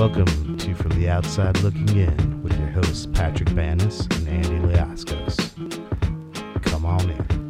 Welcome 0.00 0.56
to 0.56 0.74
From 0.76 0.92
the 0.92 1.10
Outside 1.10 1.60
Looking 1.60 1.86
In 1.90 2.42
with 2.42 2.58
your 2.58 2.68
hosts 2.68 3.04
Patrick 3.04 3.50
Banis 3.50 4.10
and 4.16 4.28
Andy 4.28 4.74
Liascos. 4.74 5.52
Come 6.62 6.86
on 6.86 7.10
in. 7.10 7.49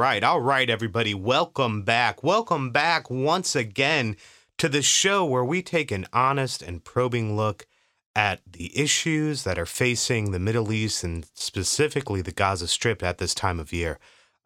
Right, 0.00 0.24
all 0.24 0.40
right, 0.40 0.70
everybody. 0.70 1.12
Welcome 1.12 1.82
back. 1.82 2.22
Welcome 2.22 2.70
back 2.70 3.10
once 3.10 3.54
again 3.54 4.16
to 4.56 4.66
the 4.66 4.80
show 4.80 5.26
where 5.26 5.44
we 5.44 5.60
take 5.60 5.90
an 5.90 6.06
honest 6.10 6.62
and 6.62 6.82
probing 6.82 7.36
look 7.36 7.66
at 8.16 8.40
the 8.50 8.72
issues 8.80 9.44
that 9.44 9.58
are 9.58 9.66
facing 9.66 10.30
the 10.30 10.38
Middle 10.38 10.72
East 10.72 11.04
and 11.04 11.26
specifically 11.34 12.22
the 12.22 12.32
Gaza 12.32 12.66
Strip 12.66 13.02
at 13.02 13.18
this 13.18 13.34
time 13.34 13.60
of 13.60 13.74
year. 13.74 13.98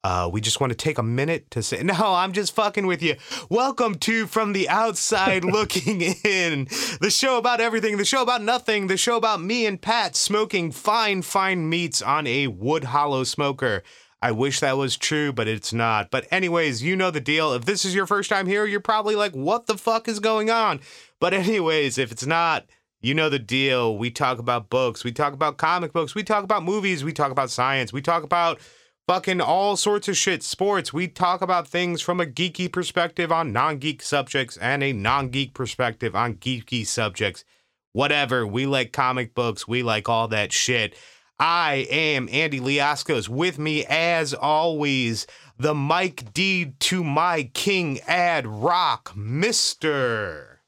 Uh, 0.02 0.28
we 0.30 0.40
just 0.40 0.60
want 0.60 0.72
to 0.72 0.76
take 0.76 0.98
a 0.98 1.04
minute 1.04 1.48
to 1.52 1.62
say, 1.62 1.80
no, 1.84 1.94
I'm 1.94 2.32
just 2.32 2.52
fucking 2.52 2.88
with 2.88 3.00
you. 3.00 3.14
Welcome 3.48 3.94
to 4.00 4.26
From 4.26 4.54
the 4.54 4.68
Outside 4.68 5.44
Looking 5.44 6.02
In, 6.24 6.64
the 7.00 7.10
show 7.12 7.38
about 7.38 7.60
everything, 7.60 7.96
the 7.96 8.04
show 8.04 8.22
about 8.22 8.42
nothing, 8.42 8.88
the 8.88 8.96
show 8.96 9.16
about 9.16 9.40
me 9.40 9.66
and 9.66 9.80
Pat 9.80 10.16
smoking 10.16 10.72
fine, 10.72 11.22
fine 11.22 11.68
meats 11.68 12.02
on 12.02 12.26
a 12.26 12.48
wood 12.48 12.82
hollow 12.82 13.22
smoker. 13.22 13.84
I 14.24 14.32
wish 14.32 14.60
that 14.60 14.78
was 14.78 14.96
true, 14.96 15.34
but 15.34 15.48
it's 15.48 15.70
not. 15.70 16.10
But, 16.10 16.26
anyways, 16.30 16.82
you 16.82 16.96
know 16.96 17.10
the 17.10 17.20
deal. 17.20 17.52
If 17.52 17.66
this 17.66 17.84
is 17.84 17.94
your 17.94 18.06
first 18.06 18.30
time 18.30 18.46
here, 18.46 18.64
you're 18.64 18.80
probably 18.80 19.16
like, 19.16 19.32
what 19.32 19.66
the 19.66 19.76
fuck 19.76 20.08
is 20.08 20.18
going 20.18 20.48
on? 20.48 20.80
But, 21.20 21.34
anyways, 21.34 21.98
if 21.98 22.10
it's 22.10 22.24
not, 22.24 22.64
you 23.02 23.12
know 23.12 23.28
the 23.28 23.38
deal. 23.38 23.98
We 23.98 24.10
talk 24.10 24.38
about 24.38 24.70
books, 24.70 25.04
we 25.04 25.12
talk 25.12 25.34
about 25.34 25.58
comic 25.58 25.92
books, 25.92 26.14
we 26.14 26.24
talk 26.24 26.42
about 26.42 26.64
movies, 26.64 27.04
we 27.04 27.12
talk 27.12 27.32
about 27.32 27.50
science, 27.50 27.92
we 27.92 28.00
talk 28.00 28.22
about 28.22 28.60
fucking 29.06 29.42
all 29.42 29.76
sorts 29.76 30.08
of 30.08 30.16
shit, 30.16 30.42
sports. 30.42 30.90
We 30.90 31.06
talk 31.06 31.42
about 31.42 31.68
things 31.68 32.00
from 32.00 32.18
a 32.18 32.24
geeky 32.24 32.72
perspective 32.72 33.30
on 33.30 33.52
non 33.52 33.76
geek 33.76 34.00
subjects 34.00 34.56
and 34.56 34.82
a 34.82 34.94
non 34.94 35.28
geek 35.28 35.52
perspective 35.52 36.16
on 36.16 36.36
geeky 36.36 36.86
subjects. 36.86 37.44
Whatever. 37.92 38.46
We 38.46 38.64
like 38.64 38.90
comic 38.90 39.34
books, 39.34 39.68
we 39.68 39.82
like 39.82 40.08
all 40.08 40.28
that 40.28 40.50
shit. 40.50 40.96
I 41.38 41.86
am 41.90 42.28
Andy 42.30 42.60
Liascos. 42.60 43.28
With 43.28 43.58
me, 43.58 43.84
as 43.86 44.34
always, 44.34 45.26
the 45.58 45.74
Mike 45.74 46.32
D 46.32 46.74
to 46.78 47.02
my 47.02 47.50
King 47.54 48.00
Ad 48.06 48.46
Rock, 48.46 49.12
Mister. 49.16 50.60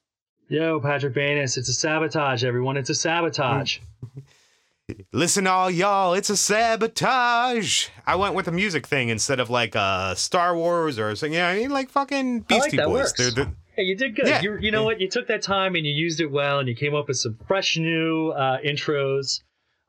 Yo, 0.48 0.81
Patrick 0.81 1.14
Banis, 1.14 1.56
it's 1.56 1.69
a 1.69 1.72
sabotage, 1.72 2.44
everyone. 2.44 2.77
It's 2.77 2.91
a 2.91 2.94
sabotage. 2.94 3.78
Listen, 5.12 5.47
all 5.47 5.70
y'all, 5.70 6.14
it's 6.14 6.31
a 6.31 6.37
sabotage. 6.37 7.89
I 8.06 8.14
went 8.17 8.34
with 8.34 8.47
a 8.47 8.53
music 8.53 8.87
thing 8.87 9.09
instead 9.09 9.41
of 9.41 9.50
like 9.50 9.77
uh 9.77 10.14
Star 10.14 10.56
Wars 10.56 10.98
or 10.98 11.14
something. 11.14 11.34
Yeah, 11.34 11.48
I 11.48 11.59
mean 11.59 11.70
like 11.70 11.91
fucking 11.91 12.39
like 12.39 12.48
Beastie 12.48 12.77
that 12.77 12.87
Boys. 12.87 13.12
They're 13.12 13.31
the 13.31 13.53
Hey, 13.77 13.83
you 13.83 13.94
did 13.94 14.17
good. 14.17 14.27
Yeah. 14.27 14.41
You, 14.41 14.56
you 14.59 14.70
know 14.70 14.84
what? 14.84 15.03
You 15.03 15.09
took 15.09 15.27
that 15.28 15.42
time 15.42 15.75
and 15.75 15.84
you 15.84 15.92
used 15.92 16.20
it 16.20 16.31
well, 16.31 16.61
and 16.61 16.67
you 16.67 16.75
came 16.75 16.94
up 16.94 17.09
with 17.09 17.19
some 17.19 17.39
fresh 17.47 17.77
new 17.77 18.31
uh, 18.31 18.59
intros 18.64 19.42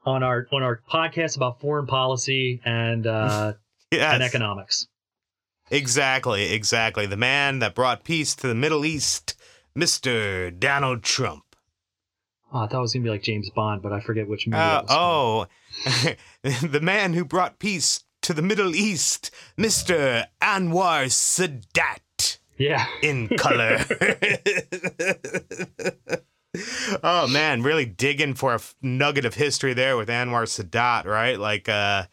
on 0.08 0.24
our 0.24 0.48
on 0.54 0.64
our 0.64 0.82
podcast 0.90 1.36
about 1.36 1.60
foreign 1.60 1.86
policy 1.86 2.62
and 2.64 3.06
uh, 3.06 3.54
yes. 3.92 4.14
and 4.14 4.23
economics. 4.23 4.88
Exactly, 5.70 6.54
exactly. 6.54 7.06
The 7.06 7.18
man 7.18 7.60
that 7.60 7.76
brought 7.76 8.06
peace 8.06 8.34
to 8.36 8.48
the 8.48 8.56
Middle 8.56 8.86
East, 8.86 9.36
Mr. 9.78 10.58
Donald 10.58 11.04
Trump. 11.04 11.44
Oh, 12.54 12.60
I 12.60 12.67
thought 12.67 12.78
it 12.78 12.82
was 12.82 12.94
gonna 12.94 13.04
be 13.04 13.10
like 13.10 13.23
James 13.23 13.50
Bond, 13.50 13.82
but 13.82 13.92
I 13.92 14.00
forget 14.00 14.30
which 14.30 14.48
movie. 14.48 14.62
Uh, 14.62 14.80
from. 14.80 14.88
oh, 14.92 15.48
the 16.44 16.80
man 16.82 17.14
who 17.14 17.26
brought 17.26 17.60
peace 17.60 18.06
to 18.22 18.34
the 18.34 18.42
Middle 18.42 18.73
East, 18.73 19.30
Mr. 19.58 20.26
Anwar 20.42 21.08
Sadat 21.08 22.38
yeah. 22.58 22.86
in 23.04 23.28
color. 23.38 23.80
oh 27.04 27.28
man, 27.28 27.64
really 27.64 27.86
digging 27.86 28.34
for 28.34 28.56
a 28.56 28.60
nugget 28.82 29.26
of 29.26 29.36
history 29.36 29.74
there 29.74 29.98
with 29.98 30.10
Anwar 30.10 30.44
Sadat, 30.44 31.06
right? 31.06 31.40
Like, 31.40 31.70
uh, 31.70 32.06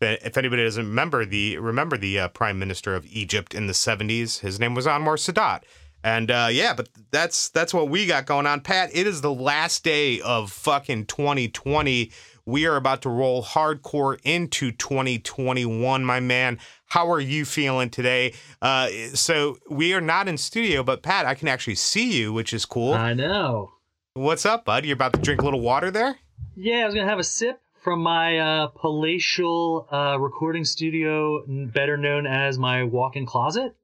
if 0.00 0.36
anybody 0.36 0.64
doesn't 0.64 0.86
remember 0.86 1.24
the 1.24 1.58
remember 1.58 1.96
the 1.96 2.20
uh, 2.20 2.28
prime 2.28 2.58
minister 2.58 2.94
of 2.94 3.06
Egypt 3.06 3.54
in 3.54 3.66
the 3.66 3.72
'70s, 3.72 4.40
his 4.40 4.58
name 4.58 4.74
was 4.74 4.86
Anwar 4.86 5.16
Sadat. 5.16 5.62
And 6.04 6.30
uh, 6.30 6.48
yeah, 6.50 6.74
but 6.74 6.88
that's 7.10 7.50
that's 7.50 7.72
what 7.72 7.88
we 7.88 8.06
got 8.06 8.26
going 8.26 8.46
on, 8.46 8.60
Pat. 8.60 8.90
It 8.92 9.06
is 9.06 9.20
the 9.20 9.32
last 9.32 9.84
day 9.84 10.20
of 10.20 10.50
fucking 10.50 11.06
2020. 11.06 12.10
We 12.44 12.66
are 12.66 12.74
about 12.74 13.02
to 13.02 13.08
roll 13.08 13.44
hardcore 13.44 14.18
into 14.24 14.72
2021, 14.72 16.04
my 16.04 16.18
man. 16.18 16.58
How 16.86 17.08
are 17.12 17.20
you 17.20 17.44
feeling 17.44 17.88
today? 17.88 18.34
Uh, 18.60 18.88
so 19.14 19.58
we 19.70 19.94
are 19.94 20.00
not 20.00 20.26
in 20.26 20.36
studio, 20.36 20.82
but 20.82 21.02
Pat, 21.02 21.24
I 21.24 21.34
can 21.34 21.46
actually 21.46 21.76
see 21.76 22.18
you, 22.18 22.32
which 22.32 22.52
is 22.52 22.66
cool. 22.66 22.94
I 22.94 23.14
know. 23.14 23.70
What's 24.14 24.44
up, 24.44 24.66
bud? 24.66 24.84
You're 24.84 24.92
about 24.94 25.14
to 25.14 25.20
drink 25.20 25.40
a 25.40 25.44
little 25.44 25.60
water 25.62 25.90
there? 25.90 26.18
Yeah, 26.54 26.80
I 26.82 26.84
was 26.84 26.94
gonna 26.94 27.08
have 27.08 27.18
a 27.18 27.24
sip 27.24 27.60
from 27.82 28.02
my 28.02 28.38
uh, 28.38 28.66
palatial 28.66 29.88
uh, 29.90 30.18
recording 30.20 30.66
studio, 30.66 31.42
better 31.48 31.96
known 31.96 32.26
as 32.26 32.58
my 32.58 32.84
walk-in 32.84 33.24
closet. 33.24 33.74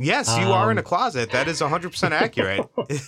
Yes, 0.00 0.36
you 0.36 0.50
are 0.50 0.72
in 0.72 0.76
a 0.78 0.80
Um, 0.80 0.84
closet. 0.84 1.30
That 1.30 1.46
is 1.46 1.60
100% 1.60 2.10
accurate. 2.10 2.68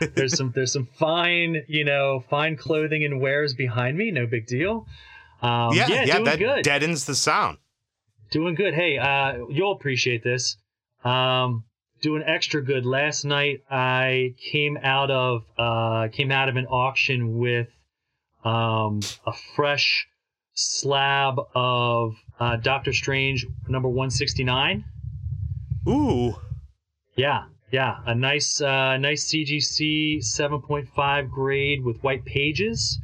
there's 0.14 0.36
some 0.38 0.52
there's 0.54 0.72
some 0.72 0.86
fine 0.98 1.62
you 1.68 1.84
know 1.84 2.24
fine 2.30 2.56
clothing 2.56 3.04
and 3.04 3.20
wares 3.20 3.54
behind 3.54 3.96
me 3.96 4.10
no 4.10 4.26
big 4.26 4.44
deal 4.46 4.86
um, 5.40 5.72
yeah, 5.72 5.86
yeah, 5.86 6.02
yeah, 6.04 6.12
doing 6.14 6.24
that 6.24 6.38
good 6.38 6.64
deadens 6.64 7.04
the 7.04 7.14
sound. 7.14 7.58
doing 8.32 8.56
good 8.56 8.74
hey 8.74 8.98
uh, 8.98 9.34
you'll 9.48 9.70
appreciate 9.72 10.24
this 10.24 10.56
um, 11.04 11.62
doing 12.04 12.22
extra 12.26 12.62
good 12.62 12.84
last 12.84 13.24
night 13.24 13.62
i 13.70 14.34
came 14.52 14.76
out 14.82 15.10
of 15.10 15.42
uh, 15.58 16.06
came 16.12 16.30
out 16.30 16.48
of 16.48 16.56
an 16.56 16.66
auction 16.66 17.38
with 17.38 17.68
um, 18.44 19.00
a 19.26 19.32
fresh 19.56 20.06
slab 20.52 21.36
of 21.54 22.14
uh, 22.38 22.56
doctor 22.56 22.92
strange 22.92 23.46
number 23.68 23.88
169 23.88 24.84
Ooh. 25.88 26.34
Yeah, 27.16 27.44
yeah, 27.70 27.98
a 28.06 28.14
nice, 28.14 28.60
uh, 28.60 28.96
nice 28.96 29.30
CGC 29.30 30.18
7.5 30.18 31.30
grade 31.30 31.84
with 31.84 32.02
white 32.02 32.24
pages. 32.24 32.98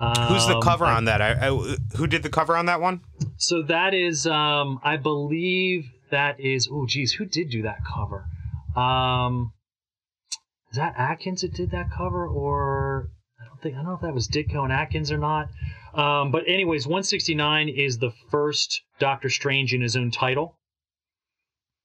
Who's 0.00 0.46
the 0.46 0.56
Um, 0.56 0.62
cover 0.62 0.86
on 0.86 1.04
that? 1.04 1.22
I, 1.22 1.48
I, 1.48 1.76
who 1.96 2.06
did 2.06 2.22
the 2.22 2.28
cover 2.28 2.56
on 2.56 2.66
that 2.66 2.80
one? 2.80 3.00
So 3.36 3.62
that 3.62 3.94
is, 3.94 4.26
um, 4.26 4.80
I 4.82 4.96
believe 4.96 5.86
that 6.10 6.38
is. 6.40 6.68
Oh, 6.70 6.86
geez, 6.86 7.12
who 7.12 7.24
did 7.24 7.50
do 7.50 7.62
that 7.62 7.78
cover? 7.84 8.26
Um, 8.76 9.52
is 10.70 10.76
that 10.78 10.94
Adkins 10.96 11.42
that 11.42 11.54
did 11.54 11.70
that 11.70 11.90
cover, 11.90 12.26
or 12.26 13.10
I 13.40 13.44
don't 13.46 13.60
think 13.62 13.74
I 13.74 13.78
don't 13.78 13.86
know 13.86 13.94
if 13.94 14.00
that 14.02 14.14
was 14.14 14.28
Ditko 14.28 14.64
and 14.64 14.72
Adkins 14.72 15.10
or 15.10 15.18
not. 15.18 15.48
Um, 15.94 16.30
but 16.30 16.42
anyways, 16.46 16.86
169 16.86 17.68
is 17.70 17.98
the 17.98 18.12
first 18.30 18.82
Doctor 18.98 19.28
Strange 19.30 19.72
in 19.72 19.80
his 19.80 19.96
own 19.96 20.10
title. 20.10 20.58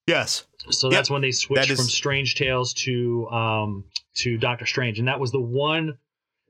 Yes. 0.07 0.46
So 0.69 0.88
Yep. 0.90 0.97
that's 0.97 1.09
when 1.09 1.22
they 1.22 1.31
switched 1.31 1.69
is- 1.69 1.78
from 1.79 1.88
Strange 1.88 2.35
Tales 2.35 2.74
to 2.85 3.28
um 3.29 3.85
to 4.16 4.38
Doctor 4.38 4.66
Strange, 4.66 5.00
and 5.00 5.08
that 5.08 5.19
was 5.19 5.31
the 5.31 5.40
one 5.40 5.97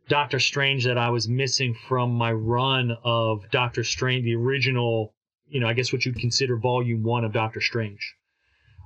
Doctor 0.07 0.39
Strange 0.39 0.85
that 0.85 0.97
I 0.97 1.09
was 1.09 1.27
missing 1.29 1.75
from 1.88 2.11
my 2.13 2.31
run 2.31 2.97
of 3.03 3.49
Doctor 3.51 3.83
Strange, 3.83 4.23
the 4.25 4.35
original, 4.35 5.13
you 5.47 5.59
know, 5.59 5.67
I 5.67 5.73
guess 5.73 5.93
what 5.93 6.05
you'd 6.05 6.19
consider 6.19 6.57
Volume 6.57 7.03
One 7.03 7.23
of 7.23 7.31
Doctor 7.33 7.61
Strange. 7.61 8.15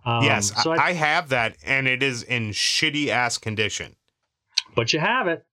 Um, 0.06 0.24
yes, 0.24 0.52
So 0.62 0.72
I, 0.72 0.88
I, 0.90 0.94
have 0.94 1.30
that, 1.30 1.58
and 1.66 1.88
it 1.88 2.04
is 2.04 2.22
in 2.22 2.52
shitty 2.52 3.08
ass 3.08 3.38
condition. 3.38 3.96
but 4.76 4.94
you 4.94 5.00
have 5.00 5.28
it. 5.28 5.46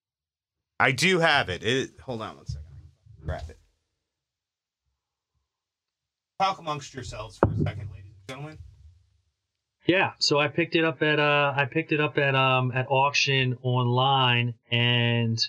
I 0.78 0.93
do 0.93 1.20
have 1.20 1.49
it. 1.49 1.62
it. 1.62 1.93
Hold 2.00 2.22
on 2.22 2.37
one 2.37 2.46
second. 2.46 2.66
Grab 3.25 3.49
it. 3.49 3.58
Talk 6.40 6.58
amongst 6.58 6.93
yourselves 6.93 7.38
for 7.38 7.49
a 7.49 7.56
second, 7.58 7.88
ladies 7.93 8.12
and 8.19 8.28
gentlemen. 8.28 8.58
Yeah, 9.87 10.12
so 10.19 10.38
I 10.38 10.49
picked 10.49 10.76
it 10.76 10.84
up 10.84 11.02
at 11.02 11.19
uh 11.19 11.52
I 11.56 11.64
picked 11.64 11.93
it 11.93 12.00
up 12.00 12.19
at 12.19 12.34
um 12.34 12.72
at 12.72 12.87
auction 12.88 13.58
online 13.62 14.54
and 14.70 15.44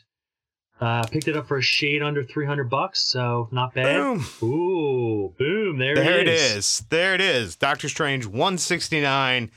uh 0.82 1.04
picked 1.08 1.28
it 1.28 1.38
up 1.38 1.48
for 1.48 1.58
a 1.58 1.62
shade 1.62 2.02
under 2.02 2.24
300 2.24 2.70
bucks, 2.70 3.02
so 3.02 3.48
not 3.52 3.74
bad. 3.74 3.96
Boom. 3.96 4.26
Ooh, 4.42 5.34
boom, 5.38 5.78
there, 5.78 5.96
There 5.96 6.20
it 6.20 6.28
it 6.28 6.34
is. 6.34 6.52
is. 6.56 6.84
There 6.90 7.14
it 7.14 7.22
is. 7.22 7.56
Doctor 7.56 7.88
Strange 7.90 8.26
169. 8.26 9.52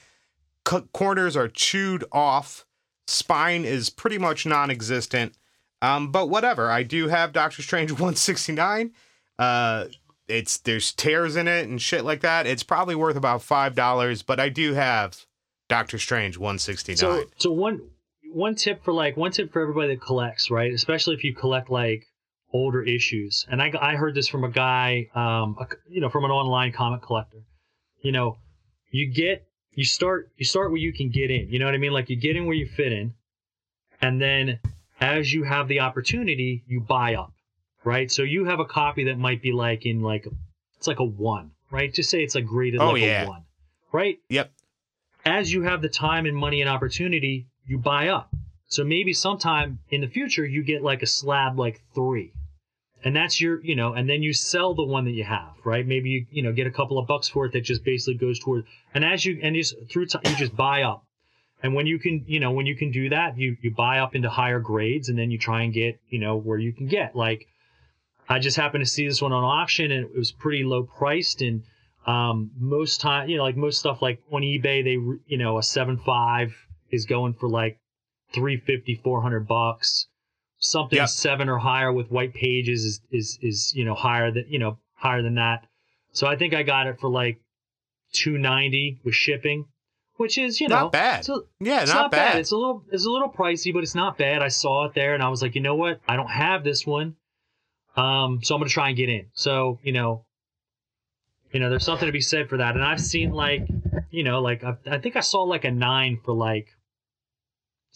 C- 0.68 0.76
corners 0.92 1.36
are 1.36 1.48
chewed 1.48 2.04
off. 2.12 2.64
Spine 3.06 3.64
is 3.64 3.88
pretty 3.90 4.18
much 4.18 4.46
non 4.46 4.70
existent. 4.70 5.34
Um, 5.82 6.10
but 6.10 6.28
whatever. 6.28 6.70
I 6.70 6.82
do 6.82 7.08
have 7.08 7.32
Doctor 7.32 7.62
Strange 7.62 7.90
169. 7.92 8.92
Uh, 9.38 9.86
it's 10.28 10.56
there's 10.58 10.92
tears 10.92 11.36
in 11.36 11.46
it 11.46 11.68
and 11.68 11.80
shit 11.80 12.04
like 12.04 12.20
that. 12.22 12.46
It's 12.46 12.62
probably 12.64 12.94
worth 12.96 13.16
about 13.16 13.42
five 13.42 13.74
dollars, 13.74 14.22
but 14.22 14.40
I 14.40 14.48
do 14.48 14.74
have 14.74 15.24
Doctor 15.68 15.98
Strange 15.98 16.36
169. 16.36 16.96
So, 16.96 17.24
so 17.36 17.52
one 17.52 17.80
one 18.36 18.54
tip 18.54 18.84
for 18.84 18.92
like 18.92 19.16
one 19.16 19.32
tip 19.32 19.50
for 19.52 19.62
everybody 19.62 19.94
that 19.94 20.02
collects, 20.02 20.50
right? 20.50 20.72
Especially 20.72 21.14
if 21.14 21.24
you 21.24 21.34
collect 21.34 21.70
like 21.70 22.04
older 22.52 22.82
issues. 22.82 23.46
And 23.50 23.62
I 23.62 23.72
I 23.80 23.96
heard 23.96 24.14
this 24.14 24.28
from 24.28 24.44
a 24.44 24.50
guy, 24.50 25.08
um, 25.14 25.56
a, 25.58 25.66
you 25.88 26.00
know, 26.02 26.10
from 26.10 26.24
an 26.24 26.30
online 26.30 26.72
comic 26.72 27.02
collector. 27.02 27.42
You 28.02 28.12
know, 28.12 28.36
you 28.90 29.06
get 29.10 29.46
you 29.72 29.84
start 29.84 30.30
you 30.36 30.44
start 30.44 30.70
where 30.70 30.80
you 30.80 30.92
can 30.92 31.08
get 31.10 31.30
in. 31.30 31.48
You 31.48 31.58
know 31.58 31.64
what 31.64 31.74
I 31.74 31.78
mean? 31.78 31.92
Like 31.92 32.10
you 32.10 32.16
get 32.16 32.36
in 32.36 32.44
where 32.46 32.54
you 32.54 32.66
fit 32.66 32.92
in, 32.92 33.14
and 34.02 34.20
then 34.20 34.60
as 35.00 35.32
you 35.32 35.44
have 35.44 35.66
the 35.68 35.80
opportunity, 35.80 36.62
you 36.66 36.80
buy 36.80 37.14
up, 37.14 37.32
right? 37.84 38.10
So 38.12 38.22
you 38.22 38.44
have 38.44 38.60
a 38.60 38.64
copy 38.66 39.04
that 39.04 39.18
might 39.18 39.40
be 39.42 39.52
like 39.52 39.86
in 39.86 40.02
like 40.02 40.26
it's 40.76 40.86
like 40.86 41.00
a 41.00 41.04
one, 41.04 41.52
right? 41.70 41.92
Just 41.92 42.10
say 42.10 42.22
it's 42.22 42.34
like 42.34 42.46
graded 42.46 42.80
Oh, 42.80 42.90
like 42.92 43.02
yeah. 43.02 43.24
a 43.24 43.28
one, 43.28 43.44
right? 43.92 44.18
yep. 44.28 44.52
as 45.24 45.52
you 45.52 45.62
have 45.62 45.80
the 45.82 45.88
time 45.88 46.26
and 46.26 46.36
money 46.36 46.60
and 46.60 46.70
opportunity, 46.70 47.46
you 47.66 47.78
buy 47.78 48.08
up. 48.08 48.30
So 48.68 48.84
maybe 48.84 49.12
sometime 49.12 49.78
in 49.90 50.00
the 50.00 50.08
future 50.08 50.44
you 50.44 50.62
get 50.62 50.82
like 50.82 51.02
a 51.02 51.06
slab 51.06 51.58
like 51.58 51.82
three. 51.94 52.32
And 53.04 53.14
that's 53.14 53.40
your, 53.40 53.62
you 53.62 53.76
know, 53.76 53.92
and 53.92 54.08
then 54.08 54.22
you 54.22 54.32
sell 54.32 54.74
the 54.74 54.82
one 54.82 55.04
that 55.04 55.12
you 55.12 55.22
have, 55.24 55.52
right? 55.64 55.86
Maybe 55.86 56.08
you, 56.10 56.26
you 56.30 56.42
know, 56.42 56.52
get 56.52 56.66
a 56.66 56.72
couple 56.72 56.98
of 56.98 57.06
bucks 57.06 57.28
for 57.28 57.46
it 57.46 57.52
that 57.52 57.60
just 57.60 57.84
basically 57.84 58.14
goes 58.14 58.40
toward, 58.40 58.64
and 58.94 59.04
as 59.04 59.24
you, 59.24 59.38
and 59.42 59.54
just 59.54 59.76
through 59.88 60.06
time, 60.06 60.22
you 60.24 60.34
just 60.34 60.56
buy 60.56 60.82
up. 60.82 61.04
And 61.62 61.74
when 61.74 61.86
you 61.86 61.98
can, 61.98 62.24
you 62.26 62.40
know, 62.40 62.50
when 62.50 62.66
you 62.66 62.74
can 62.74 62.90
do 62.90 63.08
that, 63.10 63.38
you, 63.38 63.56
you 63.62 63.70
buy 63.70 64.00
up 64.00 64.14
into 64.14 64.28
higher 64.28 64.60
grades 64.60 65.08
and 65.08 65.18
then 65.18 65.30
you 65.30 65.38
try 65.38 65.62
and 65.62 65.72
get, 65.72 66.00
you 66.08 66.18
know, 66.18 66.36
where 66.36 66.58
you 66.58 66.72
can 66.72 66.86
get. 66.86 67.14
Like, 67.14 67.46
I 68.28 68.40
just 68.40 68.56
happened 68.56 68.84
to 68.84 68.90
see 68.90 69.06
this 69.06 69.22
one 69.22 69.32
on 69.32 69.44
auction 69.44 69.90
and 69.90 70.04
it 70.04 70.16
was 70.16 70.32
pretty 70.32 70.64
low 70.64 70.82
priced. 70.82 71.42
And 71.42 71.62
um, 72.06 72.50
most 72.58 73.00
time, 73.00 73.28
you 73.28 73.36
know, 73.36 73.44
like 73.44 73.56
most 73.56 73.78
stuff 73.78 74.02
like 74.02 74.20
on 74.32 74.42
eBay, 74.42 74.84
they, 74.84 74.98
you 75.26 75.38
know, 75.38 75.58
a 75.58 75.62
seven 75.62 75.96
five 75.96 76.54
is 76.90 77.06
going 77.06 77.34
for 77.34 77.48
like 77.48 77.78
350, 78.32 78.96
400 79.02 79.46
bucks. 79.46 80.06
Something 80.58 80.96
Yep. 80.98 81.08
seven 81.08 81.48
or 81.48 81.58
higher 81.58 81.92
with 81.92 82.10
white 82.10 82.32
pages 82.34 82.84
is, 82.84 83.00
is, 83.10 83.38
is, 83.42 83.74
you 83.74 83.84
know, 83.84 83.94
higher 83.94 84.30
than, 84.30 84.46
you 84.48 84.58
know, 84.58 84.78
higher 84.94 85.22
than 85.22 85.34
that. 85.34 85.66
So 86.12 86.26
I 86.26 86.36
think 86.36 86.54
I 86.54 86.62
got 86.62 86.86
it 86.86 86.98
for 86.98 87.08
like 87.10 87.40
290 88.12 89.00
with 89.04 89.14
shipping, 89.14 89.66
which 90.16 90.38
is, 90.38 90.60
you 90.60 90.68
know, 90.68 90.82
Not 90.84 90.92
bad. 90.92 91.18
it's 91.20 91.28
a- 91.28 91.40
Yeah, 91.60 91.82
it's 91.82 91.92
not, 91.92 92.10
bad. 92.10 92.38
It's 92.38 92.52
a 92.52 92.56
little 92.56 92.82
it's 92.90 93.04
a 93.04 93.10
little 93.10 93.28
pricey, 93.28 93.72
but 93.72 93.82
it's 93.82 93.94
not 93.94 94.16
bad. 94.16 94.42
I 94.42 94.48
saw 94.48 94.86
it 94.86 94.94
there 94.94 95.12
and 95.14 95.22
I 95.22 95.28
was 95.28 95.42
like, 95.42 95.54
you 95.54 95.60
know 95.60 95.74
what? 95.74 96.00
I 96.08 96.16
don't 96.16 96.30
have 96.30 96.64
this 96.64 96.86
one. 96.86 97.16
Um, 97.96 98.40
so 98.42 98.54
I'm 98.54 98.60
gonna 98.60 98.70
try 98.70 98.88
and 98.88 98.96
get 98.96 99.08
in. 99.10 99.26
So, 99.34 99.78
you 99.82 99.92
know, 99.92 100.24
you 101.52 101.60
know, 101.60 101.70
there's 101.70 101.84
something 101.84 102.06
to 102.06 102.12
be 102.12 102.20
said 102.20 102.48
for 102.48 102.56
that. 102.58 102.74
And 102.74 102.84
I've 102.84 103.00
seen 103.00 103.30
like, 103.32 103.66
you 104.10 104.22
know, 104.24 104.40
like 104.40 104.64
I, 104.64 104.76
I 104.90 104.98
think 104.98 105.16
I 105.16 105.20
saw 105.20 105.42
like 105.42 105.64
a 105.64 105.70
nine 105.70 106.18
for 106.24 106.32
like 106.32 106.68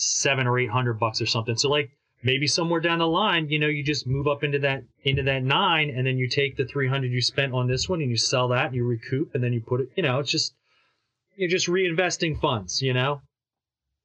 seven 0.00 0.46
or 0.46 0.58
eight 0.58 0.70
hundred 0.70 0.98
bucks 0.98 1.20
or 1.20 1.26
something. 1.26 1.56
So 1.56 1.68
like 1.68 1.90
maybe 2.22 2.46
somewhere 2.46 2.80
down 2.80 2.98
the 2.98 3.06
line, 3.06 3.48
you 3.48 3.58
know, 3.58 3.66
you 3.66 3.82
just 3.84 4.06
move 4.06 4.26
up 4.26 4.42
into 4.42 4.58
that 4.60 4.82
into 5.04 5.22
that 5.24 5.42
nine 5.42 5.90
and 5.90 6.06
then 6.06 6.18
you 6.18 6.28
take 6.28 6.56
the 6.56 6.64
three 6.64 6.88
hundred 6.88 7.12
you 7.12 7.20
spent 7.20 7.52
on 7.52 7.68
this 7.68 7.88
one 7.88 8.00
and 8.00 8.10
you 8.10 8.16
sell 8.16 8.48
that 8.48 8.66
and 8.66 8.74
you 8.74 8.84
recoup 8.84 9.34
and 9.34 9.44
then 9.44 9.52
you 9.52 9.60
put 9.60 9.80
it, 9.80 9.90
you 9.96 10.02
know, 10.02 10.18
it's 10.18 10.30
just 10.30 10.54
you're 11.36 11.48
just 11.48 11.68
reinvesting 11.68 12.40
funds, 12.40 12.82
you 12.82 12.92
know? 12.92 13.22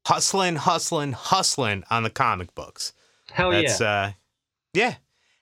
hustling, 0.06 0.56
hustling, 0.56 1.14
hustling 1.14 1.84
on 1.90 2.04
the 2.04 2.10
comic 2.10 2.54
books. 2.56 2.94
Hell 3.32 3.52
That's 3.52 3.82
yeah. 3.82 3.88
uh 3.88 4.12
yeah. 4.74 4.96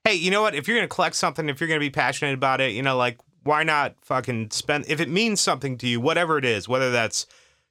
Hey, 0.03 0.15
you 0.15 0.31
know 0.31 0.41
what? 0.41 0.55
If 0.55 0.67
you're 0.67 0.77
gonna 0.77 0.87
collect 0.87 1.15
something, 1.15 1.49
if 1.49 1.59
you're 1.59 1.67
gonna 1.67 1.79
be 1.79 1.89
passionate 1.89 2.33
about 2.33 2.61
it, 2.61 2.71
you 2.71 2.81
know, 2.81 2.97
like 2.97 3.19
why 3.43 3.63
not 3.63 3.95
fucking 4.01 4.51
spend 4.51 4.85
if 4.87 4.99
it 4.99 5.09
means 5.09 5.41
something 5.41 5.77
to 5.79 5.87
you, 5.87 5.99
whatever 5.99 6.37
it 6.37 6.45
is, 6.45 6.67
whether 6.67 6.91
that's, 6.91 7.25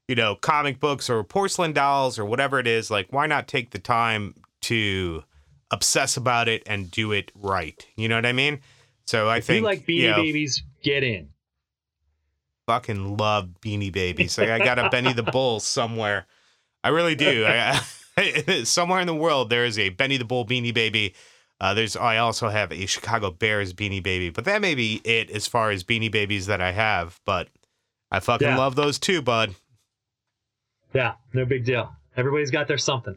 you 0.08 0.14
know, 0.14 0.34
comic 0.36 0.80
books 0.80 1.08
or 1.08 1.22
porcelain 1.24 1.72
dolls 1.72 2.18
or 2.18 2.24
whatever 2.24 2.58
it 2.58 2.66
is, 2.66 2.90
like 2.90 3.12
why 3.12 3.26
not 3.26 3.48
take 3.48 3.70
the 3.70 3.78
time 3.78 4.34
to 4.62 5.22
obsess 5.70 6.16
about 6.16 6.48
it 6.48 6.62
and 6.66 6.90
do 6.90 7.12
it 7.12 7.30
right? 7.34 7.86
You 7.96 8.08
know 8.08 8.16
what 8.16 8.26
I 8.26 8.32
mean? 8.32 8.60
So 9.06 9.28
I 9.28 9.38
if 9.38 9.46
think 9.46 9.60
you 9.60 9.64
like 9.64 9.86
Beanie 9.86 9.96
you 9.96 10.10
know, 10.10 10.16
Babies, 10.16 10.62
get 10.82 11.02
in. 11.02 11.28
fucking 12.66 13.16
love 13.16 13.48
Beanie 13.60 13.92
Babies. 13.92 14.38
Like 14.38 14.48
I 14.50 14.58
got 14.58 14.78
a 14.78 14.88
Benny 14.90 15.12
the 15.12 15.22
Bull 15.22 15.60
somewhere. 15.60 16.26
I 16.84 16.88
really 16.90 17.14
do. 17.14 17.44
I, 17.46 17.80
somewhere 18.64 19.00
in 19.00 19.06
the 19.06 19.14
world 19.14 19.50
there 19.50 19.64
is 19.64 19.78
a 19.78 19.88
Benny 19.90 20.16
the 20.16 20.24
Bull 20.24 20.46
Beanie 20.46 20.74
Baby. 20.74 21.14
Uh, 21.60 21.74
there's 21.74 21.96
I 21.96 22.16
also 22.18 22.48
have 22.48 22.72
a 22.72 22.86
Chicago 22.86 23.30
Bears 23.30 23.72
Beanie 23.72 24.02
Baby, 24.02 24.30
but 24.30 24.44
that 24.44 24.60
may 24.60 24.74
be 24.74 25.00
it 25.04 25.30
as 25.30 25.46
far 25.46 25.70
as 25.70 25.84
Beanie 25.84 26.10
Babies 26.10 26.46
that 26.46 26.60
I 26.60 26.72
have. 26.72 27.20
But 27.24 27.48
I 28.10 28.20
fucking 28.20 28.46
Yeah. 28.48 28.58
love 28.58 28.74
those 28.74 28.98
too, 28.98 29.22
bud. 29.22 29.54
Yeah, 30.94 31.14
no 31.32 31.44
big 31.44 31.64
deal. 31.64 31.90
Everybody's 32.16 32.50
got 32.50 32.68
their 32.68 32.78
something. 32.78 33.16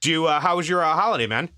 Do 0.00 0.10
you? 0.10 0.26
Uh, 0.26 0.40
how 0.40 0.56
was 0.56 0.68
your 0.68 0.82
uh, 0.82 0.94
holiday, 0.94 1.26
man? 1.26 1.50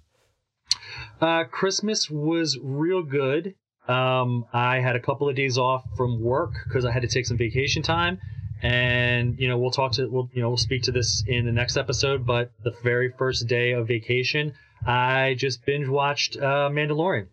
Uh, 1.20 1.44
Christmas 1.44 2.10
was 2.10 2.58
real 2.62 3.02
good. 3.02 3.54
Um, 3.88 4.46
I 4.52 4.80
had 4.80 4.96
a 4.96 5.00
couple 5.00 5.28
of 5.28 5.36
days 5.36 5.56
off 5.58 5.84
from 5.96 6.20
work 6.22 6.52
because 6.66 6.84
I 6.84 6.90
had 6.92 7.02
to 7.02 7.08
take 7.08 7.26
some 7.26 7.36
vacation 7.36 7.82
time, 7.82 8.18
and 8.62 9.38
you 9.38 9.48
know 9.48 9.58
we'll 9.58 9.70
talk 9.70 9.92
to 9.92 10.06
we'll 10.08 10.28
you 10.34 10.42
know 10.42 10.48
we'll 10.48 10.56
speak 10.56 10.82
to 10.84 10.92
this 10.92 11.22
in 11.26 11.46
the 11.46 11.52
next 11.52 11.76
episode. 11.76 12.26
But 12.26 12.50
the 12.64 12.72
very 12.82 13.12
first 13.16 13.46
day 13.46 13.72
of 13.72 13.86
vacation, 13.88 14.52
I 14.86 15.34
just 15.38 15.64
binge 15.64 15.88
watched 15.88 16.36
uh, 16.36 16.68
Mandalorian. 16.72 17.28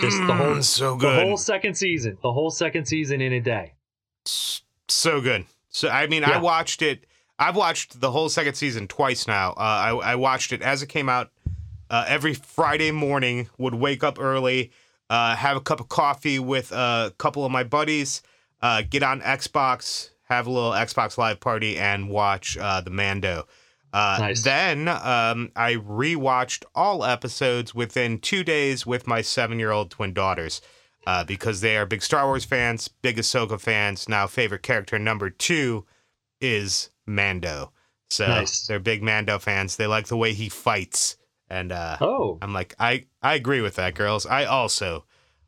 Just 0.00 0.18
the 0.26 0.34
whole- 0.34 0.46
Mm, 0.56 0.62
so 0.64 0.96
The 0.96 1.20
whole 1.24 1.36
second 1.36 1.74
season, 1.74 2.16
the 2.22 2.32
whole 2.32 2.50
second 2.50 2.84
season 2.86 3.20
in 3.20 3.32
a 3.32 3.40
day. 3.40 3.72
so 4.24 5.20
good. 5.20 5.44
So 5.72 5.88
I 5.88 6.06
mean, 6.06 6.22
I 6.22 6.38
watched 6.38 6.82
it. 6.82 7.06
I've 7.38 7.56
watched 7.56 8.00
the 8.00 8.10
whole 8.10 8.28
second 8.28 8.54
season 8.54 8.86
twice 8.86 9.26
now. 9.26 9.50
Uh, 9.52 9.54
I, 9.58 10.12
I 10.12 10.14
watched 10.14 10.52
it 10.52 10.62
as 10.62 10.82
it 10.82 10.88
came 10.88 11.08
out 11.08 11.30
uh, 11.90 12.04
every 12.06 12.34
Friday 12.34 12.92
morning. 12.92 13.48
Would 13.58 13.74
wake 13.74 14.04
up 14.04 14.20
early, 14.20 14.70
uh, 15.10 15.34
have 15.34 15.56
a 15.56 15.60
cup 15.60 15.80
of 15.80 15.88
coffee 15.88 16.38
with 16.38 16.70
a 16.72 17.12
couple 17.18 17.44
of 17.44 17.50
my 17.50 17.64
buddies, 17.64 18.22
uh, 18.60 18.82
get 18.88 19.02
on 19.02 19.20
Xbox, 19.22 20.10
have 20.28 20.46
a 20.46 20.50
little 20.50 20.72
Xbox 20.72 21.18
Live 21.18 21.40
party, 21.40 21.78
and 21.78 22.08
watch 22.08 22.56
uh, 22.58 22.80
the 22.80 22.90
Mando. 22.90 23.48
Uh, 23.92 24.16
Nice. 24.20 24.42
Then 24.42 24.88
um, 24.88 25.50
I 25.56 25.74
rewatched 25.74 26.64
all 26.74 27.04
episodes 27.04 27.74
within 27.74 28.18
two 28.20 28.42
days 28.44 28.86
with 28.86 29.06
my 29.06 29.20
seven-year-old 29.20 29.90
twin 29.90 30.14
daughters 30.14 30.62
uh, 31.06 31.24
because 31.24 31.60
they 31.60 31.76
are 31.76 31.86
big 31.86 32.02
Star 32.02 32.26
Wars 32.26 32.44
fans, 32.44 32.88
big 32.88 33.16
Ahsoka 33.16 33.60
fans. 33.60 34.08
Now, 34.08 34.26
favorite 34.26 34.62
character 34.62 34.98
number 34.98 35.30
two 35.30 35.84
is 36.40 36.90
Mando. 37.06 37.72
So 38.10 38.26
Nice. 38.26 38.66
they're 38.66 38.78
big 38.80 39.02
Mando 39.02 39.38
fans. 39.38 39.76
They 39.76 39.86
like 39.86 40.06
the 40.08 40.16
way 40.16 40.34
he 40.34 40.48
fights, 40.48 41.16
and 41.48 41.72
uh, 41.72 41.96
Oh, 42.00 42.38
I'm 42.42 42.52
like, 42.52 42.74
I 42.78 43.06
I 43.22 43.34
agree 43.34 43.60
with 43.62 43.76
that, 43.76 43.94
girls. 43.94 44.26
I 44.26 44.44
also 44.44 45.04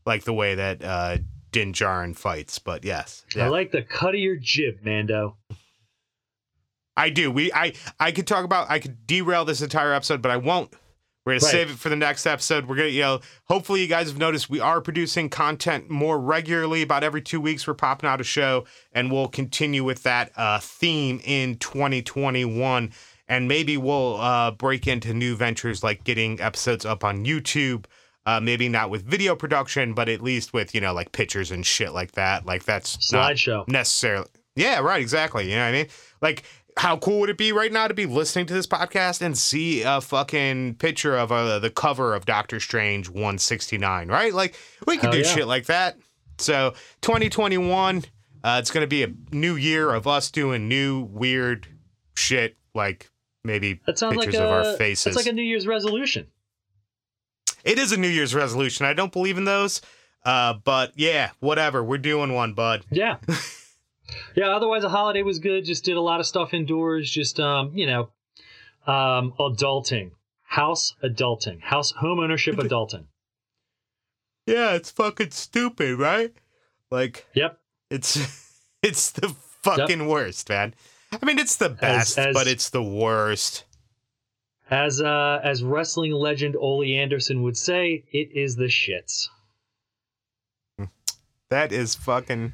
like 0.06 0.24
the 0.24 0.32
way 0.32 0.54
that 0.54 0.82
uh, 0.82 1.18
Din 1.52 1.72
Djarin 1.74 2.16
fights. 2.16 2.58
But 2.58 2.84
yes, 2.84 3.24
I 3.36 3.48
like 3.48 3.70
the 3.70 3.82
cut 3.82 4.14
of 4.14 4.20
your 4.20 4.36
jib, 4.36 4.78
Mando. 4.82 5.36
I 6.96 7.10
do. 7.10 7.30
We 7.30 7.52
I 7.52 7.74
I 8.00 8.12
could 8.12 8.26
talk 8.26 8.44
about 8.44 8.70
I 8.70 8.78
could 8.78 9.06
derail 9.06 9.44
this 9.44 9.60
entire 9.60 9.92
episode, 9.92 10.22
but 10.22 10.30
I 10.30 10.36
won't. 10.36 10.72
We're 11.24 11.32
gonna 11.34 11.44
Right. 11.46 11.52
save 11.52 11.70
it 11.70 11.78
for 11.78 11.88
the 11.88 11.96
next 11.96 12.26
episode. 12.26 12.66
We're 12.66 12.76
gonna, 12.76 12.88
you 12.88 13.00
know, 13.00 13.20
hopefully 13.44 13.80
you 13.80 13.86
guys 13.86 14.08
have 14.08 14.18
noticed 14.18 14.50
we 14.50 14.60
are 14.60 14.80
producing 14.82 15.30
content 15.30 15.88
more 15.88 16.18
regularly. 16.18 16.82
About 16.82 17.02
every 17.02 17.22
two 17.22 17.40
weeks, 17.40 17.66
we're 17.66 17.72
popping 17.74 18.08
out 18.10 18.20
a 18.20 18.24
show, 18.24 18.64
and 18.92 19.10
we'll 19.10 19.28
continue 19.28 19.84
with 19.84 20.02
that 20.02 20.32
uh, 20.36 20.58
theme 20.60 21.20
in 21.24 21.56
2021. 21.56 22.92
And 23.26 23.48
maybe 23.48 23.78
we'll 23.78 24.20
uh, 24.20 24.50
break 24.50 24.86
into 24.86 25.14
new 25.14 25.34
ventures 25.34 25.82
like 25.82 26.04
getting 26.04 26.40
episodes 26.40 26.84
up 26.84 27.02
on 27.04 27.24
YouTube. 27.24 27.86
Uh, 28.26 28.40
maybe 28.40 28.68
not 28.68 28.90
with 28.90 29.02
video 29.04 29.34
production, 29.34 29.92
but 29.94 30.08
at 30.08 30.22
least 30.22 30.52
with 30.52 30.74
you 30.74 30.80
know 30.80 30.92
like 30.92 31.12
pictures 31.12 31.50
and 31.50 31.64
shit 31.64 31.92
like 31.92 32.12
that. 32.12 32.44
Like 32.46 32.64
that's 32.64 32.96
Slideshow. 32.98 33.66
necessarily. 33.68 34.28
Yeah, 34.56 34.80
right. 34.80 35.00
Exactly. 35.00 35.44
You 35.50 35.56
know 35.56 35.62
what 35.62 35.68
I 35.68 35.72
mean? 35.72 35.86
Like, 36.22 36.44
how 36.76 36.96
cool 36.96 37.20
would 37.20 37.30
it 37.30 37.38
be 37.38 37.52
right 37.52 37.72
now 37.72 37.86
to 37.86 37.94
be 37.94 38.06
listening 38.06 38.46
to 38.46 38.54
this 38.54 38.66
podcast 38.66 39.22
and 39.22 39.38
see 39.38 39.82
a 39.82 40.00
fucking 40.00 40.74
picture 40.74 41.16
of 41.16 41.30
uh, 41.30 41.58
the 41.58 41.70
cover 41.70 42.14
of 42.14 42.26
Doctor 42.26 42.58
Strange 42.58 43.08
169? 43.08 44.08
Right? 44.08 44.34
Like, 44.34 44.56
we 44.86 44.96
could 44.96 45.04
Hell 45.04 45.12
do 45.12 45.18
yeah. 45.18 45.34
shit 45.34 45.46
like 45.46 45.66
that. 45.66 45.96
So, 46.38 46.74
2021, 47.02 48.04
uh, 48.42 48.56
it's 48.60 48.70
going 48.70 48.82
to 48.82 48.88
be 48.88 49.04
a 49.04 49.12
new 49.30 49.54
year 49.54 49.94
of 49.94 50.06
us 50.06 50.30
doing 50.30 50.68
new 50.68 51.02
weird 51.02 51.68
shit, 52.16 52.56
like 52.74 53.10
maybe 53.44 53.80
That 53.86 53.98
sounds 53.98 54.16
pictures 54.16 54.34
like 54.34 54.42
a 54.42 54.46
of 54.46 54.66
our 54.66 54.76
faces. 54.76 55.04
That's 55.04 55.16
like 55.16 55.26
a 55.26 55.32
New 55.32 55.42
Year's 55.42 55.66
resolution. 55.66 56.26
it 57.64 57.78
is 57.78 57.92
a 57.92 57.96
New 57.96 58.08
Year's 58.08 58.34
resolution. 58.34 58.84
I 58.84 58.94
don't 58.94 59.12
believe 59.12 59.38
in 59.38 59.44
those. 59.44 59.80
Uh, 60.24 60.54
but 60.64 60.92
yeah, 60.96 61.30
whatever. 61.40 61.84
We're 61.84 61.98
doing 61.98 62.32
one, 62.32 62.54
bud. 62.54 62.84
Yeah. 62.90 63.18
yeah, 64.34 64.48
otherwise 64.54 64.82
the 64.82 64.88
holiday 64.88 65.22
was 65.22 65.38
good. 65.38 65.64
Just 65.64 65.84
did 65.84 65.96
a 65.96 66.00
lot 66.00 66.20
of 66.20 66.26
stuff 66.26 66.54
indoors. 66.54 67.10
Just 67.10 67.38
um, 67.40 67.72
you 67.74 67.86
know, 67.86 68.08
um, 68.86 69.32
adulting, 69.38 70.10
house 70.42 70.94
adulting, 71.02 71.60
house 71.60 71.92
home 71.92 72.18
ownership 72.20 72.56
adulting. 72.58 73.04
Yeah, 74.46 74.74
it's 74.74 74.90
fucking 74.90 75.30
stupid, 75.30 75.98
right? 75.98 76.32
Like 76.90 77.26
Yep. 77.34 77.58
it's 77.90 78.16
it's 78.82 79.10
the 79.12 79.28
fucking 79.62 80.06
worst, 80.06 80.48
man. 80.48 80.74
I 81.12 81.24
mean, 81.24 81.38
it's 81.38 81.56
the 81.56 81.68
best, 81.70 82.18
as- 82.18 82.34
but 82.34 82.46
it's 82.46 82.70
the 82.70 82.82
worst. 82.82 83.64
As 84.70 85.00
uh, 85.00 85.40
as 85.44 85.62
wrestling 85.62 86.12
legend 86.12 86.56
Ole 86.56 86.84
Anderson 86.96 87.42
would 87.42 87.56
say, 87.56 88.04
it 88.12 88.30
is 88.34 88.56
the 88.56 88.64
shits. 88.64 89.28
That 91.50 91.70
is 91.70 91.94
fucking 91.94 92.52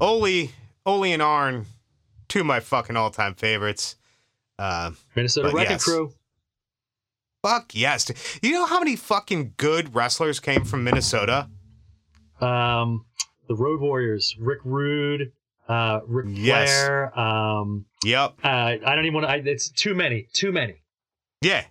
Ole, 0.00 0.48
Ole 0.88 1.04
and 1.04 1.22
Arn, 1.22 1.66
two 2.28 2.40
of 2.40 2.46
my 2.46 2.60
fucking 2.60 2.96
all-time 2.96 3.34
favorites. 3.34 3.96
Uh, 4.58 4.92
Minnesota 5.14 5.50
Wrecking 5.54 5.72
yes. 5.72 5.84
Crew. 5.84 6.12
fuck 7.44 7.70
yes. 7.74 8.10
You 8.42 8.52
know 8.52 8.66
how 8.66 8.78
many 8.78 8.96
fucking 8.96 9.54
good 9.56 9.94
wrestlers 9.94 10.40
came 10.40 10.64
from 10.64 10.82
Minnesota? 10.84 11.48
Um, 12.40 13.04
the 13.48 13.54
Road 13.54 13.80
Warriors, 13.80 14.34
Rick 14.40 14.60
Rude, 14.64 15.32
uh, 15.68 16.00
Ric 16.06 16.26
Yes. 16.30 16.68
Flair. 16.70 17.18
Um, 17.18 17.84
Yep. 18.04 18.34
uh, 18.42 18.48
I 18.48 18.76
don't 18.96 19.04
even 19.04 19.14
want 19.22 19.44
to. 19.44 19.50
It's 19.50 19.68
too 19.68 19.94
many. 19.94 20.28
Too 20.32 20.52
many. 20.52 20.82
Yeah. 21.42 21.64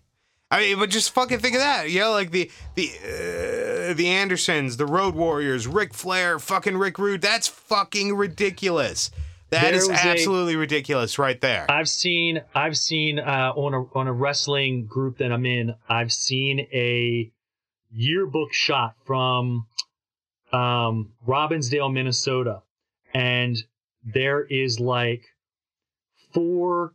I 0.52 0.60
mean, 0.60 0.80
but 0.80 0.90
just 0.90 1.12
fucking 1.12 1.40
think 1.40 1.56
of 1.56 1.62
that. 1.62 1.90
You 1.90 2.02
know, 2.02 2.12
like 2.12 2.32
the 2.32 2.50
the 2.76 2.90
uh, 3.04 3.77
the 3.94 4.08
Andersons, 4.08 4.78
the 4.78 4.86
Road 4.86 5.16
Warriors, 5.16 5.68
Ric 5.68 5.94
Flair, 5.94 6.40
fucking 6.40 6.78
Rick 6.78 6.98
Rude. 7.00 7.22
That's 7.22 7.48
fucking 7.48 8.16
ridiculous. 8.16 9.12
That 9.50 9.62
There 9.64 9.74
is 9.76 9.88
was 9.88 9.98
a- 9.98 10.08
absolutely 10.08 10.56
ridiculous 10.58 11.18
right 11.18 11.40
there. 11.40 11.66
I've 11.70 11.88
seen 11.88 12.42
I've 12.54 12.76
seen 12.78 13.18
uh, 13.20 13.54
on 13.56 13.74
a 13.74 13.84
on 13.98 14.08
a 14.08 14.14
wrestling 14.14 14.86
group 14.86 15.20
that 15.20 15.32
I'm 15.32 15.46
in. 15.46 15.74
I've 15.88 16.12
seen 16.12 16.60
a 16.74 17.32
yearbook 17.90 18.54
shot 18.54 18.96
from 19.06 19.68
um, 20.52 21.14
Robbinsdale, 21.26 21.94
Minnesota, 21.94 22.62
and 23.14 23.56
there 24.04 24.44
is 24.44 24.80
like 24.82 25.24
four 26.34 26.94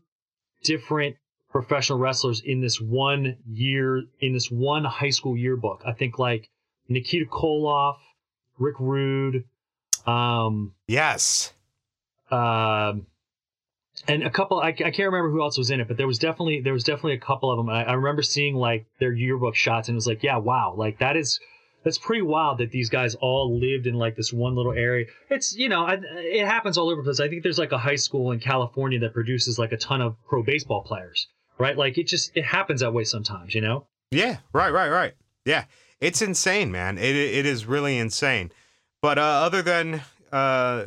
different 0.63 1.17
professional 1.51 1.99
wrestlers 1.99 2.41
in 2.45 2.61
this 2.61 2.81
one 2.81 3.37
year 3.47 4.03
in 4.21 4.33
this 4.33 4.51
one 4.51 4.85
high 4.85 5.11
school 5.11 5.37
yearbook. 5.37 5.83
I 5.87 5.93
think 5.93 6.19
like 6.19 6.49
Nikita 6.93 7.27
Koloff, 7.27 7.97
Rick 8.59 8.77
Rude, 8.79 9.45
um, 10.07 10.75
yes. 10.89 11.53
um, 12.31 13.07
and 14.09 14.23
a 14.23 14.31
couple 14.31 14.61
I, 14.61 14.69
I 14.69 14.73
can't 14.73 14.99
remember 14.99 15.31
who 15.31 15.43
else 15.43 15.59
was 15.59 15.71
in 15.71 15.81
it 15.81 15.87
but 15.87 15.97
there 15.97 16.07
was 16.07 16.19
definitely 16.19 16.61
there 16.61 16.73
was 16.73 16.83
definitely 16.83 17.13
a 17.13 17.21
couple 17.21 17.51
of 17.51 17.59
them 17.59 17.69
I, 17.69 17.85
I 17.85 17.93
remember 17.93 18.23
seeing 18.23 18.57
like 18.57 18.87
their 18.99 19.13
yearbook 19.13 19.55
shots 19.55 19.89
and 19.89 19.95
it 19.95 19.97
was 19.97 20.07
like 20.07 20.23
yeah 20.23 20.39
wow 20.39 20.75
like 20.77 20.99
that 20.99 21.17
is 21.17 21.39
that's 21.85 21.99
pretty 21.99 22.23
wild 22.23 22.59
that 22.59 22.71
these 22.71 22.89
guys 22.89 23.15
all 23.17 23.59
lived 23.59 23.87
in 23.87 23.95
like 23.95 24.17
this 24.17 24.33
one 24.33 24.57
little 24.57 24.73
area 24.73 25.07
it's 25.31 25.55
you 25.55 25.69
know 25.69 25.85
I, 25.85 25.99
it 26.17 26.47
happens 26.47 26.79
all 26.79 26.89
over 26.89 27.03
the 27.03 27.05
place 27.05 27.21
i 27.21 27.29
think 27.29 27.43
there's 27.43 27.59
like 27.59 27.73
a 27.73 27.79
high 27.79 27.97
school 27.97 28.33
in 28.33 28.41
california 28.41 28.99
that 29.01 29.13
produces 29.13 29.59
like 29.59 29.73
a 29.73 29.77
ton 29.77 30.01
of 30.01 30.17
pro 30.27 30.43
baseball 30.43 30.83
players 30.83 31.29
right 31.59 31.77
like 31.77 31.99
it 31.99 32.07
just 32.07 32.33
it 32.35 32.45
happens 32.45 32.81
that 32.81 32.93
way 32.95 33.05
sometimes 33.05 33.55
you 33.55 33.61
know 33.61 33.87
Yeah. 34.11 34.39
Right. 34.53 34.73
Right. 34.73 34.91
Right. 34.91 35.15
Yeah. 35.45 35.65
It's 36.03 36.21
insane, 36.21 36.73
man. 36.73 36.99
It 36.99 37.15
it 37.15 37.47
is 37.47 37.65
really 37.65 37.97
insane. 37.97 38.51
But 39.01 39.19
uh, 39.19 39.23
other 39.23 39.63
than 39.63 40.03
uh, 40.33 40.83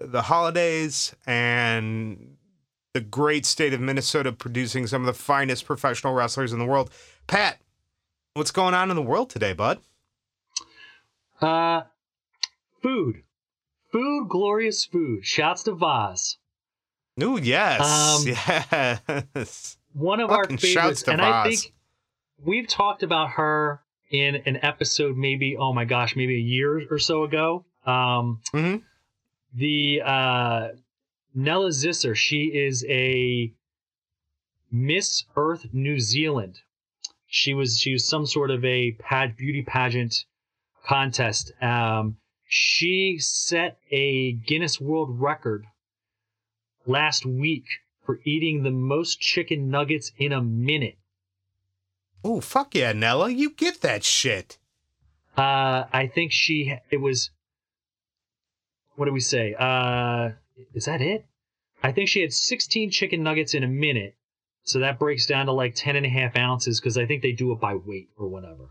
the 0.00 0.22
holidays 0.24 1.14
and 1.26 2.36
the 2.92 3.00
great 3.00 3.46
state 3.46 3.72
of 3.72 3.80
Minnesota 3.80 4.32
producing 4.32 4.88
some 4.88 5.02
of 5.02 5.06
the 5.06 5.12
finest 5.14 5.64
professional 5.64 6.12
wrestlers 6.12 6.52
in 6.52 6.58
the 6.58 6.64
world, 6.64 6.90
Pat, 7.28 7.60
what's 8.34 8.50
going 8.50 8.74
on 8.74 8.90
in 8.90 8.96
the 8.96 9.02
world 9.02 9.30
today, 9.30 9.52
bud? 9.52 9.78
uh 11.40 11.82
food 12.82 13.22
food 13.92 14.28
glorious 14.28 14.84
food 14.84 15.24
shouts 15.24 15.62
to 15.62 15.72
Vaz. 15.72 16.36
Ooh, 17.22 17.38
yes, 17.40 17.80
Um, 17.80 18.26
yes. 19.36 19.76
one 19.92 20.18
of 20.20 20.30
Fucking 20.30 20.56
our 20.56 20.58
shouts 20.58 20.74
favorites, 20.74 21.02
to 21.04 21.12
and 21.12 21.22
I 21.22 21.48
think 21.48 21.74
we've 22.44 22.66
talked 22.66 23.04
about 23.04 23.30
her 23.30 23.82
in 24.10 24.36
an 24.46 24.58
episode, 24.62 25.16
maybe 25.16 25.56
oh 25.56 25.72
my 25.72 25.84
gosh, 25.84 26.16
maybe 26.16 26.34
a 26.36 26.38
year 26.38 26.86
or 26.90 26.98
so 26.98 27.24
ago. 27.24 27.64
Um, 27.84 28.40
Mhm. 28.52 28.82
The 29.54 30.02
uh, 30.04 30.68
Nela 31.36 31.70
Zisser, 31.70 32.14
she 32.14 32.44
is 32.54 32.84
a 32.88 33.52
Miss 34.70 35.24
Earth 35.36 35.66
New 35.72 35.98
Zealand. 35.98 36.60
She 37.26 37.54
was 37.54 37.78
she 37.78 37.92
was 37.92 38.08
some 38.08 38.26
sort 38.26 38.50
of 38.50 38.64
a 38.64 38.92
pad 38.92 39.36
beauty 39.36 39.62
pageant 39.62 40.24
contest. 40.84 41.52
Um, 41.62 42.16
she 42.46 43.18
set 43.18 43.78
a 43.90 44.32
Guinness 44.32 44.80
World 44.80 45.20
Record 45.20 45.66
last 46.86 47.26
week 47.26 47.66
for 48.04 48.20
eating 48.24 48.62
the 48.62 48.70
most 48.70 49.20
chicken 49.20 49.68
nuggets 49.70 50.12
in 50.18 50.32
a 50.32 50.40
minute. 50.42 50.96
Ooh, 52.26 52.40
fuck 52.40 52.74
yeah, 52.74 52.92
Nela, 52.92 53.34
you 53.34 53.50
get 53.50 53.80
that 53.82 54.04
shit. 54.04 54.58
Uh, 55.36 55.84
I 55.92 56.10
think 56.12 56.32
she 56.32 56.74
it 56.90 56.96
was. 56.98 57.30
What 58.96 59.06
do 59.06 59.12
we 59.12 59.20
say? 59.20 59.54
Uh, 59.58 60.30
is 60.74 60.86
that 60.86 61.00
it? 61.00 61.24
I 61.82 61.92
think 61.92 62.08
she 62.08 62.20
had 62.20 62.32
16 62.32 62.90
chicken 62.90 63.22
nuggets 63.22 63.54
in 63.54 63.62
a 63.62 63.68
minute, 63.68 64.16
so 64.64 64.80
that 64.80 64.98
breaks 64.98 65.26
down 65.26 65.46
to 65.46 65.52
like 65.52 65.74
10 65.76 65.94
and 65.94 66.04
a 66.04 66.08
half 66.08 66.36
ounces 66.36 66.80
because 66.80 66.98
I 66.98 67.06
think 67.06 67.22
they 67.22 67.30
do 67.32 67.52
it 67.52 67.60
by 67.60 67.74
weight 67.76 68.08
or 68.16 68.26
whatever. 68.28 68.70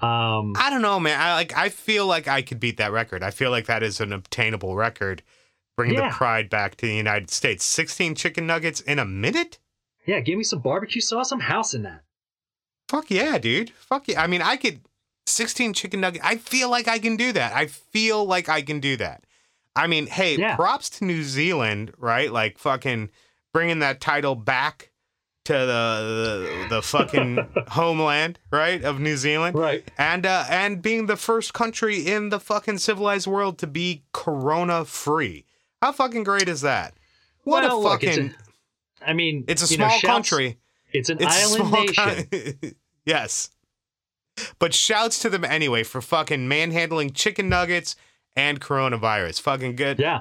Um, 0.00 0.52
I 0.56 0.70
don't 0.70 0.82
know, 0.82 1.00
man. 1.00 1.20
I 1.20 1.34
like. 1.34 1.56
I 1.58 1.70
feel 1.70 2.06
like 2.06 2.28
I 2.28 2.42
could 2.42 2.60
beat 2.60 2.76
that 2.76 2.92
record. 2.92 3.24
I 3.24 3.32
feel 3.32 3.50
like 3.50 3.66
that 3.66 3.82
is 3.82 4.00
an 4.00 4.12
obtainable 4.12 4.76
record, 4.76 5.24
bringing 5.76 5.96
Yeah. 5.98 6.10
the 6.10 6.14
pride 6.14 6.48
back 6.48 6.76
to 6.76 6.86
the 6.86 6.94
United 6.94 7.30
States. 7.30 7.64
Sixteen 7.64 8.14
chicken 8.14 8.46
nuggets 8.46 8.80
in 8.80 9.00
a 9.00 9.04
minute. 9.04 9.58
yeah, 10.06 10.20
give 10.20 10.38
me 10.38 10.44
some 10.44 10.60
barbecue 10.60 11.00
sauce. 11.00 11.32
I'm 11.32 11.40
housing 11.40 11.82
that. 11.82 12.02
Fuck 12.88 13.10
yeah, 13.10 13.38
dude. 13.38 13.70
Fuck 13.70 14.08
yeah. 14.08 14.22
I 14.22 14.26
mean, 14.26 14.42
I 14.42 14.56
could. 14.56 14.80
Sixteen 15.26 15.74
chicken 15.74 16.00
nuggets. 16.00 16.24
I 16.24 16.36
feel 16.38 16.70
like 16.70 16.88
I 16.88 16.98
can 16.98 17.16
do 17.16 17.32
that. 17.32 17.52
I 17.54 17.66
feel 17.66 18.24
like 18.24 18.48
I 18.48 18.62
can 18.62 18.80
do 18.80 18.96
that. 18.96 19.24
I 19.76 19.86
mean, 19.86 20.06
hey, 20.06 20.36
Yeah. 20.38 20.56
props 20.56 20.88
to 20.90 21.04
New 21.04 21.22
Zealand, 21.22 21.92
right? 21.98 22.32
Like 22.32 22.56
fucking 22.58 23.10
bringing 23.52 23.80
that 23.80 24.00
title 24.00 24.34
back 24.34 24.90
to 25.44 25.52
the 25.52 26.66
the, 26.68 26.76
the 26.76 26.82
fucking 26.82 27.46
homeland, 27.68 28.38
right, 28.50 28.82
of 28.82 29.00
New 29.00 29.18
Zealand. 29.18 29.54
Right. 29.58 29.86
and 29.98 30.24
uh, 30.24 30.44
and 30.48 30.80
being 30.80 31.06
the 31.06 31.16
first 31.16 31.52
country 31.52 32.06
in 32.06 32.30
the 32.30 32.40
fucking 32.40 32.78
civilized 32.78 33.26
world 33.26 33.58
to 33.58 33.66
be 33.66 34.04
corona 34.14 34.86
free. 34.86 35.44
How 35.82 35.92
fucking 35.92 36.24
great 36.24 36.48
is 36.48 36.62
that? 36.62 36.94
What 37.44 37.64
Well, 37.64 37.78
a 37.78 37.80
look, 37.80 38.02
it's 38.02 38.16
fucking 38.16 38.34
I 39.06 39.12
mean, 39.12 39.44
it's 39.46 39.62
a 39.68 39.72
you 39.72 39.76
know, 39.78 39.88
small 39.88 39.98
shouts- 39.98 40.06
country. 40.30 40.56
It's 40.92 41.08
an 41.10 41.18
It's 41.20 41.54
island 41.54 41.72
nation. 41.72 42.74
yes. 43.04 43.50
But 44.58 44.72
shouts 44.74 45.18
to 45.20 45.28
them 45.30 45.44
anyway 45.44 45.82
for 45.82 46.00
fucking 46.00 46.46
manhandling 46.48 47.12
chicken 47.12 47.48
nuggets 47.48 47.96
and 48.36 48.60
coronavirus. 48.60 49.40
Fucking 49.40 49.76
good. 49.76 49.98
yeah. 49.98 50.20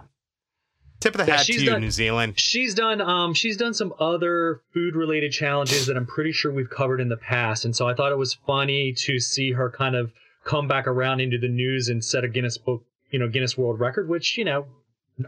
Tip 1.00 1.13
of 1.13 1.19
the 1.24 1.31
Yeah, 1.31 1.38
hat 1.38 1.45
to 1.45 1.53
you, 1.53 1.69
done- 1.69 1.81
New 1.81 1.91
Zealand. 1.91 2.39
She's 2.39 2.74
done 2.74 3.00
um 3.01 3.36
she's 3.36 3.55
done 3.55 3.75
some 3.75 3.93
other 4.00 4.62
food 4.74 4.95
related 4.95 5.31
challenges 5.31 5.86
that 5.86 5.95
I'm 5.95 6.07
pretty 6.07 6.31
sure 6.31 6.51
we've 6.51 6.69
covered 6.71 7.00
in 7.00 7.09
the 7.09 7.17
past 7.17 7.65
and 7.65 7.75
so 7.75 7.88
I 7.88 7.93
thought 7.93 8.12
it 8.12 8.17
was 8.17 8.33
funny 8.47 8.93
to 8.93 9.19
see 9.19 9.51
her 9.51 9.69
kind 9.69 9.95
of 9.95 10.12
come 10.43 10.67
back 10.67 10.88
around 10.88 11.19
into 11.19 11.38
the 11.38 11.50
news 11.50 11.88
and 11.89 12.03
set 12.03 12.24
a 12.24 12.27
Guinness 12.27 12.57
book, 12.57 12.83
you 13.12 13.19
know, 13.19 13.27
Guinness 13.27 13.55
World 13.55 13.79
Record 13.79 14.09
which, 14.09 14.39
you 14.39 14.45
know, 14.45 14.65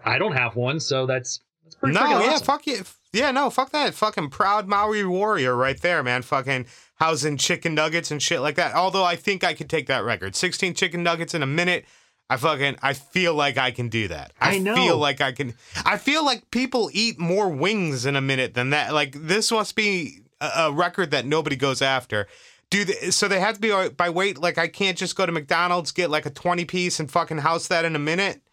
I 0.03 0.17
don't 0.17 0.31
have 0.33 0.55
one, 0.55 0.79
so 0.79 1.05
that's 1.05 1.39
that's 1.63 1.75
pretty 1.75 1.93
No, 1.93 2.01
yeah, 2.19 2.31
awesome. 2.31 2.45
fuck 2.47 2.65
you. 2.65 2.81
Yeah, 3.11 3.31
no, 3.31 3.49
fuck 3.49 3.71
that. 3.71 3.93
Fucking 3.95 4.29
proud 4.29 4.67
Maori 4.67 5.05
warrior 5.05 5.55
right 5.55 5.79
there, 5.81 6.03
man. 6.03 6.21
Fucking 6.21 6.67
housing 6.95 7.37
chicken 7.37 7.73
nuggets 7.73 8.11
and 8.11 8.21
shit 8.21 8.41
like 8.41 8.55
that. 8.55 8.75
Although 8.75 9.03
I 9.03 9.15
think 9.15 9.43
I 9.43 9.53
could 9.53 9.69
take 9.69 9.87
that 9.87 10.03
record. 10.03 10.35
16 10.35 10.75
chicken 10.75 11.01
nuggets 11.01 11.33
in 11.33 11.41
a 11.41 11.47
minute. 11.47 11.85
I 12.29 12.37
fucking 12.37 12.75
I 12.83 12.93
feel 12.93 13.33
like 13.33 13.57
I 13.57 13.71
can 13.71 13.89
do 13.89 14.07
that. 14.09 14.33
I, 14.39 14.55
I 14.55 14.57
know. 14.59 14.75
feel 14.75 14.97
like 14.97 15.19
I 15.21 15.31
can 15.31 15.55
I 15.83 15.97
feel 15.97 16.23
like 16.23 16.51
people 16.51 16.91
eat 16.93 17.17
more 17.17 17.49
wings 17.49 18.05
in 18.05 18.15
a 18.15 18.21
minute 18.21 18.53
than 18.53 18.69
that. 18.69 18.93
Like 18.93 19.13
this 19.15 19.51
must 19.51 19.75
be 19.75 20.19
a, 20.39 20.51
a 20.57 20.71
record 20.71 21.09
that 21.09 21.25
nobody 21.25 21.55
goes 21.55 21.81
after. 21.81 22.27
Do 22.69 22.85
they, 22.85 23.09
so 23.09 23.27
they 23.27 23.39
have 23.39 23.55
to 23.55 23.59
be 23.61 23.71
uh, 23.71 23.89
by 23.89 24.11
weight 24.11 24.37
like 24.37 24.59
I 24.59 24.67
can't 24.67 24.95
just 24.95 25.15
go 25.15 25.25
to 25.25 25.31
McDonald's 25.31 25.91
get 25.91 26.11
like 26.11 26.27
a 26.27 26.29
20 26.29 26.65
piece 26.65 26.99
and 26.99 27.09
fucking 27.09 27.39
house 27.39 27.67
that 27.69 27.83
in 27.83 27.95
a 27.95 27.99
minute. 27.99 28.43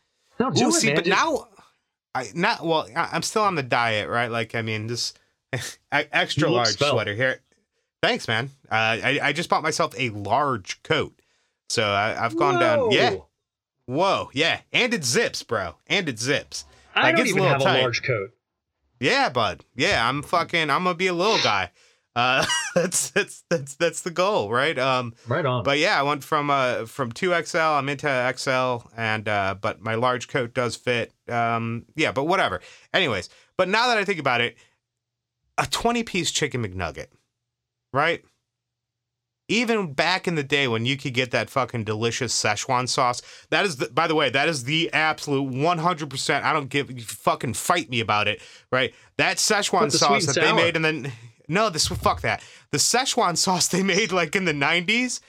No, 0.41 0.51
do 0.51 0.69
it, 0.69 0.73
see, 0.73 0.87
man. 0.87 0.97
but 0.97 1.05
Just- 1.05 1.19
now, 1.23 1.49
I 2.17 2.31
not 2.35 2.65
well. 2.65 2.87
I, 2.97 3.09
I'm 3.13 3.23
still 3.23 3.43
on 3.43 3.55
the 3.55 3.63
diet, 3.63 4.09
right? 4.09 4.31
Like, 4.31 4.55
I 4.55 4.63
mean, 4.63 4.87
this 4.87 5.15
extra 5.93 6.51
large 6.51 6.77
svelte. 6.77 6.93
sweater 6.93 7.15
here. 7.15 7.41
Thanks, 8.03 8.29
man. 8.29 8.51
Uh, 8.71 8.75
I 8.75 9.21
I 9.23 9.33
just 9.33 9.49
bought 9.49 9.63
myself 9.63 9.95
a 9.99 10.11
large 10.11 10.83
coat, 10.83 11.19
so 11.69 11.83
I, 11.85 12.25
I've 12.25 12.37
gone 12.37 12.61
down. 12.61 12.91
Yeah, 12.91 13.11
Whoa. 13.13 13.27
whoa, 13.87 14.31
yeah, 14.35 14.61
and 14.73 14.93
it 14.95 15.05
zips, 15.05 15.43
bro, 15.43 15.77
and 15.87 16.09
it 16.09 16.19
zips. 16.19 16.65
I 16.95 17.03
Like, 17.05 17.17
don't 17.17 17.27
even 17.27 17.43
little 17.43 17.55
have 17.59 17.63
tight. 17.63 17.79
a 17.81 17.83
large 17.83 18.03
coat. 18.03 18.31
Yeah, 19.01 19.29
bud. 19.29 19.65
Yeah, 19.75 20.09
I'm 20.09 20.23
fucking. 20.23 20.71
I'm 20.71 20.85
gonna 20.85 20.95
be 20.95 21.07
a 21.09 21.13
little 21.13 21.39
guy. 21.43 21.71
Uh, 22.17 22.47
that's 22.75 23.11
that's 23.11 23.45
that's 23.51 23.75
that's 23.77 24.01
the 24.01 24.11
goal, 24.11 24.51
right? 24.51 24.79
Um, 24.79 25.15
Right 25.29 25.45
on. 25.45 25.63
but 25.63 25.79
yeah, 25.79 26.01
I 26.01 26.03
went 26.03 26.25
from 26.25 26.51
uh 26.51 26.87
from 26.87 27.13
two 27.13 27.35
XL. 27.45 27.59
I'm 27.59 27.89
into 27.91 28.35
XL, 28.37 28.89
and 28.97 29.29
uh, 29.29 29.55
but 29.61 29.83
my 29.83 29.95
large 29.95 30.27
coat 30.27 30.55
does 30.55 30.77
fit. 30.77 31.13
Um, 31.29 31.85
yeah, 31.95 32.13
but 32.13 32.25
whatever. 32.25 32.63
Anyways, 32.95 33.29
but 33.59 33.69
now 33.69 33.87
that 33.89 33.99
I 33.99 34.05
think 34.05 34.19
about 34.19 34.41
it, 34.41 34.57
a 35.59 35.67
20 35.67 36.03
piece 36.05 36.31
chicken 36.31 36.65
McNugget, 36.65 37.09
right? 37.93 38.25
Even 39.49 39.93
back 39.93 40.27
in 40.27 40.35
the 40.35 40.43
day 40.43 40.67
when 40.67 40.87
you 40.87 40.97
could 40.97 41.15
get 41.15 41.31
that 41.31 41.49
fucking 41.49 41.85
delicious 41.85 42.35
Szechuan 42.35 42.89
sauce, 42.89 43.23
that 43.51 43.65
is, 43.65 43.77
the, 43.77 43.87
by 43.91 44.09
the 44.09 44.15
way, 44.17 44.29
that 44.29 44.49
is 44.49 44.65
the 44.65 44.93
absolute 44.93 45.53
100%. 45.53 46.43
I 46.43 46.53
don't 46.53 46.69
give, 46.69 46.91
you 46.91 47.05
fucking 47.05 47.55
fight 47.55 47.89
me 47.89 48.01
about 48.01 48.27
it, 48.27 48.43
right? 48.73 48.93
That 49.19 49.37
Szechuan 49.37 49.83
What, 49.83 49.93
the 49.93 49.99
sweet 49.99 50.23
sauce 50.23 50.35
that 50.35 50.41
they 50.41 50.53
made 50.53 50.75
and 50.75 50.85
then, 50.85 51.13
no, 51.49 51.69
this, 51.71 51.87
fuck 51.89 52.21
that. 52.23 52.43
The 52.71 52.79
Szechuan 52.79 53.37
sauce 53.37 53.69
they 53.69 53.83
made 53.83 54.13
like 54.13 54.35
in 54.37 54.45
the 54.45 54.53
90s, 54.53 55.21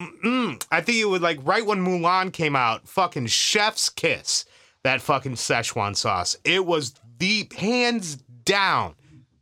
mm, 0.00 0.66
I 0.70 0.80
think 0.80 0.98
it 0.98 1.04
was 1.06 1.20
like 1.22 1.38
right 1.42 1.64
when 1.64 1.84
Mulan 1.84 2.32
came 2.32 2.56
out, 2.56 2.88
fucking 2.88 3.26
chef's 3.26 3.88
kiss, 3.88 4.44
that 4.82 5.00
fucking 5.00 5.34
Szechuan 5.34 5.96
sauce. 5.96 6.36
It 6.44 6.66
was 6.66 6.94
the 7.18 7.48
hands 7.56 8.16
down 8.44 8.94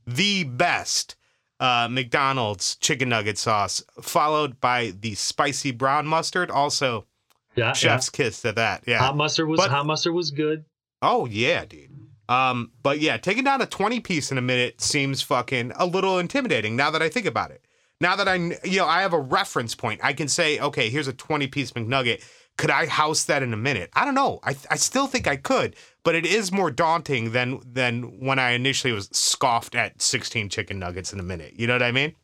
the 0.07 0.45
best 0.45 1.17
uh, 1.61 1.89
McDonald's 1.91 2.77
chicken 2.77 3.09
nugget 3.09 3.39
sauce, 3.39 3.83
followed 4.01 4.61
by 4.61 4.93
the 5.01 5.15
spicy 5.15 5.71
brown 5.71 6.07
mustard. 6.07 6.51
Also, 6.51 7.07
yeah, 7.55 7.73
chef's 7.73 8.11
kiss 8.11 8.43
to 8.43 8.53
that. 8.53 8.83
yeah. 8.87 8.95
Yeah. 8.95 8.99
Hot 9.01 9.17
mustard 9.17 9.49
was 9.49 9.59
But- 9.59 9.71
hot 9.71 9.87
mustard 9.87 10.15
was 10.15 10.31
good. 10.31 10.65
Oh 11.05 11.27
yeah, 11.27 11.65
dude. 11.65 11.92
Um, 12.29 12.73
but 12.83 13.01
yeah, 13.01 13.17
taking 13.17 13.45
down 13.45 13.61
a 13.61 13.67
20 13.67 14.01
piece 14.01 14.31
in 14.31 14.39
a 14.39 14.43
minute 14.43 14.81
seems 14.81 15.23
fucking 15.23 15.73
a 15.77 15.87
little 15.87 16.19
intimidating 16.19 16.77
now 16.77 16.91
that 16.91 17.03
I 17.03 17.09
think 17.09 17.27
about 17.27 17.51
it. 17.51 17.65
Now 18.01 18.17
that 18.17 18.27
I, 18.27 18.35
you 18.35 18.79
know, 18.79 18.87
I 18.87 19.03
have 19.03 19.13
a 19.13 19.21
reference 19.21 19.75
point, 19.75 20.01
I 20.03 20.13
can 20.13 20.27
say, 20.29 20.59
okay, 20.59 20.89
here's 20.89 21.09
a 21.09 21.13
20 21.13 21.47
piece 21.49 21.71
McNugget. 21.73 22.25
Could 22.59 22.71
I 22.71 22.87
house 22.87 23.25
that 23.25 23.43
in 23.43 23.53
a 23.53 23.57
minute? 23.57 23.91
I 23.95 24.05
don't 24.05 24.15
know. 24.15 24.41
I, 24.43 24.57
I 24.71 24.77
still 24.77 25.07
think 25.07 25.27
I 25.27 25.37
could, 25.37 25.77
but 26.03 26.15
it 26.15 26.27
is 26.27 26.53
more 26.53 26.71
daunting 26.71 27.33
than 27.33 27.61
than 27.65 28.21
when 28.21 28.39
I 28.39 28.51
initially 28.51 28.93
was 28.93 29.09
scoffed 29.13 29.75
at 29.75 30.03
16 30.03 30.49
chicken 30.49 30.79
nuggets 30.79 31.13
in 31.13 31.21
a 31.21 31.23
minute. 31.23 31.55
You 31.57 31.67
know 31.67 31.75
what 31.75 31.83
I 31.83 31.93
mean? 31.93 32.15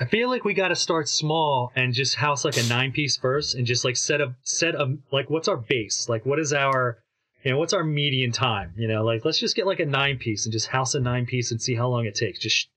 I 0.00 0.04
feel 0.04 0.28
like 0.28 0.44
we 0.44 0.54
got 0.54 0.68
to 0.68 0.76
start 0.76 1.08
small 1.08 1.72
and 1.74 1.92
just 1.92 2.14
house 2.14 2.44
like 2.44 2.56
a 2.56 2.62
nine 2.64 2.92
piece 2.92 3.16
first, 3.16 3.54
and 3.54 3.66
just 3.66 3.84
like 3.84 3.96
set 3.96 4.20
a 4.20 4.34
set 4.42 4.74
a 4.74 4.96
like 5.10 5.28
what's 5.30 5.48
our 5.48 5.56
base? 5.56 6.08
Like 6.08 6.24
what 6.24 6.38
is 6.38 6.52
our 6.52 6.98
you 7.44 7.52
know 7.52 7.58
what's 7.58 7.72
our 7.72 7.84
median 7.84 8.32
time? 8.32 8.72
You 8.76 8.88
know, 8.88 9.04
like 9.04 9.24
let's 9.24 9.38
just 9.38 9.54
get 9.56 9.66
like 9.66 9.80
a 9.80 9.86
nine 9.86 10.18
piece 10.18 10.44
and 10.46 10.52
just 10.52 10.66
house 10.68 10.94
a 10.94 11.00
nine 11.00 11.26
piece 11.26 11.50
and 11.50 11.60
see 11.60 11.74
how 11.74 11.88
long 11.88 12.04
it 12.06 12.14
takes. 12.14 12.38
Just 12.38 12.68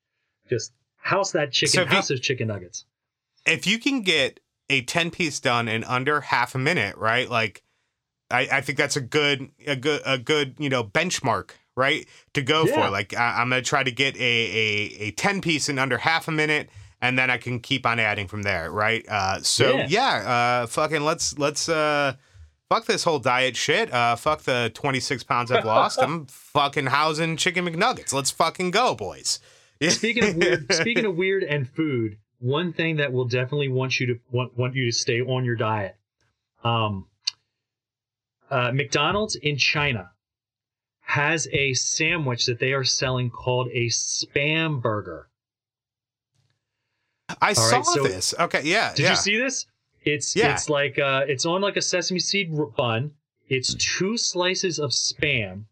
just 0.49 0.71
house 0.97 1.31
that 1.31 1.51
chicken, 1.51 1.71
So 1.73 1.81
if 1.81 1.89
you- 1.89 1.95
house 1.95 2.07
those 2.07 2.19
chicken 2.21 2.47
nuggets. 2.47 2.85
if 3.45 3.65
you 3.65 3.79
can 3.79 4.01
get 4.01 4.39
a 4.69 4.81
10 4.83 5.11
piece 5.11 5.39
done 5.39 5.67
in 5.67 5.83
under 5.83 6.21
half 6.21 6.55
a 6.55 6.59
minute, 6.59 6.95
right? 6.97 7.29
Like 7.29 7.63
I, 8.29 8.47
I 8.51 8.61
think 8.61 8.77
that's 8.77 8.95
a 8.95 9.01
good 9.01 9.49
a 9.67 9.75
good 9.75 10.01
a 10.05 10.17
good, 10.17 10.55
you 10.59 10.69
know, 10.69 10.83
benchmark, 10.83 11.51
right? 11.75 12.07
To 12.35 12.41
go 12.41 12.65
Yeah. 12.65 12.75
for. 12.75 12.89
Like 12.89 13.13
I, 13.15 13.41
I'm 13.41 13.49
gonna 13.49 13.61
try 13.61 13.83
to 13.83 13.91
get 13.91 14.15
a, 14.15 14.19
a 14.19 14.95
a 15.07 15.11
10 15.11 15.41
piece 15.41 15.67
in 15.69 15.79
under 15.79 15.97
half 15.97 16.27
a 16.27 16.31
minute 16.31 16.69
and 17.01 17.17
then 17.17 17.29
I 17.31 17.37
can 17.37 17.59
keep 17.59 17.85
on 17.85 17.99
adding 17.99 18.27
from 18.27 18.43
there, 18.43 18.71
right? 18.71 19.03
Uh 19.09 19.41
so 19.41 19.77
Yeah. 19.77 19.87
yeah, 19.89 20.61
uh 20.63 20.67
fucking 20.67 21.01
let's 21.01 21.37
let's 21.39 21.67
uh 21.67 22.13
fuck 22.71 22.85
this 22.85 23.03
whole 23.03 23.19
diet 23.19 23.57
shit. 23.57 23.93
Uh 23.93 24.15
fuck 24.15 24.43
the 24.43 24.71
26 24.73 25.23
pounds 25.23 25.51
I've 25.51 25.65
lost. 25.65 25.99
I'm 26.01 26.25
fucking 26.27 26.85
housing 26.85 27.35
chicken 27.35 27.65
McNuggets. 27.65 28.13
Let's 28.13 28.31
fucking 28.31 28.71
go, 28.71 28.95
boys. 28.95 29.39
Speaking 29.89 30.23
of 30.23 30.35
weird, 30.37 30.73
speaking 30.73 31.05
of 31.05 31.15
weird 31.15 31.43
and 31.43 31.67
food, 31.67 32.17
one 32.39 32.71
thing 32.71 32.97
that 32.97 33.11
will 33.11 33.25
definitely 33.25 33.67
want 33.67 33.99
you 33.99 34.07
to 34.07 34.19
want, 34.31 34.57
want 34.57 34.75
you 34.75 34.85
to 34.85 34.91
stay 34.91 35.19
on 35.21 35.43
your 35.43 35.55
diet. 35.55 35.97
Um, 36.63 37.07
uh, 38.49 38.71
McDonald's 38.71 39.35
in 39.35 39.57
China 39.57 40.11
has 41.01 41.47
a 41.51 41.73
sandwich 41.73 42.45
that 42.45 42.59
they 42.59 42.71
are 42.71 42.85
selling 42.85 43.29
called 43.29 43.67
a 43.73 43.87
spam 43.87 44.81
burger. 44.81 45.27
I 47.41 47.53
saw 47.53 47.77
right, 47.77 47.85
so- 47.85 48.03
this. 48.03 48.33
Okay, 48.39 48.61
yeah. 48.63 48.93
Did 48.93 49.03
yeah. 49.03 49.09
you 49.09 49.15
see 49.17 49.37
this? 49.37 49.65
It's 50.03 50.35
Yeah. 50.35 50.53
it's 50.53 50.69
like 50.69 50.97
uh, 50.99 51.25
it's 51.27 51.45
on 51.45 51.61
like 51.61 51.77
a 51.77 51.81
sesame 51.81 52.19
seed 52.19 52.51
bun. 52.77 53.11
It's 53.47 53.73
two 53.75 54.17
slices 54.17 54.79
of 54.79 54.91
spam, 54.91 55.65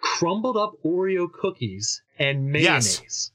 crumbled 0.00 0.56
up 0.56 0.74
Oreo 0.84 1.30
cookies, 1.32 2.02
and 2.18 2.50
mayonnaise. 2.52 3.00
Yes. 3.02 3.30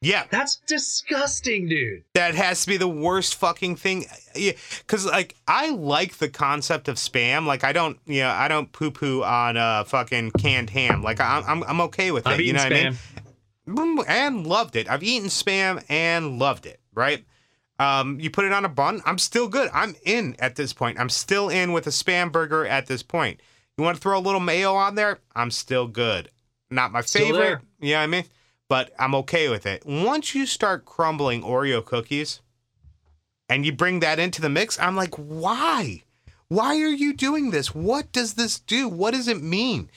Yeah, 0.00 0.24
That's 0.30 0.56
disgusting, 0.66 1.66
dude. 1.66 2.04
that 2.12 2.34
has 2.34 2.60
to 2.64 2.68
be 2.68 2.76
the 2.76 2.88
worst 2.88 3.36
fucking 3.36 3.76
thing. 3.76 4.04
Yeah, 4.34 4.52
because 4.80 5.06
like 5.06 5.34
I 5.48 5.70
like 5.70 6.18
the 6.18 6.28
concept 6.28 6.88
of 6.88 6.96
spam. 6.96 7.46
Like 7.46 7.64
I 7.64 7.72
don't, 7.72 7.98
you 8.04 8.20
know, 8.20 8.28
I 8.28 8.48
don't 8.48 8.70
poo 8.70 8.90
poo 8.90 9.22
on 9.22 9.56
uh 9.56 9.84
fucking 9.84 10.32
canned 10.32 10.68
ham. 10.70 11.02
Like 11.02 11.20
I'm, 11.20 11.42
I'm, 11.44 11.62
I'm 11.64 11.80
okay 11.82 12.10
with 12.10 12.26
it. 12.26 12.30
I've 12.30 12.40
you 12.42 12.52
know 12.52 12.58
spam. 12.60 12.70
what 12.70 12.72
I 12.76 13.74
mean? 13.76 13.98
Mm, 13.98 14.04
And 14.06 14.46
loved 14.46 14.76
it. 14.76 14.90
I've 14.90 15.02
eaten 15.02 15.28
spam 15.30 15.82
and 15.88 16.38
loved 16.38 16.66
it. 16.66 16.80
Right. 16.92 17.24
Um, 17.78 18.20
you 18.20 18.30
put 18.30 18.44
it 18.44 18.52
on 18.52 18.64
a 18.64 18.68
bun. 18.68 19.02
I'm 19.04 19.18
still 19.18 19.48
good. 19.48 19.68
I'm 19.74 19.96
in 20.04 20.36
at 20.38 20.56
this 20.56 20.72
point. 20.72 20.98
I'm 21.00 21.08
still 21.08 21.48
in 21.48 21.72
with 21.72 21.86
a 21.86 21.90
spam 21.90 22.30
burger 22.30 22.64
at 22.66 22.86
this 22.86 23.02
point. 23.02 23.40
You 23.76 23.82
want 23.84 23.96
to 23.96 24.00
throw 24.00 24.16
a 24.18 24.20
little 24.20 24.40
mayo 24.40 24.74
on 24.74 24.94
there? 24.94 25.18
I'm 25.34 25.50
still 25.50 25.88
good. 25.88 26.30
Not 26.70 26.92
my 26.92 27.00
Still 27.02 27.26
favorite. 27.26 27.38
there. 27.40 27.62
You 27.80 27.92
know 27.94 27.98
what 27.98 28.02
I 28.04 28.06
mean? 28.06 28.24
But 28.68 28.92
I'm 28.98 29.14
okay 29.16 29.48
with 29.48 29.66
it. 29.66 29.84
Once 29.84 30.34
you 30.34 30.46
start 30.46 30.84
crumbling 30.84 31.42
Oreo 31.42 31.84
cookies 31.84 32.40
and 33.48 33.66
you 33.66 33.72
bring 33.72 34.00
that 34.00 34.18
into 34.18 34.40
the 34.40 34.48
mix, 34.48 34.78
I'm 34.78 34.96
like, 34.96 35.14
why? 35.16 36.04
Why 36.48 36.80
are 36.80 36.88
you 36.92 37.12
doing 37.12 37.50
this? 37.50 37.74
What 37.74 38.12
does 38.12 38.34
this 38.34 38.58
do? 38.60 38.88
What 38.88 39.12
does 39.14 39.28
it 39.28 39.42
mean? 39.42 39.90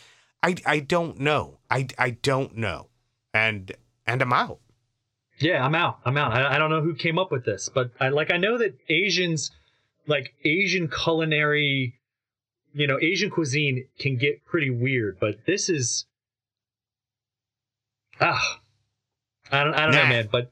I, 0.44 0.56
I 0.66 0.80
don't 0.80 1.20
know. 1.20 1.60
I, 1.70 1.88
I 1.98 2.12
don't 2.12 2.58
know. 2.58 2.88
And 3.34 3.72
and 4.06 4.22
I'm 4.22 4.34
out. 4.34 4.60
Yeah, 5.40 5.64
I'm 5.64 5.76
out. 5.76 6.00
I'm 6.06 6.18
out. 6.18 6.34
I, 6.34 6.56
I 6.56 6.58
don't 6.58 6.70
know 6.70 6.82
who 6.82 6.96
came 6.96 7.20
up 7.20 7.32
with 7.32 7.46
this, 7.46 7.70
but 7.70 7.92
I 8.00 8.10
like 8.10 8.32
I 8.32 8.38
know 8.38 8.58
that 8.58 8.76
Asians, 8.90 9.52
like 10.08 10.34
Asian 10.44 10.88
culinary, 10.88 12.00
you 12.74 12.88
know, 12.88 12.98
Asian 13.00 13.30
cuisine 13.30 13.86
can 14.00 14.18
get 14.18 14.44
pretty 14.46 14.70
weird, 14.70 15.18
but 15.20 15.46
this 15.46 15.70
is 15.70 16.06
ah, 18.20 18.60
I 19.52 19.64
don't 19.64 19.74
I 19.74 19.86
don't 19.86 19.96
know, 19.96 20.08
man, 20.08 20.30
but 20.32 20.52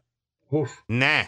oof, 0.53 0.83
Nah. 0.87 1.23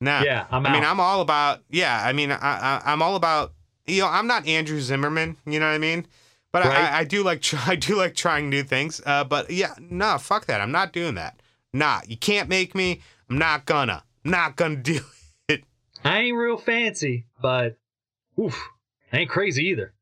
Nah. 0.00 0.22
yeah, 0.22 0.46
I'm 0.50 0.66
I 0.66 0.72
mean, 0.72 0.84
I'm 0.84 1.00
all 1.00 1.20
about 1.20 1.60
yeah. 1.70 2.00
I 2.04 2.12
mean, 2.12 2.30
I, 2.30 2.36
I 2.36 2.82
I'm 2.84 3.00
all 3.00 3.16
about 3.16 3.52
you 3.86 4.02
know. 4.02 4.08
I'm 4.08 4.26
not 4.26 4.46
Andrew 4.46 4.80
Zimmerman. 4.80 5.36
You 5.46 5.60
know 5.60 5.66
what 5.66 5.74
I 5.74 5.78
mean? 5.78 6.06
But 6.52 6.66
Right. 6.66 6.76
I, 6.76 6.98
I 7.00 7.04
do 7.04 7.24
like 7.24 7.40
try, 7.40 7.60
I 7.66 7.76
do 7.76 7.96
like 7.96 8.14
trying 8.14 8.50
new 8.50 8.62
things. 8.62 9.00
Uh, 9.04 9.24
but 9.24 9.50
yeah, 9.50 9.74
no, 9.80 10.18
fuck 10.18 10.46
that. 10.46 10.60
I'm 10.60 10.72
not 10.72 10.92
doing 10.92 11.14
that. 11.14 11.40
Nah, 11.74 12.00
you 12.06 12.16
can't 12.16 12.48
make 12.48 12.74
me. 12.74 13.02
I'm 13.28 13.36
not 13.36 13.66
gonna. 13.66 14.04
Not 14.22 14.56
gonna 14.56 14.76
do 14.92 15.00
it. 15.48 15.64
I 16.04 16.20
ain't 16.20 16.36
real 16.36 16.56
fancy, 16.56 17.26
but 17.42 17.76
oof, 18.38 18.56
I 19.12 19.18
ain't 19.18 19.30
crazy 19.30 19.64
either. 19.66 19.92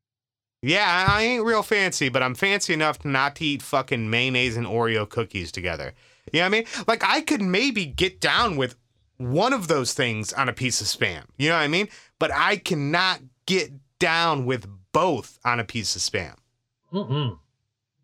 Yeah, 0.61 0.85
I 0.87 1.19
I 1.19 1.21
ain't 1.23 1.43
real 1.43 1.63
fancy, 1.63 2.07
but 2.07 2.23
I'm 2.23 2.35
fancy 2.35 2.73
enough 2.73 2.99
to 2.99 3.09
not 3.09 3.35
to 3.37 3.45
eat 3.45 3.61
fucking 3.61 4.09
mayonnaise 4.09 4.55
and 4.55 4.67
Oreo 4.67 5.09
cookies 5.09 5.51
together. 5.51 5.93
You 6.31 6.39
know 6.39 6.45
what 6.45 6.45
I 6.45 6.49
mean? 6.49 6.65
Like 6.87 7.03
I 7.03 7.21
could 7.21 7.41
maybe 7.41 7.85
get 7.85 8.21
down 8.21 8.55
with 8.55 8.75
one 9.17 9.51
of 9.51 9.67
those 9.67 9.93
things 9.93 10.31
on 10.31 10.47
a 10.47 10.53
piece 10.53 10.79
of 10.79 10.87
spam. 10.87 11.23
You 11.37 11.49
know 11.49 11.55
what 11.55 11.61
I 11.63 11.67
mean? 11.67 11.89
But 12.19 12.31
I 12.31 12.57
cannot 12.57 13.21
get 13.45 13.71
down 13.99 14.45
with 14.45 14.67
both 14.91 15.39
on 15.43 15.59
a 15.59 15.63
piece 15.63 15.95
of 15.95 16.01
spam. 16.01 16.35
Mm-mm. 16.93 17.39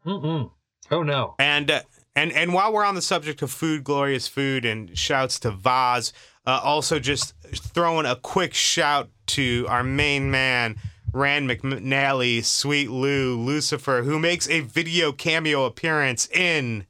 Mm-mm. 0.06 0.52
Oh 0.92 1.04
no. 1.04 1.36
And 1.40 1.70
uh, 1.70 1.82
and 2.20 2.32
and 2.34 2.54
while 2.54 2.74
we're 2.74 2.86
on 2.86 2.96
the 2.96 3.02
subject 3.02 3.42
of 3.42 3.52
food, 3.52 3.84
glorious 3.84 4.28
food, 4.28 4.66
and 4.66 4.98
shouts 4.98 5.40
to 5.40 5.52
Vaz, 5.52 6.14
uh, 6.46 6.60
also 6.64 7.00
just 7.00 7.34
throwing 7.56 8.06
a 8.06 8.16
quick 8.16 8.54
shout 8.54 9.10
to 9.28 9.66
our 9.70 9.84
main 9.84 10.30
man. 10.32 10.76
Rand 11.12 11.50
McNally, 11.50 12.44
Sweet 12.46 12.92
Lou, 12.92 13.36
Lucifer, 13.36 14.04
who 14.04 14.20
makes 14.20 14.48
a 14.48 14.60
video 14.60 15.12
cameo 15.12 15.66
appearance 15.66 16.28
in 16.30 16.86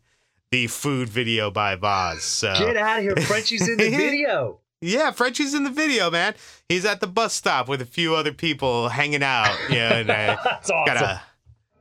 the 0.51 0.67
food 0.67 1.07
video 1.07 1.49
by 1.49 1.75
Vaz. 1.75 2.23
So 2.23 2.53
Get 2.57 2.75
out 2.75 2.97
of 2.97 3.03
here. 3.03 3.15
Frenchie's 3.15 3.67
in 3.69 3.77
the 3.77 3.89
video. 3.97 4.59
yeah, 4.81 5.11
Frenchie's 5.11 5.53
in 5.53 5.63
the 5.63 5.69
video, 5.69 6.11
man. 6.11 6.35
He's 6.67 6.83
at 6.83 6.99
the 6.99 7.07
bus 7.07 7.33
stop 7.33 7.69
with 7.69 7.81
a 7.81 7.85
few 7.85 8.13
other 8.13 8.33
people 8.33 8.89
hanging 8.89 9.23
out. 9.23 9.55
Yeah, 9.69 9.93
and 9.99 10.09
uh, 10.09 10.37
That's 10.43 10.69
awesome. 10.69 10.95
got 10.95 11.21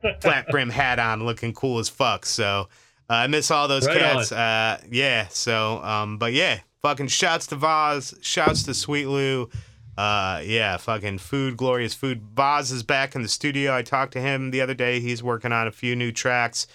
a 0.03 0.21
flat 0.21 0.47
brim 0.47 0.69
hat 0.69 0.97
on, 0.97 1.25
looking 1.25 1.51
cool 1.51 1.79
as 1.79 1.89
fuck. 1.89 2.25
So 2.25 2.69
I 3.09 3.27
miss 3.27 3.49
all 3.51 3.67
those 3.67 3.87
Right 3.87 3.97
cats. 3.97 4.31
Uh, 4.31 4.79
yeah. 4.91 5.27
So, 5.29 5.83
um, 5.83 6.17
but 6.17 6.33
yeah, 6.33 6.59
fucking 6.81 7.07
shouts 7.07 7.47
to 7.47 7.55
Vaz, 7.55 8.13
shouts 8.21 8.63
to 8.63 8.73
Sweet 8.73 9.07
Lou. 9.07 9.49
Uh, 9.97 10.41
yeah, 10.45 10.77
fucking 10.77 11.17
food, 11.17 11.57
glorious 11.57 11.93
food. 11.93 12.21
Vaz 12.33 12.71
is 12.71 12.83
back 12.83 13.15
in 13.15 13.21
the 13.21 13.27
studio. 13.27 13.75
I 13.75 13.81
talked 13.81 14.13
to 14.13 14.21
him 14.21 14.51
the 14.51 14.61
other 14.61 14.73
day. 14.73 14.99
He's 15.01 15.21
working 15.21 15.51
on 15.51 15.67
a 15.67 15.71
few 15.71 15.95
new 15.95 16.11
tracks. 16.11 16.67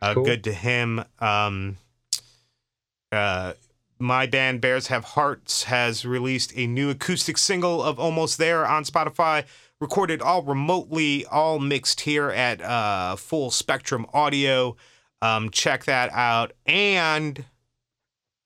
Uh, 0.00 0.14
Cool. 0.14 0.24
Good 0.24 0.44
to 0.44 0.52
him. 0.52 1.04
Um, 1.18 1.76
uh, 3.12 3.52
my 3.98 4.26
band 4.26 4.62
Bears 4.62 4.86
Have 4.86 5.04
Hearts 5.04 5.64
has 5.64 6.06
released 6.06 6.52
a 6.56 6.66
new 6.66 6.88
acoustic 6.88 7.36
single 7.36 7.82
of 7.82 7.98
Almost 7.98 8.38
There 8.38 8.66
on 8.66 8.84
Spotify, 8.84 9.44
recorded 9.78 10.22
all 10.22 10.42
remotely, 10.42 11.26
all 11.26 11.58
mixed 11.58 12.00
here 12.02 12.30
at 12.30 12.62
uh, 12.62 13.16
Full 13.16 13.50
Spectrum 13.50 14.06
Audio. 14.14 14.74
Um, 15.22 15.50
check 15.50 15.84
that 15.84 16.10
out. 16.12 16.52
And 16.66 17.44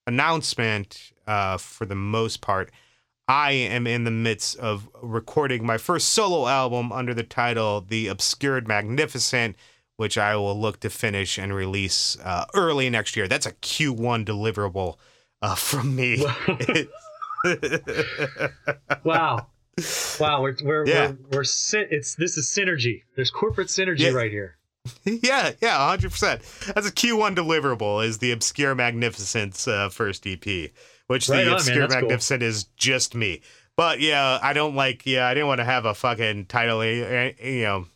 announcement 0.07 1.13
uh, 1.27 1.57
for 1.59 1.87
the 1.87 1.95
most 1.95 2.41
part. 2.41 2.71
I 3.27 3.53
am 3.53 3.87
in 3.87 4.05
the 4.05 4.11
midst 4.11 4.59
of 4.59 4.87
recording 5.03 5.65
my 5.65 5.79
first 5.79 6.11
solo 6.11 6.47
album 6.47 6.93
under 6.93 7.15
the 7.15 7.23
title 7.23 7.81
The 7.81 8.09
Obscured 8.09 8.69
Magnificent, 8.69 9.57
which 9.97 10.19
I 10.19 10.37
will 10.37 10.61
look 10.61 10.81
to 10.81 10.91
finish 10.91 11.39
and 11.39 11.55
release 11.55 12.19
uh, 12.23 12.45
early 12.55 12.91
next 12.91 13.17
year. 13.17 13.27
That's 13.27 13.47
a 13.47 13.53
Q1 13.53 14.27
deliverable 14.27 14.97
uh, 15.41 15.55
from 15.55 15.97
me. 15.97 16.23
wow. 19.05 19.47
Wow, 20.21 20.43
we're 20.43 20.57
we're 20.63 20.87
Yeah. 20.87 21.13
we're, 21.31 21.39
we're 21.39 21.43
it's 21.91 22.15
this 22.17 22.37
is 22.37 22.47
synergy. 22.47 23.05
There's 23.17 23.31
corporate 23.31 23.69
synergy 23.69 24.01
Yeah. 24.01 24.11
right 24.11 24.31
here. 24.31 24.59
yeah, 25.05 25.53
yeah, 25.61 25.97
100%. 25.97 26.75
That's 26.75 26.87
a 26.87 26.93
Q1 26.93 27.35
deliverable 27.35 28.05
is 28.05 28.19
the 28.19 28.33
Obscure 28.33 28.75
Magnificence 28.75 29.67
uh, 29.67 29.89
first 29.89 30.27
EP, 30.27 30.45
which 31.07 31.29
Right 31.29 31.41
on, 31.41 31.45
the 31.45 31.51
man. 31.51 31.53
Obscure 31.55 31.81
That's 31.81 31.95
cool. 31.95 32.03
Magnificent 32.03 32.43
is 32.43 32.65
just 32.77 33.15
me. 33.15 33.41
But 33.77 34.01
yeah, 34.01 34.39
I 34.43 34.53
don't 34.53 34.77
like, 34.77 35.05
yeah, 35.05 35.27
I 35.27 35.35
didn't 35.35 35.49
want 35.49 35.59
to 35.59 35.65
have 35.65 35.85
a 35.85 35.95
fucking 35.95 36.47
title, 36.47 36.81
eh, 36.83 37.33
you 37.43 37.63
know. 37.63 37.87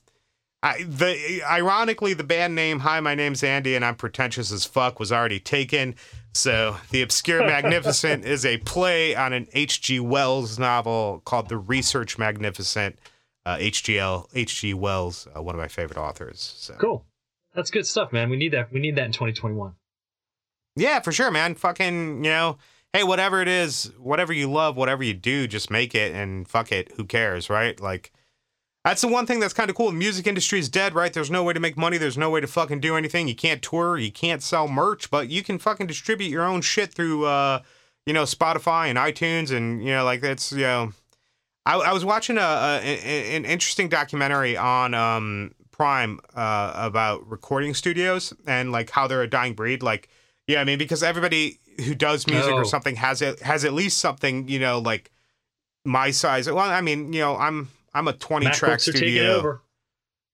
I, 0.61 0.83
the 0.83 1.43
ironically, 1.49 2.15
the 2.15 2.25
band 2.25 2.57
name 2.57 2.81
"Hi, 2.81 2.99
my 2.99 3.15
name's 3.15 3.45
Andy 3.45 3.77
and 3.77 3.85
I'm 3.85 3.95
pretentious 3.95 4.51
as 4.51 4.65
fuck" 4.65 4.99
was 4.99 5.13
already 5.13 5.39
taken. 5.39 5.95
So, 6.35 6.77
the 6.91 7.01
obscure 7.03 7.47
magnificent 7.47 8.25
is 8.25 8.45
a 8.45 8.59
play 8.59 9.15
on 9.15 9.33
an 9.33 9.47
H.G. 9.53 10.01
Wells 10.01 10.59
novel 10.59 11.23
called 11.25 11.49
"The 11.49 11.59
Research 11.59 12.19
Magnificent." 12.19 12.99
Uh, 13.49 13.57
H.G.L. 13.61 14.29
H.G. 14.35 14.75
Wells, 14.75 15.27
uh, 15.35 15.41
one 15.41 15.55
of 15.55 15.59
my 15.59 15.69
favorite 15.69 15.97
authors. 15.97 16.53
So. 16.59 16.75
Cool. 16.75 17.07
That's 17.55 17.71
good 17.71 17.87
stuff, 17.87 18.13
man. 18.13 18.29
We 18.29 18.37
need 18.37 18.53
that. 18.53 18.71
We 18.71 18.79
need 18.79 18.97
that 18.97 19.07
in 19.07 19.13
2021. 19.13 19.73
Yeah, 20.77 21.01
for 21.01 21.13
sure, 21.13 21.31
man. 21.31 21.55
Fucking, 21.55 22.25
you 22.25 22.31
know, 22.31 22.59
hey, 22.93 23.05
whatever 23.05 23.41
it 23.41 23.49
is, 23.49 23.91
whatever 23.97 24.35
you 24.35 24.51
love, 24.51 24.77
whatever 24.77 25.03
you 25.03 25.15
do, 25.15 25.47
just 25.47 25.71
make 25.71 25.95
it 25.95 26.15
and 26.15 26.47
fuck 26.47 26.73
it. 26.73 26.93
Who 26.99 27.07
cares, 27.07 27.49
right? 27.49 27.81
Like, 27.81 28.13
that's 28.85 29.01
the 29.01 29.09
one 29.09 29.25
thing 29.25 29.41
that's 29.41 29.55
kind 29.55 29.71
of 29.71 29.77
cool. 29.77 29.93
The 29.93 29.97
music 29.97 30.27
industry 30.27 30.59
is 30.59 30.69
dead, 30.69 30.95
right? 30.95 31.11
There's 31.11 31.31
no 31.31 31.43
way 31.43 31.55
to 31.55 31.61
make 31.61 31.79
money. 31.79 31.97
There's 31.97 32.19
no 32.19 32.29
way 32.29 32.43
to 32.43 32.47
fucking 32.47 32.81
do 32.81 32.97
anything. 32.97 33.29
You 33.29 33.35
can't 33.35 33.63
tour. 33.63 33.97
You 33.97 34.13
can't 34.13 34.43
sell 34.43 34.69
merch, 34.69 35.11
but 35.11 35.31
you 35.31 35.43
can 35.43 35.59
fucking 35.59 35.87
distribute 35.87 36.29
your 36.29 36.45
own 36.45 36.61
shit 36.61 36.93
through, 36.93 37.25
uh, 37.25 37.63
you 38.05 38.13
know, 38.13 38.25
Spotify 38.25 38.89
and 38.89 38.99
iTunes, 38.99 39.51
and 39.51 39.83
you 39.83 39.93
know, 39.93 40.05
like 40.05 40.21
that's, 40.21 40.53
you 40.53 40.59
know, 40.59 40.93
I, 41.67 41.77
I 41.77 41.93
was 41.93 42.05
watching 42.05 42.39
a, 42.39 42.41
a 42.83 43.35
an 43.37 43.45
interesting 43.45 43.89
documentary 43.89 44.57
on 44.57 44.95
um, 44.95 45.53
Prime 45.71 46.19
uh, 46.35 46.73
about 46.75 47.29
recording 47.29 47.75
studios 47.75 48.33
and 48.47 48.73
like 48.73 48.91
how 48.91 49.07
they're 49.07 49.23
a 49.23 49.29
dying 49.31 49.55
breed. 49.55 49.83
Like, 49.83 50.09
yeah, 50.47 50.61
I 50.61 50.65
mean, 50.65 50.79
because 50.79 51.03
everybody 51.03 51.59
who 51.85 51.95
does 51.95 52.27
music 52.27 52.53
Oh. 52.53 52.57
or 52.59 52.65
something 52.65 52.97
has 52.97 53.23
it 53.23 53.41
has 53.41 53.65
at 53.65 53.73
least 53.73 53.99
something, 53.99 54.49
you 54.49 54.59
know, 54.59 54.79
like 54.79 55.11
my 55.85 56.11
size. 56.11 56.47
Well, 56.51 56.59
I 56.59 56.81
mean, 56.81 57.13
you 57.13 57.21
know, 57.21 57.37
I'm 57.37 57.69
I'm 57.95 58.09
a 58.09 58.13
20 58.13 58.47
track 58.51 58.79
MacBooks 58.79 58.85
taking 58.87 58.99
studio. 58.99 59.61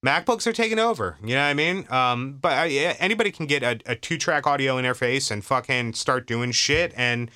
MacBooks 0.05 0.47
are 0.47 0.53
taking 0.53 0.79
over. 0.79 1.17
You 1.23 1.35
know 1.35 1.41
what 1.41 1.47
I 1.49 1.55
mean? 1.55 1.87
Um, 1.91 2.39
but 2.41 2.59
uh, 2.59 2.65
yeah, 2.65 2.95
anybody 2.99 3.31
can 3.31 3.47
get 3.47 3.63
a, 3.63 3.81
a 3.87 3.97
two 3.97 4.19
track 4.19 4.47
audio 4.47 4.77
interface 4.77 5.31
and 5.31 5.43
fucking 5.45 5.95
start 5.95 6.27
doing 6.27 6.53
shit. 6.53 6.93
And 6.97 7.31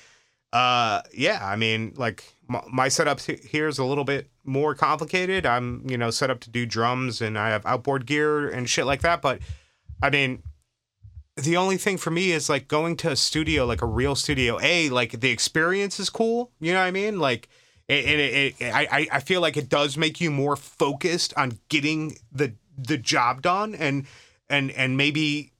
uh, 0.53 1.01
yeah, 1.13 1.39
I 1.43 1.55
mean, 1.55 1.93
like 1.95 2.23
my, 2.49 2.89
setup 2.89 3.21
here 3.21 3.67
is 3.67 3.77
a 3.77 3.85
little 3.85 4.03
bit 4.03 4.29
more 4.43 4.75
complicated. 4.75 5.45
I'm 5.45 5.85
you 5.89 5.97
know 5.97 6.09
set 6.11 6.29
up 6.29 6.39
to 6.41 6.49
do 6.49 6.65
drums 6.65 7.21
and 7.21 7.37
I 7.37 7.49
have 7.49 7.65
outboard 7.65 8.05
gear 8.05 8.49
and 8.49 8.67
shit 8.69 8.85
like 8.85 9.01
that. 9.01 9.21
But 9.21 9.39
I 10.01 10.09
mean, 10.09 10.43
the 11.37 11.55
only 11.57 11.77
thing 11.77 11.97
for 11.97 12.11
me 12.11 12.31
is 12.31 12.49
like 12.49 12.67
going 12.67 12.97
to 12.97 13.11
a 13.11 13.15
studio, 13.15 13.65
like 13.65 13.81
a 13.81 13.85
real 13.85 14.15
studio. 14.15 14.59
A 14.61 14.89
like 14.89 15.19
the 15.21 15.29
experience 15.29 15.99
is 15.99 16.09
cool. 16.09 16.51
You 16.59 16.73
know 16.73 16.79
what 16.79 16.87
I 16.87 16.91
mean? 16.91 17.19
Like. 17.19 17.47
It, 17.87 18.05
it, 18.05 18.55
it, 18.59 18.71
I- 18.71 19.07
I 19.11 19.19
feel 19.19 19.41
like 19.41 19.57
it 19.57 19.67
does 19.67 19.97
make 19.97 20.21
you 20.21 20.29
more 20.29 20.55
focused 20.55 21.33
on 21.35 21.57
getting 21.69 22.19
the 22.31 22.53
the 22.77 22.99
job 22.99 23.41
done 23.41 23.73
and 23.73 24.05
and 24.47 24.69
and 24.69 24.95
maybe 24.95 25.53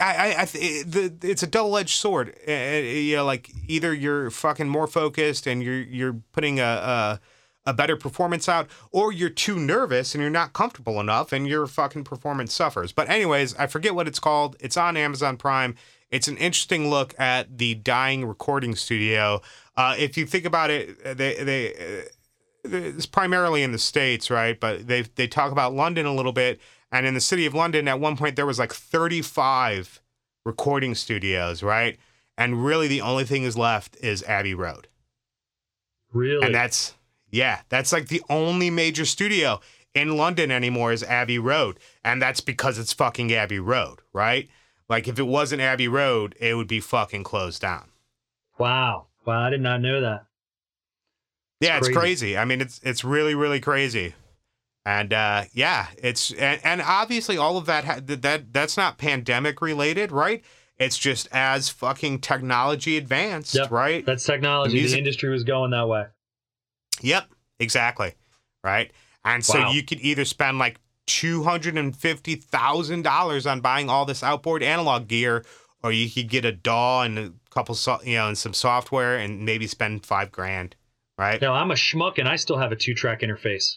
I, 0.00 0.34
I, 0.34 0.40
I 0.40 0.44
the, 0.44 1.14
it's 1.22 1.42
a 1.42 1.46
double 1.46 1.76
edged 1.76 1.96
sword. 1.96 2.34
Uh, 2.46 2.50
uh, 2.50 2.54
you 2.78 3.16
know, 3.16 3.24
like 3.24 3.50
either 3.68 3.92
you're 3.92 4.30
fucking 4.30 4.68
more 4.68 4.86
focused 4.86 5.46
and 5.46 5.62
you're 5.62 5.80
you're 5.80 6.14
putting 6.32 6.60
a, 6.60 6.62
a 6.64 7.20
a 7.66 7.74
better 7.74 7.96
performance 7.96 8.48
out, 8.48 8.68
or 8.90 9.12
you're 9.12 9.28
too 9.28 9.58
nervous 9.58 10.14
and 10.14 10.22
you're 10.22 10.30
not 10.30 10.52
comfortable 10.52 10.98
enough, 11.00 11.32
and 11.32 11.46
your 11.46 11.66
fucking 11.66 12.04
performance 12.04 12.54
suffers. 12.54 12.92
But 12.92 13.08
anyways, 13.08 13.54
I 13.56 13.66
forget 13.66 13.94
what 13.94 14.08
it's 14.08 14.18
called. 14.18 14.56
It's 14.60 14.76
on 14.76 14.96
Amazon 14.96 15.36
Prime. 15.36 15.76
It's 16.10 16.26
an 16.26 16.36
interesting 16.38 16.90
look 16.90 17.14
at 17.18 17.58
the 17.58 17.74
dying 17.74 18.24
recording 18.26 18.74
studio. 18.74 19.42
Uh, 19.76 19.94
if 19.98 20.16
you 20.16 20.26
think 20.26 20.44
about 20.44 20.70
it, 20.70 21.16
they 21.16 21.42
they. 21.42 21.74
Uh, 21.74 22.02
it's 22.62 23.06
primarily 23.06 23.62
in 23.62 23.72
the 23.72 23.78
states, 23.78 24.30
right? 24.30 24.58
But 24.58 24.86
they 24.86 25.02
they 25.02 25.26
talk 25.26 25.52
about 25.52 25.72
London 25.74 26.06
a 26.06 26.14
little 26.14 26.32
bit, 26.32 26.60
and 26.92 27.06
in 27.06 27.14
the 27.14 27.20
city 27.20 27.46
of 27.46 27.54
London, 27.54 27.88
at 27.88 28.00
one 28.00 28.16
point 28.16 28.36
there 28.36 28.46
was 28.46 28.58
like 28.58 28.72
35 28.72 30.00
recording 30.44 30.94
studios, 30.94 31.62
right? 31.62 31.98
And 32.38 32.64
really, 32.64 32.88
the 32.88 33.00
only 33.02 33.24
thing 33.24 33.42
is 33.42 33.56
left 33.56 33.96
is 34.00 34.22
Abbey 34.24 34.54
Road, 34.54 34.88
Really? 36.12 36.44
and 36.44 36.54
that's 36.54 36.94
yeah, 37.30 37.60
that's 37.68 37.92
like 37.92 38.08
the 38.08 38.22
only 38.28 38.70
major 38.70 39.04
studio 39.04 39.60
in 39.94 40.16
London 40.16 40.50
anymore 40.50 40.92
is 40.92 41.02
Abbey 41.02 41.38
Road, 41.38 41.78
and 42.04 42.20
that's 42.20 42.40
because 42.40 42.78
it's 42.78 42.92
fucking 42.92 43.32
Abbey 43.32 43.58
Road, 43.60 44.00
right? 44.12 44.48
Like 44.88 45.06
if 45.06 45.18
it 45.18 45.26
wasn't 45.26 45.60
Abbey 45.62 45.86
Road, 45.88 46.34
it 46.40 46.54
would 46.54 46.66
be 46.66 46.80
fucking 46.80 47.24
closed 47.24 47.60
down. 47.62 47.90
wow. 48.58 49.06
Wow. 49.26 49.46
I 49.46 49.50
did 49.50 49.60
not 49.60 49.82
know 49.82 50.00
that. 50.00 50.24
Yeah, 51.60 51.76
it's 51.76 51.88
crazy. 51.88 51.98
crazy. 52.00 52.38
I 52.38 52.46
mean, 52.46 52.62
it's 52.62 52.80
it's 52.82 53.04
really 53.04 53.34
really 53.34 53.60
crazy, 53.60 54.14
and 54.86 55.12
uh, 55.12 55.44
yeah, 55.52 55.86
it's 55.98 56.30
and, 56.32 56.60
and 56.64 56.80
obviously 56.82 57.36
all 57.36 57.56
of 57.56 57.66
that 57.66 57.84
ha- 57.84 58.00
that 58.04 58.22
that 58.22 58.52
that's 58.52 58.76
not 58.76 58.98
pandemic 58.98 59.60
related, 59.60 60.12
right? 60.12 60.42
It's 60.78 60.96
just 60.98 61.28
as 61.32 61.68
fucking 61.68 62.20
technology 62.20 62.96
advanced, 62.96 63.54
Yep. 63.54 63.70
right? 63.70 64.06
That's 64.06 64.24
technology. 64.24 64.74
The, 64.76 64.80
music- 64.80 64.98
industry 64.98 65.28
was 65.28 65.44
going 65.44 65.72
that 65.72 65.86
way. 65.88 66.06
Yep, 67.02 67.30
exactly, 67.58 68.14
right. 68.64 68.90
And 69.24 69.44
so 69.44 69.58
Wow. 69.60 69.70
you 69.72 69.82
could 69.82 70.00
either 70.00 70.24
spend 70.24 70.58
like 70.58 70.80
two 71.06 71.42
hundred 71.42 71.76
and 71.76 71.94
fifty 71.94 72.34
thousand 72.34 73.02
dollars 73.02 73.46
on 73.46 73.60
buying 73.60 73.90
all 73.90 74.06
this 74.06 74.22
outboard 74.22 74.62
analog 74.62 75.08
gear, 75.08 75.44
or 75.82 75.92
you 75.92 76.10
could 76.10 76.28
get 76.28 76.44
a 76.44 76.52
DAW 76.52 77.02
and 77.02 77.18
a 77.18 77.32
couple, 77.50 77.74
so, 77.74 77.98
you 78.02 78.14
know, 78.16 78.28
and 78.28 78.38
some 78.38 78.54
software, 78.54 79.16
and 79.18 79.44
maybe 79.44 79.66
spend 79.66 80.06
five 80.06 80.30
grand, 80.32 80.76
right? 81.18 81.40
No, 81.42 81.52
I'm 81.52 81.70
a 81.70 81.74
schmuck 81.74 82.18
and 82.18 82.28
I 82.28 82.36
still 82.36 82.56
have 82.58 82.72
a 82.72 82.76
two 82.76 82.94
track 82.94 83.20
interface. 83.20 83.76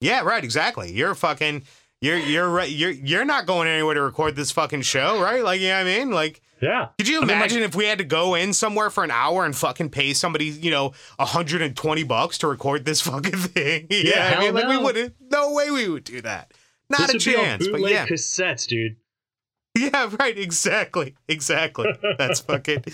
Yeah, 0.00 0.20
right. 0.22 0.42
Exactly. 0.44 0.92
You're 0.92 1.14
fucking. 1.14 1.64
You're 2.02 2.18
you're 2.18 2.48
right. 2.48 2.70
You're 2.70 2.90
you're 2.90 3.24
not 3.24 3.46
going 3.46 3.68
anywhere 3.68 3.94
to 3.94 4.02
record 4.02 4.36
this 4.36 4.50
fucking 4.50 4.82
show, 4.82 5.20
right? 5.20 5.42
Like, 5.42 5.60
you 5.60 5.68
know 5.68 5.78
what 5.82 5.86
I 5.90 5.98
mean? 5.98 6.10
Like, 6.10 6.42
Yeah. 6.60 6.88
could 6.98 7.08
you 7.08 7.16
I 7.16 7.20
mean, 7.20 7.28
like- 7.28 7.36
imagine 7.36 7.62
if 7.62 7.74
we 7.74 7.86
had 7.86 7.98
to 7.98 8.04
go 8.04 8.34
in 8.34 8.52
somewhere 8.52 8.90
for 8.90 9.02
an 9.02 9.10
hour 9.10 9.46
and 9.46 9.56
fucking 9.56 9.88
pay 9.90 10.12
somebody, 10.12 10.44
you 10.46 10.70
know, 10.70 10.92
120 11.18 12.02
bucks 12.04 12.36
to 12.38 12.48
record 12.48 12.84
this 12.84 13.00
fucking 13.10 13.32
thing? 13.38 13.86
Yeah, 13.90 14.34
I 14.36 14.40
mean, 14.40 14.54
hell 14.54 14.68
like 14.68 14.68
we 14.68 14.76
wouldn't. 14.84 15.14
No 15.30 15.52
way 15.54 15.70
we 15.70 15.88
would 15.88 16.04
do 16.04 16.20
that. 16.20 16.52
Not 16.90 17.08
this 17.10 17.14
a 17.14 17.18
chance. 17.18 17.66
But 17.66 17.80
yeah, 17.80 18.06
cassettes, 18.06 18.66
dude. 18.68 18.96
yeah, 19.76 20.10
right. 20.20 20.36
Exactly. 20.38 21.14
Exactly. 21.28 21.94
That's 22.18 22.40
fucking. 22.40 22.84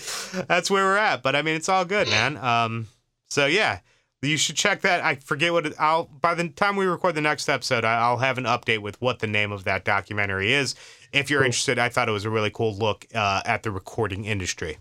That's 0.47 0.71
where 0.71 0.85
we're 0.85 0.97
at. 0.97 1.21
But 1.23 1.35
I 1.35 1.41
mean, 1.41 1.55
it's 1.55 1.67
all 1.69 1.83
good, 1.85 2.07
man. 2.07 2.37
Um. 2.37 2.87
So 3.29 3.45
yeah, 3.47 3.79
you 4.23 4.37
should 4.37 4.55
check 4.55 4.81
that. 4.81 5.03
I 5.03 5.15
forget 5.15 5.51
what 5.53 5.65
it, 5.67 5.73
I'll. 5.79 6.05
By 6.05 6.33
the 6.33 6.47
time 6.49 6.75
we 6.75 6.85
record 6.85 7.15
the 7.15 7.21
next 7.21 7.49
episode, 7.49 7.83
I- 7.85 7.99
I'll 7.99 8.17
have 8.17 8.37
an 8.37 8.45
update 8.45 8.79
with 8.79 8.99
what 9.01 9.19
the 9.19 9.27
name 9.27 9.51
of 9.51 9.63
that 9.65 9.85
documentary 9.85 10.53
is. 10.53 10.75
If 11.11 11.29
you're 11.29 11.41
Cool. 11.41 11.45
interested, 11.47 11.77
I 11.79 11.89
thought 11.89 12.09
it 12.09 12.13
was 12.13 12.25
a 12.25 12.29
really 12.29 12.49
cool 12.51 12.75
look 12.75 13.05
uh, 13.13 13.41
at 13.45 13.63
the 13.63 13.71
recording 13.71 14.25
industry. 14.25 14.77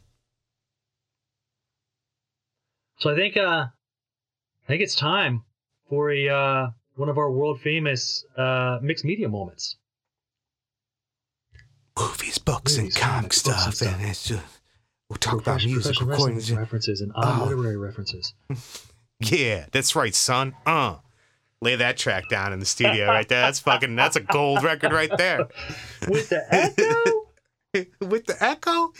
So 2.98 3.10
I 3.10 3.16
think 3.16 3.36
uh 3.36 3.66
I 3.66 4.66
think 4.68 4.82
it's 4.82 4.94
time 4.94 5.42
for 5.88 6.10
a 6.12 6.28
uh 6.28 6.66
one 6.94 7.08
of 7.08 7.18
our 7.18 7.30
world 7.30 7.60
famous 7.60 8.24
uh 8.36 8.78
mixed 8.80 9.04
media 9.04 9.28
moments. 9.28 9.76
Movies, 11.98 12.38
books, 12.38 12.76
Movies, 12.78 12.96
comics, 12.96 13.42
books, 13.42 13.64
and 13.66 13.74
stuff. 13.74 14.00
it's 14.00 14.24
just, 14.28 14.42
we'll 15.10 15.16
talk 15.18 15.40
about 15.40 15.62
music 15.64 16.00
recordings. 16.00 16.50
references 16.52 17.00
and 17.02 17.12
Oh. 17.14 17.44
literary 17.46 17.76
references. 17.76 18.32
Yeah, 19.30 19.66
that's 19.72 19.94
right, 19.94 20.14
son. 20.14 20.54
Uh, 20.66 20.96
lay 21.60 21.76
that 21.76 21.96
track 21.96 22.28
down 22.28 22.52
in 22.52 22.60
the 22.60 22.66
studio 22.66 23.06
right 23.06 23.28
there. 23.28 23.42
That's 23.42 23.60
fucking. 23.60 23.94
That's 23.96 24.16
a 24.16 24.20
gold 24.20 24.62
record 24.62 24.92
right 24.92 25.10
there. 25.16 25.48
With 26.08 26.28
the 26.28 26.44
echo? 26.50 27.28
with 28.06 28.26
the 28.26 28.36
echo, 28.42 28.92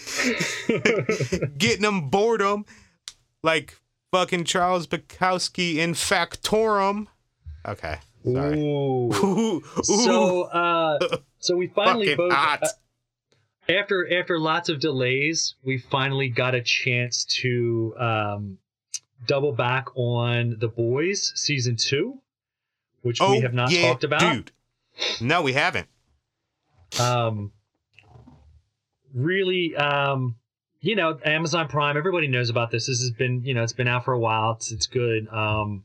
getting 1.59 1.83
them 1.83 2.09
boredom, 2.09 2.65
like 3.43 3.79
fucking 4.13 4.45
Charles 4.45 4.87
Bukowski 4.87 5.77
in 5.77 5.93
Factotum. 5.95 7.09
Okay, 7.67 7.99
sorry. 8.25 8.59
Ooh. 8.59 9.13
Ooh, 9.25 9.63
So, 9.83 10.45
uh, 10.45 10.99
so 11.39 11.57
we 11.57 11.67
finally 11.69 12.15
both 12.15 12.33
uh, 12.33 12.59
after 13.69 14.21
after 14.21 14.39
lots 14.39 14.69
of 14.69 14.81
delays, 14.81 15.55
we 15.63 15.79
finally 15.79 16.29
got 16.29 16.55
a 16.55 16.63
chance 16.63 17.25
to 17.27 17.95
um, 17.99 18.59
double 19.27 19.53
back 19.53 19.87
on 19.97 20.57
the 20.59 20.69
boys 20.69 21.33
season 21.35 21.77
two, 21.77 22.21
which 23.03 23.21
oh, 23.21 23.33
we 23.33 23.41
have 23.41 23.55
not 23.55 23.71
yeah, 23.71 23.89
talked 23.89 24.05
about. 24.05 24.21
dude. 24.21 24.53
No, 25.21 25.43
we 25.43 25.53
haven't. 25.53 25.89
Um, 27.01 27.53
really, 29.15 29.75
um, 29.77 30.37
you 30.81 30.97
know, 30.97 31.19
Amazon 31.25 31.69
Prime. 31.69 31.97
Everybody 31.97 32.29
knows 32.29 32.51
about 32.51 32.71
this. 32.71 32.87
This 32.87 33.01
has 33.01 33.11
been, 33.11 33.45
you 33.45 33.55
know, 33.55 33.63
it's 33.63 33.73
been 33.73 33.89
out 33.89 34.05
for 34.05 34.13
a 34.13 34.19
while. 34.19 34.53
It's 34.53 34.73
it's 34.73 34.87
good. 34.87 35.29
Um, 35.29 35.85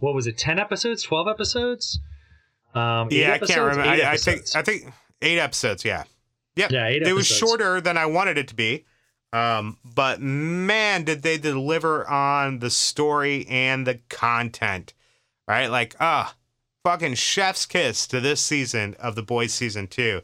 what 0.00 0.14
was 0.14 0.26
it? 0.26 0.38
Ten 0.38 0.58
episodes? 0.58 1.02
Twelve 1.02 1.28
episodes? 1.28 2.00
Um, 2.74 3.08
Yeah, 3.10 3.34
I 3.34 3.38
can't 3.38 3.60
remember. 3.60 3.82
I, 3.82 4.12
I 4.12 4.16
think. 4.16 4.42
I 4.54 4.62
think 4.62 4.92
eight 5.22 5.38
episodes. 5.38 5.84
Yeah, 5.84 6.04
yep. 6.56 6.70
Yeah, 6.70 6.86
eight 6.86 7.02
It 7.02 7.12
was 7.12 7.26
shorter 7.26 7.80
than 7.80 7.96
I 7.96 8.06
wanted 8.06 8.38
it 8.38 8.48
to 8.48 8.54
be. 8.54 8.84
Um, 9.32 9.76
but 9.84 10.20
man, 10.20 11.04
did 11.04 11.22
they 11.22 11.36
deliver 11.36 12.08
on 12.08 12.60
the 12.60 12.70
story 12.70 13.46
and 13.48 13.86
the 13.86 14.00
content, 14.08 14.94
right? 15.46 15.66
Like, 15.66 15.96
ah, 16.00 16.34
fucking 16.84 17.14
chef's 17.14 17.66
kiss 17.66 18.06
to 18.06 18.20
this 18.20 18.40
season 18.40 18.96
of 18.98 19.14
The 19.14 19.22
Boys 19.22 19.52
season 19.52 19.86
two. 19.86 20.22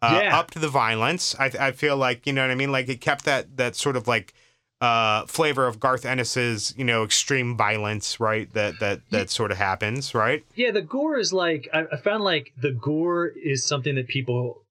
Uh, 0.00 0.20
Yeah. 0.22 0.38
Up 0.38 0.50
to 0.52 0.58
the 0.58 0.68
violence. 0.68 1.34
I, 1.38 1.50
I 1.58 1.72
feel 1.72 1.96
like, 1.96 2.26
you 2.26 2.32
know 2.32 2.42
what 2.42 2.50
I 2.50 2.54
mean? 2.54 2.72
Like, 2.72 2.88
it 2.88 3.00
kept 3.00 3.24
that, 3.26 3.56
that 3.56 3.76
sort 3.76 3.96
of 3.96 4.08
like, 4.08 4.32
uh, 4.80 5.24
flavor 5.26 5.66
of 5.66 5.80
Garth 5.80 6.04
Ennis's, 6.04 6.74
you 6.76 6.84
know, 6.84 7.02
extreme 7.02 7.56
violence, 7.56 8.20
right? 8.20 8.52
That, 8.52 8.78
that, 8.80 9.00
that 9.10 9.30
sort 9.30 9.50
of 9.50 9.56
happens, 9.56 10.14
right? 10.14 10.44
Yeah, 10.54 10.70
the 10.70 10.82
gore 10.82 11.16
is 11.16 11.32
like 11.32 11.68
I, 11.72 11.84
I 11.92 11.96
found 11.96 12.24
like 12.24 12.52
the 12.60 12.72
gore 12.72 13.26
is 13.26 13.64
something 13.64 13.94
that 13.94 14.06
people, 14.06 14.62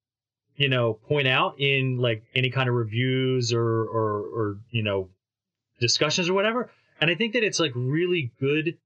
you 0.55 0.69
know, 0.69 0.93
point 0.93 1.27
out 1.27 1.59
in 1.59 1.97
like 1.97 2.23
any 2.33 2.49
kind 2.49 2.69
of 2.69 2.75
reviews 2.75 3.51
or 3.53 3.61
or 3.63 4.21
or 4.21 4.57
you 4.71 4.83
know, 4.83 5.09
discussions 5.79 6.29
or 6.29 6.33
whatever. 6.33 6.69
And 7.01 7.09
I 7.11 7.15
think 7.15 7.33
that 7.33 7.43
it's 7.43 7.59
like 7.59 7.73
really 7.75 8.31
good 8.39 8.77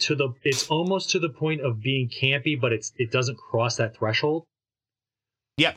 to 0.00 0.14
the 0.14 0.30
it's 0.42 0.68
almost 0.68 1.10
to 1.10 1.18
the 1.18 1.28
point 1.28 1.60
of 1.60 1.82
being 1.82 2.08
campy, 2.08 2.58
but 2.58 2.72
it's 2.72 2.92
it 2.96 3.10
doesn't 3.10 3.36
cross 3.38 3.76
that 3.76 3.96
threshold. 3.96 4.44
Yep. 5.58 5.76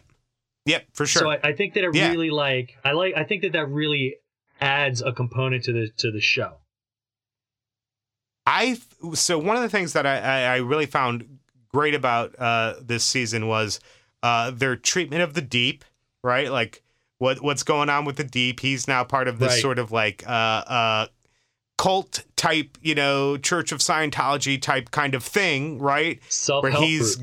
Yep, 0.66 0.86
for 0.94 1.06
sure. 1.06 1.22
So 1.22 1.30
I, 1.30 1.40
I 1.50 1.54
think 1.54 1.76
that 1.76 1.84
it 1.84 1.94
Yeah. 1.94 2.10
really 2.10 2.32
like 2.32 2.78
I 2.84 2.94
like 2.94 3.14
I 3.16 3.24
think 3.24 3.44
that 3.44 3.52
that 3.52 3.70
really 3.70 4.16
adds 4.62 5.02
a 5.02 5.12
component 5.12 5.66
to 5.66 5.74
the 5.74 5.90
to 5.98 6.12
the 6.12 6.22
show. 6.22 6.58
I 8.48 8.80
so 9.14 9.38
one 9.38 9.56
of 9.56 9.64
the 9.64 9.70
things 9.70 9.94
that 9.94 10.06
I, 10.06 10.18
I, 10.20 10.42
I 10.42 10.56
really 10.58 10.86
found 10.86 11.40
great 11.74 11.94
about 11.94 12.40
uh, 12.40 12.76
this 12.82 13.04
season 13.04 13.48
was 13.48 13.80
uh, 14.26 14.52
their 14.52 14.76
treatment 14.76 15.22
of 15.22 15.34
the 15.34 15.42
deep, 15.42 15.86
right? 16.24 16.50
Like 16.52 16.82
what 17.20 17.42
what's 17.44 17.64
going 17.64 17.90
on 17.90 18.06
with 18.06 18.16
the 18.18 18.24
deep. 18.24 18.60
He's 18.60 18.88
now 18.88 19.04
part 19.04 19.28
of 19.28 19.40
this 19.40 19.54
Right. 19.54 19.62
sort 19.62 19.80
of 19.80 19.92
like 19.92 20.24
uh, 20.28 20.30
uh, 20.80 21.08
cult 21.78 22.24
type, 22.36 22.78
you 22.82 22.96
know, 22.96 23.38
Church 23.38 23.72
of 23.72 23.80
Scientology 23.80 24.62
type 24.62 24.92
kind 24.92 25.14
of 25.16 25.24
thing, 25.24 25.80
right? 25.80 26.20
Self 26.30 26.64
Where 26.64 26.72
help 26.72 26.84
he's 26.86 27.18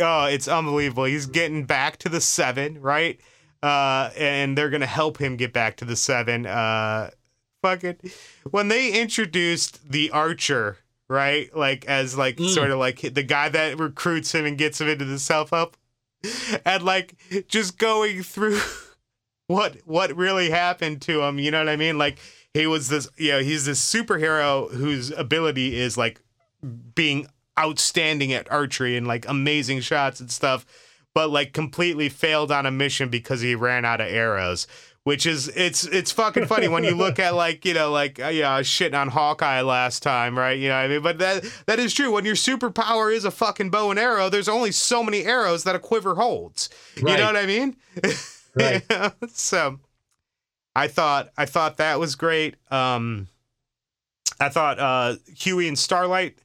oh, 0.00 0.24
it's 0.26 0.48
unbelievable. 0.48 1.04
He's 1.04 1.26
getting 1.26 1.64
back 1.64 1.98
to 1.98 2.08
the 2.08 2.20
seven, 2.20 2.80
right? 2.80 3.20
Uh, 3.62 4.10
and 4.16 4.56
they're 4.56 4.70
gonna 4.70 4.86
help 4.86 5.18
him 5.20 5.36
get 5.36 5.52
back 5.52 5.76
to 5.78 5.84
the 5.84 5.96
seven. 5.96 6.46
Uh, 6.46 7.10
fucking 7.62 7.96
when 8.50 8.68
they 8.68 8.90
introduced 9.02 9.90
the 9.90 10.10
archer 10.12 10.78
right 11.08 11.54
like 11.54 11.84
as 11.84 12.16
like 12.16 12.36
Mm. 12.38 12.48
sort 12.54 12.70
of 12.70 12.78
like 12.78 13.00
the 13.02 13.22
guy 13.22 13.50
that 13.50 13.78
recruits 13.78 14.32
him 14.34 14.46
and 14.46 14.56
gets 14.56 14.80
him 14.80 14.88
into 14.88 15.04
the 15.04 15.18
self-help 15.18 15.76
and 16.64 16.82
like 16.82 17.16
just 17.48 17.78
going 17.78 18.22
through 18.22 18.60
what 19.46 19.76
what 19.84 20.14
really 20.16 20.50
happened 20.50 21.02
to 21.02 21.22
him 21.22 21.38
you 21.38 21.50
know 21.50 21.58
what 21.58 21.68
i 21.68 21.76
mean? 21.76 21.98
Like 21.98 22.18
he 22.54 22.66
was 22.66 22.88
this 22.88 23.08
you 23.16 23.32
know 23.32 23.40
he's 23.40 23.64
this 23.64 23.80
superhero 23.80 24.70
whose 24.72 25.10
ability 25.12 25.78
is 25.78 25.96
like 25.96 26.20
being 26.94 27.26
outstanding 27.58 28.32
at 28.32 28.50
archery 28.50 28.96
and 28.96 29.06
like 29.06 29.28
amazing 29.28 29.80
shots 29.80 30.20
and 30.20 30.30
stuff 30.30 30.66
but 31.14 31.30
like 31.30 31.52
completely 31.52 32.08
failed 32.08 32.52
on 32.52 32.66
a 32.66 32.70
mission 32.70 33.08
because 33.08 33.40
he 33.40 33.54
ran 33.54 33.84
out 33.84 34.00
of 34.00 34.08
arrows 34.08 34.66
which 35.04 35.24
is 35.26 35.48
it's 35.56 35.84
it's 35.86 36.12
fucking 36.12 36.46
funny 36.46 36.68
when 36.68 36.84
you 36.84 36.94
look 36.94 37.18
at 37.18 37.34
like 37.34 37.64
you 37.64 37.74
know 37.74 37.90
like 37.90 38.20
uh, 38.20 38.28
yeah 38.28 38.60
shitting 38.60 38.98
on 38.98 39.08
Hawkeye 39.08 39.62
last 39.62 40.02
time 40.02 40.38
right? 40.38 40.58
You 40.58 40.68
know 40.68 40.74
what 40.76 40.84
I 40.84 40.88
mean? 40.88 41.02
But 41.02 41.18
that 41.18 41.44
that 41.66 41.78
is 41.78 41.94
true. 41.94 42.12
When 42.12 42.24
your 42.24 42.34
superpower 42.34 43.14
is 43.14 43.24
a 43.24 43.30
fucking 43.30 43.70
bow 43.70 43.90
and 43.90 43.98
arrow 43.98 44.28
there's 44.28 44.48
only 44.48 44.72
so 44.72 45.02
many 45.02 45.24
arrows 45.24 45.64
that 45.64 45.74
a 45.74 45.78
quiver 45.78 46.14
holds. 46.16 46.68
You 46.96 47.04
know 47.04 47.26
what 47.26 47.36
I 47.36 47.46
mean? 47.46 47.76
Right. 48.52 48.82
so 49.32 49.78
I 50.74 50.88
thought 50.88 51.30
I 51.38 51.46
thought 51.46 51.76
that 51.76 52.00
was 52.00 52.16
great. 52.16 52.56
Um 52.70 53.28
I 54.40 54.48
thought 54.48 54.80
uh 54.80 55.16
Huey 55.36 55.68
and 55.68 55.78
Starlight 55.78 56.38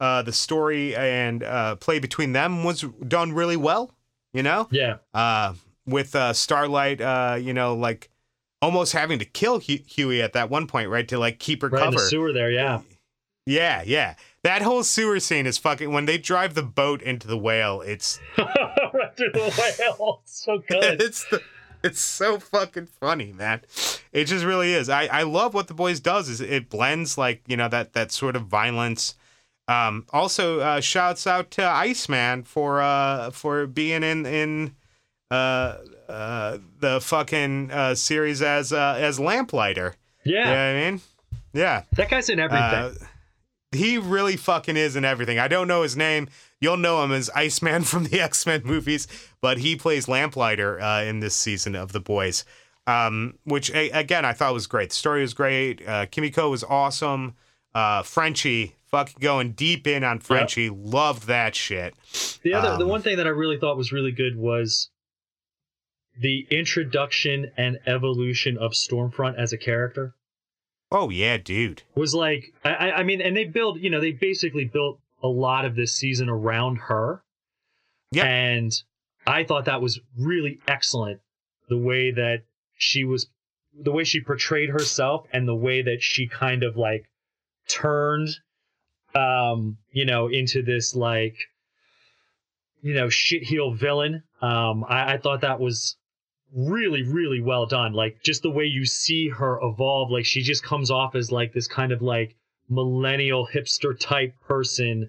uh 0.00 0.22
the 0.22 0.32
story 0.32 0.96
and 0.96 1.42
uh 1.42 1.76
play 1.76 1.98
between 1.98 2.32
them 2.32 2.64
was 2.64 2.80
done 3.06 3.32
really 3.34 3.58
well 3.58 3.92
you 4.32 4.42
know? 4.42 4.68
Yeah. 4.70 4.98
uh, 5.12 5.54
with 5.86 6.14
uh, 6.14 6.32
Starlight, 6.32 7.00
uh, 7.00 7.38
you 7.40 7.52
know, 7.52 7.74
like 7.74 8.10
almost 8.62 8.92
having 8.92 9.18
to 9.18 9.24
kill 9.24 9.60
Hu- 9.60 9.78
Huey 9.86 10.22
at 10.22 10.32
that 10.34 10.50
one 10.50 10.66
point, 10.66 10.88
right, 10.90 11.06
to 11.08 11.18
like 11.18 11.38
keep 11.38 11.62
her 11.62 11.68
Right 11.68 11.86
in 11.86 11.92
the 11.92 12.00
sewer 12.00 12.32
there, 12.32 12.50
yeah. 12.50 12.80
yeah, 13.46 13.82
yeah. 13.84 14.14
That 14.42 14.62
whole 14.62 14.82
sewer 14.84 15.20
scene 15.20 15.46
is 15.46 15.58
fucking. 15.58 15.92
When 15.92 16.06
they 16.06 16.16
drive 16.18 16.54
the 16.54 16.62
boat 16.62 17.02
into 17.02 17.26
the 17.26 17.36
whale, 17.36 17.80
it's 17.82 18.18
right 18.38 19.16
through 19.16 19.32
the 19.32 19.74
whale. 19.78 20.22
So 20.26 20.58
good. 20.68 21.00
it's 21.00 21.24
the, 21.28 21.42
it's 21.82 22.00
so 22.00 22.38
fucking 22.38 22.86
funny, 22.86 23.32
man. 23.32 23.62
It 24.12 24.24
just 24.24 24.44
really 24.44 24.72
is. 24.72 24.88
I 24.88 25.06
I 25.06 25.22
love 25.24 25.52
what 25.54 25.68
the 25.68 25.74
boys 25.74 26.00
does. 26.00 26.28
Is 26.28 26.40
it 26.40 26.68
blends 26.70 27.18
like 27.18 27.42
you 27.46 27.56
know 27.56 27.68
that 27.68 27.92
that 27.94 28.12
sort 28.12 28.36
of 28.36 28.46
violence. 28.46 29.14
Um, 29.68 30.06
also, 30.12 30.58
uh, 30.60 30.80
shouts 30.80 31.26
out 31.28 31.50
to 31.52 31.64
Iceman 31.64 32.42
for 32.44 32.80
uh 32.80 33.30
for 33.30 33.66
being 33.66 34.02
in 34.02 34.24
in 34.26 34.74
uh 35.30 35.78
uh 36.08 36.58
the 36.80 37.00
fucking 37.00 37.70
uh 37.70 37.94
series 37.94 38.42
as 38.42 38.72
uh 38.72 38.96
as 38.98 39.18
Lamplighter. 39.20 39.94
Yeah. 40.24 40.38
You 40.38 40.44
know 40.44 40.50
what 40.50 40.56
I 40.58 40.90
mean? 40.90 41.00
Yeah. 41.52 41.82
That 41.96 42.10
guy's 42.10 42.28
in 42.28 42.38
everything. 42.40 42.64
Uh, 42.64 42.92
he 43.72 43.98
really 43.98 44.36
fucking 44.36 44.76
is 44.76 44.96
in 44.96 45.04
everything. 45.04 45.38
I 45.38 45.46
don't 45.48 45.68
know 45.68 45.82
his 45.82 45.96
name. 45.96 46.28
You'll 46.60 46.76
know 46.76 47.02
him 47.04 47.12
as 47.12 47.30
Iceman 47.30 47.82
from 47.84 48.04
the 48.04 48.20
X 48.20 48.44
Men 48.46 48.62
movies, 48.64 49.06
but 49.40 49.58
he 49.58 49.76
plays 49.76 50.08
Lamplighter 50.08 50.80
uh, 50.80 51.02
in 51.04 51.20
this 51.20 51.34
season 51.36 51.74
of 51.76 51.92
The 51.92 52.00
Boys, 52.00 52.44
um, 52.86 53.34
which 53.44 53.70
a- 53.72 53.90
again 53.90 54.24
I 54.24 54.32
thought 54.32 54.52
was 54.54 54.66
great. 54.66 54.90
The 54.90 54.96
story 54.96 55.20
was 55.22 55.34
great. 55.34 55.86
Uh, 55.86 56.06
Kimiko 56.06 56.50
was 56.50 56.64
awesome. 56.64 57.34
Uh, 57.72 58.02
Frenchie, 58.02 58.74
fucking 58.86 59.16
going 59.20 59.52
deep 59.52 59.86
in 59.86 60.02
on 60.02 60.18
Frenchie. 60.18 60.68
Loved 60.70 61.28
that 61.28 61.54
shit. 61.54 61.94
The 62.42 62.52
other, 62.54 62.76
the 62.76 62.82
Um, 62.84 62.90
one 62.90 63.02
thing 63.02 63.16
that 63.18 63.26
I 63.26 63.30
really 63.30 63.56
thought 63.58 63.76
was 63.76 63.92
really 63.92 64.10
good 64.10 64.36
was 64.36 64.90
the 66.20 66.46
introduction 66.50 67.50
and 67.56 67.78
evolution 67.86 68.58
of 68.58 68.72
Stormfront 68.72 69.38
as 69.38 69.52
a 69.52 69.58
character. 69.58 70.14
Oh 70.92 71.08
yeah, 71.08 71.38
dude. 71.38 71.82
Was 71.94 72.14
like, 72.14 72.52
I, 72.64 72.70
I 72.70 72.96
I 72.98 73.02
mean, 73.04 73.20
and 73.20 73.36
they 73.36 73.44
build, 73.44 73.80
you 73.80 73.90
know, 73.90 74.00
they 74.00 74.12
basically 74.12 74.64
built 74.66 75.00
a 75.22 75.28
lot 75.28 75.64
of 75.64 75.74
this 75.74 75.92
season 75.92 76.28
around 76.28 76.76
her. 76.76 77.22
Yeah. 78.12 78.24
And 78.24 78.72
I 79.26 79.44
thought 79.44 79.64
that 79.66 79.80
was 79.80 80.00
really 80.18 80.60
excellent. 80.68 81.20
The 81.68 81.78
way 81.78 82.10
that 82.10 82.42
she 82.76 83.04
was, 83.04 83.28
the 83.72 83.92
way 83.92 84.04
she 84.04 84.20
portrayed 84.20 84.70
herself, 84.70 85.26
and 85.32 85.46
the 85.46 85.54
way 85.54 85.82
that 85.82 86.02
she 86.02 86.26
kind 86.26 86.64
of 86.64 86.76
like 86.76 87.04
turned, 87.68 88.28
um, 89.14 89.78
you 89.92 90.04
know, 90.04 90.26
into 90.26 90.62
this 90.62 90.94
like 90.94 91.36
you 92.82 92.94
know, 92.94 93.06
shitheel 93.06 93.76
villain. 93.76 94.22
Um, 94.40 94.84
I, 94.88 95.14
I 95.14 95.18
thought 95.18 95.42
that 95.42 95.60
was 95.60 95.96
really, 96.54 97.02
really 97.02 97.40
well 97.40 97.66
done. 97.66 97.92
Like 97.92 98.22
just 98.22 98.42
the 98.42 98.50
way 98.50 98.64
you 98.64 98.84
see 98.84 99.28
her 99.28 99.58
evolve, 99.62 100.10
like 100.10 100.26
she 100.26 100.42
just 100.42 100.62
comes 100.62 100.90
off 100.90 101.14
as 101.14 101.30
like 101.30 101.52
this 101.52 101.68
kind 101.68 101.92
of 101.92 102.02
like 102.02 102.36
millennial 102.68 103.46
hipster 103.46 103.98
type 103.98 104.34
person 104.46 105.08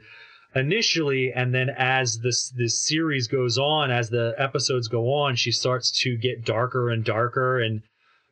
initially, 0.56 1.32
and 1.34 1.54
then 1.54 1.70
as 1.70 2.20
this 2.20 2.50
this 2.50 2.78
series 2.78 3.28
goes 3.28 3.58
on, 3.58 3.92
as 3.92 4.10
the 4.10 4.36
episodes 4.38 4.88
go 4.88 5.14
on, 5.14 5.36
she 5.36 5.52
starts 5.52 5.92
to 6.02 6.18
get 6.18 6.46
darker 6.46 6.90
and 6.90 7.04
darker, 7.04 7.60
and 7.60 7.82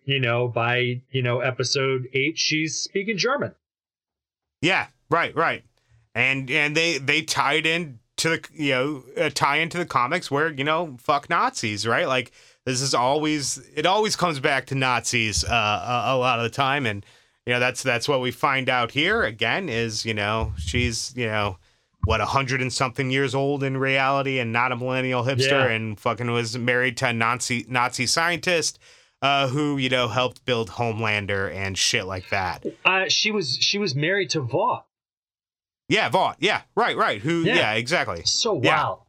you 0.06 0.20
know, 0.20 0.48
by 0.48 1.02
you 1.12 1.22
know 1.22 1.40
episode 1.40 2.08
eight, 2.14 2.38
she's 2.38 2.76
speaking 2.76 3.18
German. 3.18 3.54
Yeah, 4.62 4.88
right, 5.10 5.36
right. 5.36 5.64
And 6.16 6.50
and 6.50 6.76
they 6.76 6.98
they 6.98 7.22
tied 7.22 7.66
in 7.66 8.00
to 8.18 8.30
the 8.30 8.50
you 8.54 8.72
know 8.72 9.04
a 9.16 9.30
tie 9.30 9.58
into 9.58 9.78
the 9.78 9.86
comics 9.86 10.30
where 10.30 10.52
you 10.52 10.64
know 10.64 10.98
fuck 11.00 11.30
Nazis, 11.30 11.88
right? 11.88 12.08
Like 12.08 12.32
this 12.70 12.82
is 12.82 12.94
always 12.94 13.58
it 13.76 13.86
always 13.86 14.16
comes 14.16 14.40
back 14.40 14.68
to 14.68 14.76
Nazis 14.76 15.44
uh, 15.44 15.48
a, 16.08 16.16
a 16.16 16.18
lot 16.18 16.40
of 16.40 16.44
the 16.44 16.50
time, 16.50 16.86
and 16.86 17.06
you 17.46 17.54
know 17.54 17.60
that's 17.60 17.82
that's 17.84 18.08
what 18.08 18.22
we 18.22 18.32
find 18.32 18.70
out 18.70 18.92
here 18.92 19.24
again 19.24 19.70
is 19.70 20.06
you 20.06 20.14
know 20.14 20.54
she's 20.58 21.14
you 21.16 21.26
know 21.26 21.58
what 22.06 22.22
a 22.22 22.26
hundred 22.26 22.62
and 22.62 22.72
something 22.72 23.10
years 23.12 23.36
old 23.36 23.64
in 23.64 23.76
reality 23.76 24.40
and 24.40 24.54
not 24.54 24.72
a 24.72 24.76
millennial 24.76 25.24
hipster 25.24 25.66
Yeah. 25.68 25.72
and 25.72 26.00
fucking 26.00 26.32
was 26.32 26.58
married 26.58 26.96
to 26.98 27.08
a 27.08 27.14
Nazi 27.14 27.66
Nazi 27.68 28.06
scientist 28.06 28.80
uh, 29.22 29.48
who 29.50 29.78
you 29.78 29.90
know 29.90 30.08
helped 30.08 30.46
build 30.46 30.70
Homelander 30.70 31.54
and 31.54 31.78
shit 31.78 32.06
like 32.06 32.30
that. 32.30 32.66
Uh, 32.86 33.10
she 33.10 33.32
was 33.32 33.58
she 33.60 33.78
was 33.80 33.96
married 33.96 34.30
to 34.32 34.42
Vought. 34.42 34.86
Yeah, 35.90 36.08
Vought. 36.10 36.38
Yeah, 36.40 36.62
right, 36.76 36.96
right. 36.96 37.20
Who? 37.22 37.42
Yeah. 37.42 37.56
Yeah, 37.56 37.74
exactly. 37.74 38.22
So 38.26 38.54
wow. 38.54 39.08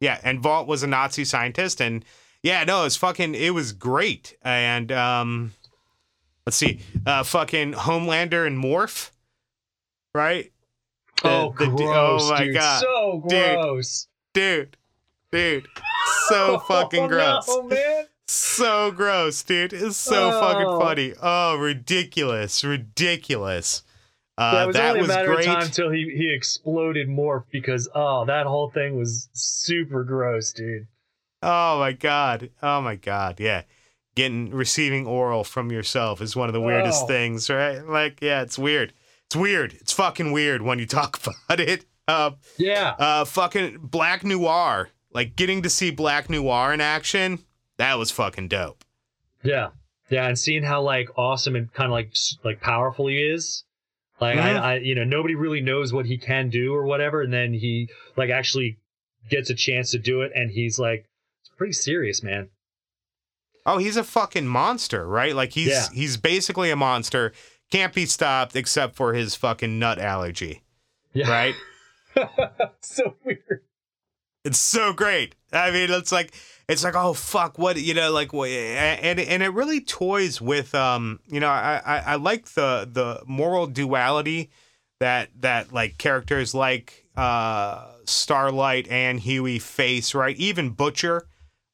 Yeah, 0.00 0.18
and 0.22 0.40
Vought 0.40 0.66
was 0.66 0.82
a 0.82 0.86
Nazi 0.86 1.24
scientist, 1.24 1.80
and 1.80 2.04
yeah, 2.48 2.64
no, 2.64 2.84
it's 2.86 2.96
fucking, 2.96 3.34
it 3.34 3.50
was 3.54 3.72
great. 3.72 4.36
And 4.42 4.90
um, 4.90 5.52
let's 6.46 6.56
see, 6.56 6.80
uh, 7.06 7.22
fucking 7.22 7.74
Homelander 7.74 8.46
and 8.46 8.62
Morph, 8.62 9.10
right? 10.14 10.50
The- 11.22 11.28
oh, 11.30 11.54
the- 11.58 11.66
gross, 11.66 12.22
oh 12.24 12.30
my 12.30 12.44
dude. 12.44 12.54
God. 12.54 12.80
So 12.80 13.24
Dude. 13.28 13.54
gross. 13.54 14.08
Dude, 14.34 14.76
dude, 15.32 15.66
so 16.28 16.58
fucking 16.68 17.04
Oh, 17.04 17.08
gross. 17.08 17.48
no, 17.48 17.62
man. 17.64 18.04
So 18.28 18.90
gross, 18.92 19.42
dude. 19.42 19.72
It's 19.72 19.96
so 19.96 20.30
Oh. 20.32 20.40
fucking 20.40 20.80
funny. 20.86 21.14
Oh, 21.20 21.56
ridiculous, 21.56 22.62
ridiculous. 22.62 23.82
Uh, 24.36 24.60
it 24.62 24.66
was 24.68 24.76
that 24.76 24.88
only 24.90 25.00
was 25.00 25.10
a 25.10 25.14
matter 25.14 25.34
great. 25.34 25.48
of 25.48 25.54
time 25.54 25.62
until 25.64 25.90
he, 25.90 26.12
he 26.16 26.32
exploded 26.32 27.08
morph 27.08 27.44
because 27.50 27.88
oh 27.94 28.24
that 28.26 28.46
whole 28.46 28.70
thing 28.70 28.96
was 28.96 29.28
super 29.32 30.04
gross, 30.04 30.52
dude. 30.52 30.86
Oh 31.42 31.78
my 31.78 31.92
god. 31.92 32.50
Oh 32.62 32.80
my 32.80 32.96
god. 32.96 33.38
Yeah. 33.40 33.62
Getting 34.14 34.50
receiving 34.50 35.06
oral 35.06 35.44
from 35.44 35.70
yourself 35.70 36.20
is 36.20 36.34
one 36.34 36.48
of 36.48 36.52
the 36.52 36.60
weirdest 36.60 37.04
Oh. 37.04 37.06
things, 37.06 37.48
right? 37.48 37.78
Like, 37.86 38.18
yeah, 38.20 38.42
it's 38.42 38.58
weird. 38.58 38.92
It's 39.26 39.36
weird. 39.36 39.74
It's 39.74 39.92
fucking 39.92 40.32
weird 40.32 40.62
when 40.62 40.78
you 40.78 40.86
talk 40.98 41.20
about 41.24 41.60
it. 41.60 41.84
Uh, 42.08 42.32
Yeah. 42.56 42.94
uh, 42.98 43.24
fucking 43.24 43.78
Black 43.82 44.24
Noir. 44.24 44.88
Like 45.12 45.36
getting 45.36 45.62
to 45.62 45.70
see 45.70 45.90
Black 45.90 46.28
Noir 46.28 46.72
in 46.74 46.80
action, 46.80 47.38
that 47.78 47.96
was 47.98 48.10
fucking 48.10 48.48
dope. 48.48 48.84
Yeah, 49.42 49.68
yeah, 50.10 50.26
and 50.26 50.38
seeing 50.38 50.62
how 50.64 50.82
like 50.82 51.08
awesome 51.16 51.56
and 51.56 51.72
kind 51.72 51.86
of 51.86 51.92
like 51.92 52.12
like 52.44 52.60
powerful 52.60 53.06
he 53.06 53.16
is, 53.16 53.64
like 54.20 54.36
Mhm. 54.36 54.42
I, 54.42 54.72
I, 54.72 54.76
you 54.78 54.94
know, 54.94 55.04
nobody 55.04 55.34
really 55.34 55.60
knows 55.62 55.92
what 55.94 56.04
he 56.06 56.18
can 56.18 56.50
do 56.50 56.74
or 56.74 56.84
whatever, 56.84 57.22
and 57.22 57.32
then 57.32 57.54
he 57.54 57.88
like 58.16 58.28
actually 58.30 58.78
gets 59.30 59.48
a 59.48 59.54
chance 59.54 59.92
to 59.92 59.98
do 59.98 60.20
it, 60.22 60.32
and 60.34 60.50
he's 60.50 60.78
like, 60.78 61.06
pretty 61.58 61.74
serious, 61.74 62.22
man. 62.22 62.48
Oh, 63.66 63.76
he's 63.76 63.98
a 63.98 64.04
fucking 64.04 64.46
monster, 64.46 65.06
right? 65.06 65.34
Like 65.34 65.52
he's 65.52 65.68
Yeah. 65.68 65.86
he's 65.92 66.16
basically 66.16 66.70
a 66.70 66.76
monster. 66.76 67.32
Can't 67.70 67.92
be 67.92 68.06
stopped 68.06 68.56
except 68.56 68.94
for 68.96 69.12
his 69.12 69.34
fucking 69.34 69.78
nut 69.78 69.98
allergy, 69.98 70.62
Yeah, 71.12 71.28
right? 71.30 71.54
so 72.80 73.16
weird. 73.24 73.64
It's 74.44 74.58
so 74.58 74.94
great. 74.94 75.34
I 75.52 75.70
mean, 75.70 75.90
it's 75.90 76.12
like 76.12 76.32
it's 76.68 76.82
like 76.84 76.94
oh 76.96 77.12
fuck, 77.12 77.58
what 77.58 77.76
you 77.76 77.92
know, 77.92 78.10
like 78.10 78.32
what, 78.32 78.48
and 78.48 79.20
and 79.20 79.42
it 79.42 79.50
really 79.52 79.80
toys 79.82 80.40
with 80.40 80.74
um, 80.74 81.20
you 81.26 81.40
know, 81.40 81.48
I 81.48 81.82
I, 81.84 81.98
I 81.98 82.14
like 82.16 82.46
the 82.50 82.88
the 82.90 83.22
moral 83.26 83.66
duality 83.66 84.50
that 85.00 85.28
that 85.40 85.72
like 85.72 85.98
characters 85.98 86.54
like 86.54 87.04
uh 87.16 87.90
Starlight 88.06 88.88
and 88.88 89.20
Hughie 89.20 89.58
face, 89.58 90.14
right? 90.14 90.36
Even 90.36 90.70
Butcher, 90.70 91.26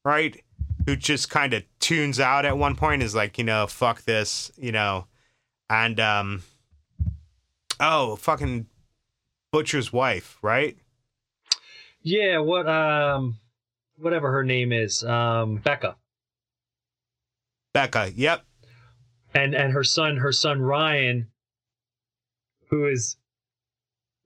right? 0.04 0.42
Who 0.86 0.96
just 0.96 1.30
kind 1.30 1.54
of 1.54 1.64
tunes 1.80 2.20
out 2.20 2.44
at 2.44 2.58
one 2.58 2.76
point 2.76 3.02
is 3.02 3.14
like, 3.14 3.38
you 3.38 3.44
know, 3.44 3.66
fuck 3.66 4.02
this, 4.02 4.52
you 4.56 4.70
know, 4.72 5.06
and 5.70 5.98
um, 5.98 6.42
oh 7.80 8.16
fucking 8.16 8.66
Butcher's 9.50 9.92
wife, 9.92 10.38
right? 10.42 10.76
Yeah, 12.02 12.38
what 12.38 12.68
um, 12.68 13.38
whatever 13.96 14.30
her 14.32 14.44
name 14.44 14.72
is, 14.72 15.02
um, 15.04 15.56
Becca, 15.56 15.96
Becca, 17.72 18.12
yep. 18.14 18.42
and 19.34 19.54
and 19.54 19.72
her 19.72 19.84
son, 19.84 20.18
her 20.18 20.32
son 20.32 20.60
Ryan, 20.60 21.28
who 22.68 22.86
is 22.86 23.16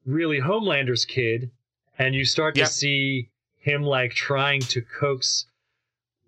really 0.05 0.41
Homelander's 0.41 1.05
kid, 1.05 1.53
and 1.99 2.17
you 2.17 2.25
start 2.25 2.57
Yep. 2.57 2.67
to 2.67 2.73
see 2.73 3.31
him 3.59 3.83
like 3.85 4.13
trying 4.13 4.61
to 4.63 4.83
coax 4.83 5.47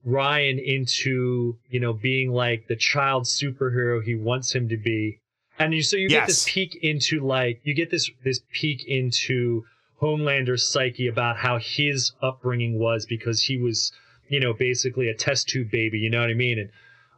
Ryan 0.05 0.59
into 0.59 1.57
you 1.69 1.81
know 1.81 1.93
being 1.93 2.31
like 2.33 2.67
the 2.69 2.77
child 2.77 3.25
superhero 3.25 4.03
he 4.03 4.15
wants 4.15 4.55
him 4.55 4.69
to 4.69 4.77
be, 4.77 5.19
and 5.59 5.75
you 5.75 5.83
so 5.83 5.97
you 5.97 6.09
get 6.09 6.27
this 6.27 6.45
peek 6.49 6.77
into 6.83 7.21
like 7.21 7.61
you 7.65 7.75
get 7.75 7.91
this 7.91 8.11
this 8.25 8.41
peek 8.53 8.85
into 8.87 9.65
Homelander's 9.97 10.67
psyche 10.67 11.09
about 11.09 11.37
how 11.37 11.59
his 11.59 12.13
upbringing 12.23 12.79
was 12.79 13.05
because 13.07 13.43
he 13.43 13.57
was 13.59 13.93
you 14.29 14.41
know 14.41 14.53
basically 14.55 15.09
a 15.09 15.15
test 15.15 15.49
tube 15.49 15.71
baby, 15.71 15.99
you 15.99 16.09
know 16.11 16.21
what 16.21 16.31
I 16.31 16.35
mean, 16.35 16.59
and 16.59 16.71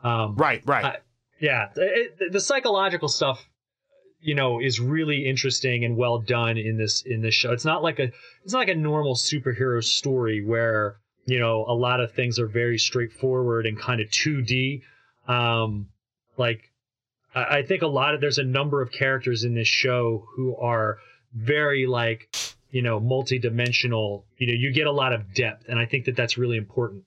um, 0.03 0.35
Right, 0.37 0.63
right. 0.67 0.85
I- 0.85 0.99
yeah 1.41 1.69
it- 1.77 2.33
the 2.33 2.41
psychological 2.41 3.09
stuff 3.09 3.45
you 4.21 4.35
know 4.35 4.61
is 4.61 4.79
really 4.81 5.27
interesting 5.27 5.85
and 5.85 5.97
well 5.97 6.19
done 6.19 6.57
in 6.59 6.77
this 6.79 7.03
in 7.03 7.23
this 7.23 7.35
show. 7.35 7.53
It's 7.53 7.65
not 7.65 7.83
like 7.83 7.99
a 8.01 8.11
it's 8.45 8.53
not 8.53 8.61
like 8.61 8.69
a 8.69 8.75
normal 8.75 9.15
superhero 9.15 9.83
story 9.85 10.45
where 10.45 10.97
you 11.27 11.39
know 11.39 11.65
a 11.69 11.75
lot 11.75 12.01
of 12.01 12.13
things 12.13 12.39
are 12.39 12.47
very 12.47 12.79
straightforward 12.79 13.67
and 13.67 13.79
kind 13.79 14.01
of 14.01 14.09
2d 14.09 14.83
um 15.29 15.89
like 16.37 16.71
I, 17.35 17.59
I 17.59 17.63
think 17.63 17.83
a 17.83 17.87
lot 17.87 18.15
of 18.15 18.21
there's 18.21 18.39
a 18.39 18.45
number 18.45 18.83
of 18.83 18.91
characters 18.93 19.45
in 19.45 19.55
this 19.55 19.69
show 19.69 20.27
who 20.35 20.57
are 20.57 20.99
very 21.35 21.87
like 21.87 22.35
you 22.71 22.83
know 22.83 22.99
multi-dimensional 23.01 24.25
you 24.39 24.47
know 24.49 24.55
you 24.55 24.73
get 24.73 24.87
a 24.87 24.93
lot 24.93 25.13
of 25.13 25.33
depth 25.35 25.67
and 25.69 25.79
i 25.79 25.87
think 25.87 26.07
that 26.07 26.17
that's 26.17 26.37
really 26.37 26.57
important 26.57 27.05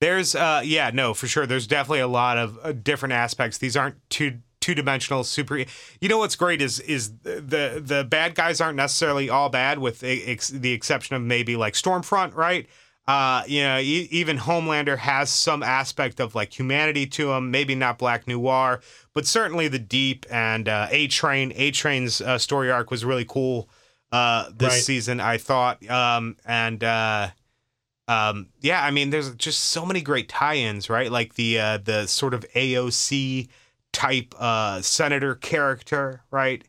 There's 0.00 0.34
uh 0.34 0.62
yeah, 0.64 0.90
no, 0.94 1.12
for 1.12 1.26
sure. 1.26 1.44
There's 1.46 1.66
definitely 1.66 2.00
a 2.00 2.06
lot 2.08 2.38
of 2.38 2.58
uh, 2.62 2.72
different 2.72 3.14
aspects. 3.14 3.58
These 3.58 3.76
aren't 3.76 3.96
two 4.08 4.38
two-dimensional 4.60 5.24
super 5.24 5.64
You 6.00 6.08
know 6.08 6.18
what's 6.18 6.36
great 6.36 6.60
is 6.62 6.80
is 6.80 7.16
the 7.18 7.80
the 7.84 8.06
bad 8.08 8.34
guys 8.34 8.60
aren't 8.60 8.76
necessarily 8.76 9.28
all 9.30 9.48
bad 9.48 9.78
with 9.78 10.00
the, 10.00 10.24
ex, 10.26 10.48
the 10.48 10.72
exception 10.72 11.16
of 11.16 11.22
maybe 11.22 11.56
like 11.56 11.74
Stormfront, 11.74 12.34
right? 12.34 12.66
Uh, 13.06 13.42
you 13.46 13.62
know, 13.62 13.78
e- 13.78 14.06
even 14.10 14.36
Homelander 14.36 14.98
has 14.98 15.30
some 15.30 15.62
aspect 15.62 16.20
of 16.20 16.34
like 16.34 16.58
humanity 16.58 17.06
to 17.06 17.32
him. 17.32 17.50
Maybe 17.50 17.74
not 17.74 17.96
Black 17.98 18.28
Noir, 18.28 18.80
but 19.14 19.26
certainly 19.26 19.66
the 19.66 19.78
Deep 19.78 20.26
and 20.30 20.68
uh, 20.68 20.88
A 20.90 21.06
Train. 21.06 21.52
A 21.56 21.70
Train's 21.70 22.20
uh, 22.20 22.36
story 22.36 22.70
arc 22.70 22.90
was 22.90 23.06
really 23.06 23.24
cool 23.24 23.70
uh, 24.12 24.50
this 24.54 24.74
Right. 24.74 24.82
season, 24.82 25.20
I 25.20 25.38
thought. 25.38 25.88
Um, 25.88 26.36
and 26.44 26.84
uh, 26.84 27.28
um, 28.08 28.48
yeah, 28.60 28.82
I 28.84 28.90
mean, 28.90 29.08
there's 29.08 29.34
just 29.36 29.60
so 29.60 29.86
many 29.86 30.02
great 30.02 30.28
tie-ins, 30.28 30.90
right? 30.90 31.10
Like 31.10 31.34
the 31.34 31.58
uh, 31.58 31.78
the 31.78 32.06
sort 32.06 32.34
of 32.34 32.44
AOC 32.54 33.48
type 33.98 34.32
uh, 34.38 34.80
senator 34.80 35.34
character, 35.34 36.22
right? 36.30 36.62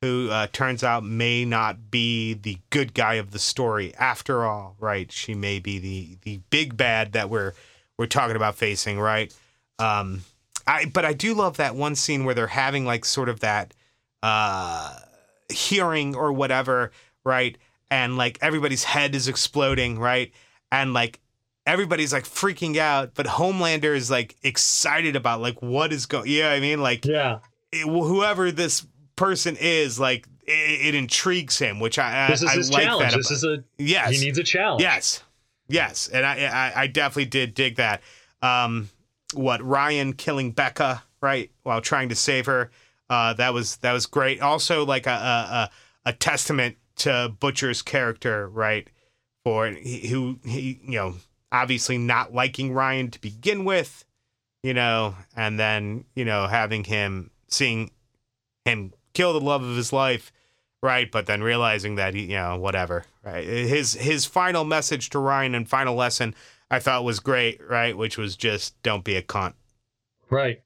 Who 0.00 0.30
uh, 0.30 0.46
turns 0.52 0.82
out 0.82 1.04
may 1.04 1.44
not 1.44 1.90
be 1.90 2.32
the 2.32 2.56
good 2.70 2.94
guy 2.94 3.14
of 3.14 3.30
the 3.30 3.38
story 3.38 3.94
after 3.96 4.46
all, 4.46 4.74
right? 4.80 5.12
She 5.12 5.34
may 5.34 5.58
be 5.58 5.78
the 5.78 6.16
the 6.22 6.40
big 6.48 6.74
bad 6.74 7.12
that 7.12 7.28
we're 7.28 7.52
we're 7.98 8.06
talking 8.06 8.36
about 8.36 8.56
facing, 8.56 8.98
right? 8.98 9.32
Um, 9.78 10.22
I 10.66 10.86
but 10.86 11.04
I 11.04 11.12
do 11.12 11.34
love 11.34 11.58
that 11.58 11.76
one 11.76 11.94
scene 11.94 12.24
where 12.24 12.34
they're 12.34 12.46
having 12.46 12.86
like 12.86 13.04
sort 13.04 13.28
of 13.28 13.40
that 13.40 13.74
uh, 14.22 14.96
hearing 15.52 16.16
or 16.16 16.32
whatever, 16.32 16.90
right? 17.22 17.58
And 17.90 18.16
like 18.16 18.38
everybody's 18.40 18.84
head 18.84 19.14
is 19.14 19.28
exploding, 19.28 19.98
right? 19.98 20.32
And 20.72 20.94
like 20.94 21.20
everybody's 21.66 22.12
like 22.12 22.24
freaking 22.24 22.76
out, 22.76 23.14
but 23.14 23.26
Homelander 23.26 23.94
is 23.94 24.10
like 24.10 24.36
excited 24.42 25.16
about 25.16 25.40
like 25.40 25.60
what 25.62 25.92
is 25.92 26.06
going. 26.06 26.28
Yeah, 26.28 26.50
I 26.50 26.60
mean, 26.60 26.80
like 26.80 27.04
yeah 27.04 27.38
it, 27.72 27.86
whoever 27.86 28.52
this 28.52 28.86
person 29.16 29.56
is, 29.58 29.98
like 29.98 30.26
it, 30.44 30.88
it 30.88 30.94
intrigues 30.94 31.58
him, 31.58 31.80
which 31.80 31.98
I 31.98 32.28
this 32.28 32.42
is 32.42 32.48
I, 32.48 32.52
I 32.52 32.56
his 32.56 32.72
like 32.72 32.84
challenge 32.84 33.12
that. 33.12 33.16
this 33.16 33.30
is 33.30 33.44
a 33.44 33.64
yes, 33.78 34.10
he 34.18 34.24
needs 34.24 34.38
a 34.38 34.44
challenge 34.44 34.82
Yes, 34.82 35.22
yes, 35.68 36.08
and 36.08 36.24
I, 36.24 36.46
I 36.46 36.82
I 36.82 36.86
definitely 36.86 37.26
did 37.26 37.54
dig 37.54 37.76
that. 37.76 38.02
Um, 38.42 38.90
what 39.34 39.62
Ryan 39.62 40.12
killing 40.12 40.52
Becca 40.52 41.02
right 41.20 41.50
while 41.62 41.80
trying 41.80 42.10
to 42.10 42.14
save 42.14 42.46
her, 42.46 42.70
uh, 43.08 43.32
that 43.34 43.54
was 43.54 43.76
that 43.78 43.92
was 43.92 44.06
great. 44.06 44.40
Also, 44.40 44.84
like 44.84 45.06
a 45.06 45.10
a, 45.10 45.14
a, 45.14 45.70
a 46.10 46.12
testament 46.12 46.76
to 46.96 47.34
Butcher's 47.40 47.82
character, 47.82 48.48
right? 48.48 48.88
For 49.44 49.66
he, 49.68 50.08
who 50.08 50.38
he 50.44 50.80
you 50.84 50.96
know 50.98 51.14
obviously 51.52 51.98
not 51.98 52.34
liking 52.34 52.72
Ryan 52.72 53.10
to 53.12 53.20
begin 53.20 53.64
with, 53.64 54.04
you 54.62 54.74
know, 54.74 55.14
and 55.36 55.58
then 55.58 56.04
you 56.16 56.24
know 56.24 56.48
having 56.48 56.84
him 56.84 57.30
seeing 57.48 57.90
him 58.64 58.92
kill 59.14 59.32
the 59.32 59.40
love 59.40 59.62
of 59.62 59.76
his 59.76 59.92
life 59.92 60.32
right? 60.82 61.10
But 61.10 61.26
then 61.26 61.42
realizing 61.42 61.94
that 61.94 62.14
he, 62.14 62.22
you 62.22 62.36
know, 62.36 62.58
whatever, 62.58 63.04
right? 63.24 63.46
His 63.46 63.94
his 63.94 64.26
final 64.26 64.64
message 64.64 65.10
to 65.10 65.18
Ryan 65.18 65.54
and 65.54 65.68
final 65.68 65.94
lesson 65.94 66.34
I 66.70 66.78
thought 66.78 67.04
was 67.04 67.20
great, 67.20 67.60
right? 67.68 67.96
Which 67.96 68.18
was 68.18 68.36
just 68.36 68.80
don't 68.82 69.04
be 69.04 69.16
a 69.16 69.22
cunt. 69.22 69.54
Right. 70.28 70.62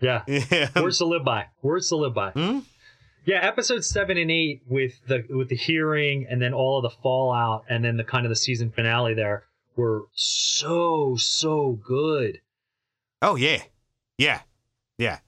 Yeah. 0.00 0.22
Yeah. 0.26 0.68
Words 0.74 0.98
to 0.98 1.04
live 1.04 1.24
by. 1.24 1.46
Words 1.62 1.88
to 1.90 1.96
live 1.96 2.14
by. 2.14 2.30
Hmm? 2.30 2.60
Yeah, 3.26 3.46
episode 3.46 3.84
seven 3.84 4.16
and 4.16 4.30
eight 4.30 4.62
with 4.66 4.98
the 5.06 5.24
with 5.28 5.50
the 5.50 5.56
hearing 5.56 6.26
and 6.28 6.40
then 6.40 6.54
all 6.54 6.78
of 6.78 6.82
the 6.82 6.96
fallout 7.02 7.64
and 7.68 7.84
then 7.84 7.96
the 7.96 8.04
kind 8.04 8.24
of 8.24 8.30
the 8.30 8.36
season 8.36 8.70
finale 8.70 9.14
there 9.14 9.44
were 9.80 10.04
so 10.14 11.16
so 11.16 11.72
good. 11.72 12.40
Oh 13.22 13.36
yeah, 13.36 13.62
yeah, 14.18 14.40
yeah. 14.98 15.18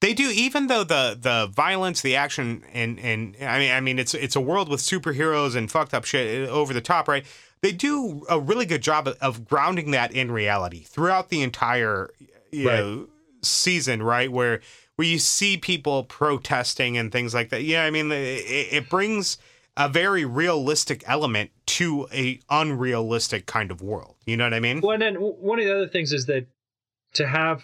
They 0.00 0.14
do, 0.14 0.30
even 0.30 0.66
though 0.66 0.82
the 0.82 1.16
the 1.20 1.50
violence, 1.54 2.00
the 2.02 2.16
action, 2.16 2.64
and 2.72 2.98
and 2.98 3.36
I 3.40 3.58
mean, 3.58 3.72
I 3.72 3.80
mean, 3.80 3.98
it's 3.98 4.14
it's 4.14 4.34
a 4.34 4.40
world 4.40 4.68
with 4.68 4.80
superheroes 4.80 5.54
and 5.54 5.70
fucked 5.70 5.94
up 5.94 6.04
shit 6.04 6.48
uh, 6.48 6.52
over 6.52 6.72
the 6.74 6.80
top, 6.80 7.06
right? 7.06 7.24
They 7.60 7.70
do 7.72 8.24
a 8.28 8.40
really 8.40 8.66
good 8.66 8.82
job 8.82 9.06
of, 9.06 9.16
of 9.20 9.44
grounding 9.44 9.92
that 9.92 10.12
in 10.12 10.32
reality 10.32 10.82
throughout 10.82 11.28
the 11.28 11.42
entire 11.42 12.10
you 12.50 12.66
Right. 12.66 12.78
know 12.78 13.08
season, 13.42 14.02
right? 14.02 14.30
Where 14.30 14.60
where 14.96 15.06
you 15.06 15.18
see 15.18 15.56
people 15.56 16.04
protesting 16.04 16.98
and 16.98 17.12
things 17.12 17.32
like 17.32 17.50
that. 17.50 17.62
Yeah, 17.62 17.84
I 17.84 17.90
mean, 17.90 18.10
it, 18.10 18.44
it 18.72 18.90
brings 18.90 19.38
a 19.76 19.88
very 19.88 20.24
realistic 20.24 21.02
element 21.06 21.50
to 21.66 22.06
a 22.12 22.40
unrealistic 22.50 23.46
kind 23.46 23.70
of 23.70 23.80
world. 23.80 24.16
You 24.26 24.36
know 24.36 24.44
what 24.44 24.54
I 24.54 24.60
mean? 24.60 24.80
Well, 24.80 24.92
and 24.92 25.02
then 25.02 25.14
one 25.16 25.58
of 25.58 25.64
the 25.64 25.74
other 25.74 25.88
things 25.88 26.12
is 26.12 26.26
that 26.26 26.46
to 27.14 27.26
have, 27.26 27.62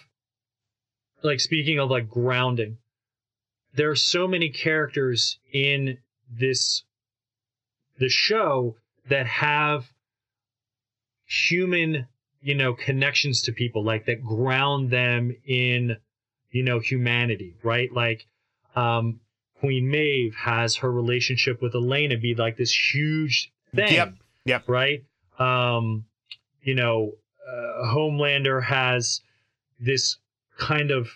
like, 1.23 1.39
speaking 1.39 1.79
of 1.79 1.89
like 1.89 2.09
grounding, 2.09 2.77
there 3.73 3.89
are 3.89 3.95
so 3.95 4.27
many 4.27 4.49
characters 4.49 5.37
in 5.51 5.97
this 6.31 6.83
the 7.99 8.09
show 8.09 8.77
that 9.09 9.27
have 9.27 9.85
human, 11.25 12.07
you 12.41 12.55
know, 12.55 12.73
connections 12.73 13.43
to 13.43 13.51
people, 13.51 13.83
like 13.83 14.05
that 14.05 14.23
ground 14.23 14.89
them 14.89 15.35
in, 15.45 15.97
you 16.49 16.63
know, 16.63 16.79
humanity, 16.79 17.55
right? 17.61 17.91
Like, 17.93 18.25
um, 18.75 19.19
Queen 19.59 19.89
Maeve 19.89 20.35
has 20.35 20.77
her 20.77 20.91
relationship 20.91 21.61
with 21.61 21.75
Elena 21.75 22.17
be 22.17 22.35
like 22.35 22.57
this 22.57 22.73
huge 22.73 23.51
thing 23.75 23.93
Yep. 23.93 24.13
Yep. 24.45 24.63
right? 24.67 25.03
Um, 25.37 26.05
you 26.61 26.75
know, 26.75 27.13
uh, 27.47 27.85
Homelander 27.93 28.63
has 28.63 29.21
this 29.79 30.17
kind 30.57 30.91
of 30.91 31.09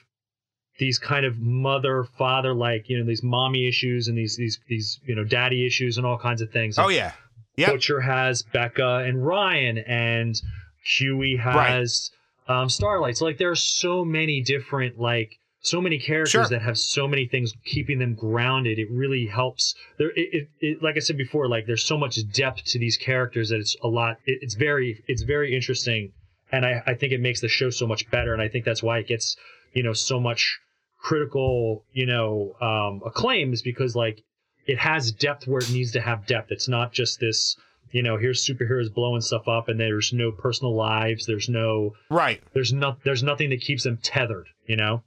these 0.79 0.97
kind 0.97 1.25
of 1.25 1.37
mother 1.37 2.03
father 2.17 2.53
like 2.53 2.89
you 2.89 2.97
know 2.97 3.05
these 3.05 3.21
mommy 3.21 3.67
issues 3.67 4.07
and 4.07 4.17
these 4.17 4.35
these 4.37 4.59
these 4.67 4.99
you 5.05 5.15
know 5.15 5.23
daddy 5.23 5.65
issues 5.65 5.97
and 5.97 6.05
all 6.05 6.17
kinds 6.17 6.41
of 6.41 6.51
things. 6.51 6.79
Oh 6.79 6.89
yeah. 6.89 7.13
Yep. 7.55 7.69
Butcher 7.69 8.01
has 8.01 8.41
Becca 8.41 9.03
and 9.05 9.23
Ryan, 9.23 9.77
and 9.77 10.41
Hughie 10.83 11.37
has 11.37 12.09
um, 12.47 12.67
Starlight. 12.67 13.17
So 13.17 13.25
like 13.25 13.37
there 13.37 13.51
are 13.51 13.55
so 13.55 14.03
many 14.03 14.41
different 14.41 14.99
like 14.99 15.37
so 15.65 15.79
many 15.81 15.97
characters 15.97 16.31
Sure. 16.31 16.45
that 16.49 16.61
have 16.61 16.77
so 16.77 17.07
many 17.07 17.25
things 17.25 17.53
keeping 17.65 17.97
them 17.97 18.13
grounded. 18.15 18.77
It 18.77 18.89
really 18.91 19.25
helps. 19.25 19.73
There, 19.97 20.11
it, 20.11 20.29
it, 20.33 20.49
it 20.59 20.83
like 20.83 20.97
I 20.97 20.99
said 20.99 21.17
before, 21.17 21.47
like 21.47 21.65
there's 21.65 21.83
so 21.85 21.97
much 21.97 22.19
depth 22.33 22.65
to 22.65 22.79
these 22.79 22.97
characters 22.97 23.49
that 23.49 23.59
it's 23.59 23.75
a 23.81 23.87
lot. 23.87 24.17
It, 24.25 24.39
it's 24.41 24.55
very 24.55 25.03
it's 25.07 25.23
very 25.23 25.55
interesting, 25.55 26.11
and 26.51 26.65
I 26.65 26.83
I 26.85 26.93
think 26.95 27.13
it 27.13 27.21
makes 27.21 27.39
the 27.41 27.47
show 27.47 27.69
so 27.69 27.87
much 27.87 28.09
better. 28.11 28.33
And 28.33 28.41
I 28.41 28.49
think 28.49 28.65
that's 28.65 28.83
why 28.83 28.99
it 28.99 29.07
gets 29.07 29.37
you 29.73 29.83
know 29.83 29.93
so 29.93 30.19
much 30.19 30.59
critical 31.01 31.83
you 31.93 32.05
know 32.05 32.55
um 32.61 33.01
acclaim 33.05 33.51
is 33.53 33.61
because 33.61 33.95
like 33.95 34.23
it 34.65 34.77
has 34.79 35.11
depth 35.11 35.47
where 35.47 35.59
it 35.61 35.69
needs 35.71 35.91
to 35.91 36.01
have 36.01 36.25
depth. 36.25 36.49
It's 36.51 36.69
not 36.69 36.93
just 36.93 37.19
this, 37.19 37.57
you 37.91 38.01
know, 38.01 38.15
here's 38.17 38.47
superheroes 38.47 38.93
blowing 38.93 39.19
stuff 39.19 39.45
up 39.47 39.67
and 39.67 39.77
there's 39.77 40.13
no 40.13 40.31
personal 40.31 40.73
lives. 40.73 41.25
There's 41.25 41.49
no, 41.49 41.95
Right. 42.09 42.41
there's 42.53 42.71
not, 42.71 43.03
there's 43.03 43.23
nothing 43.23 43.49
that 43.49 43.59
keeps 43.59 43.83
them 43.83 43.97
tethered, 44.01 44.47
you 44.65 44.77
know? 44.77 45.03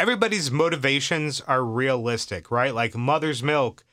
Everybody's 0.00 0.50
motivations 0.50 1.40
are 1.42 1.62
realistic, 1.62 2.50
right? 2.50 2.74
Like 2.74 2.96
Mother's 2.96 3.42
Milk 3.42 3.84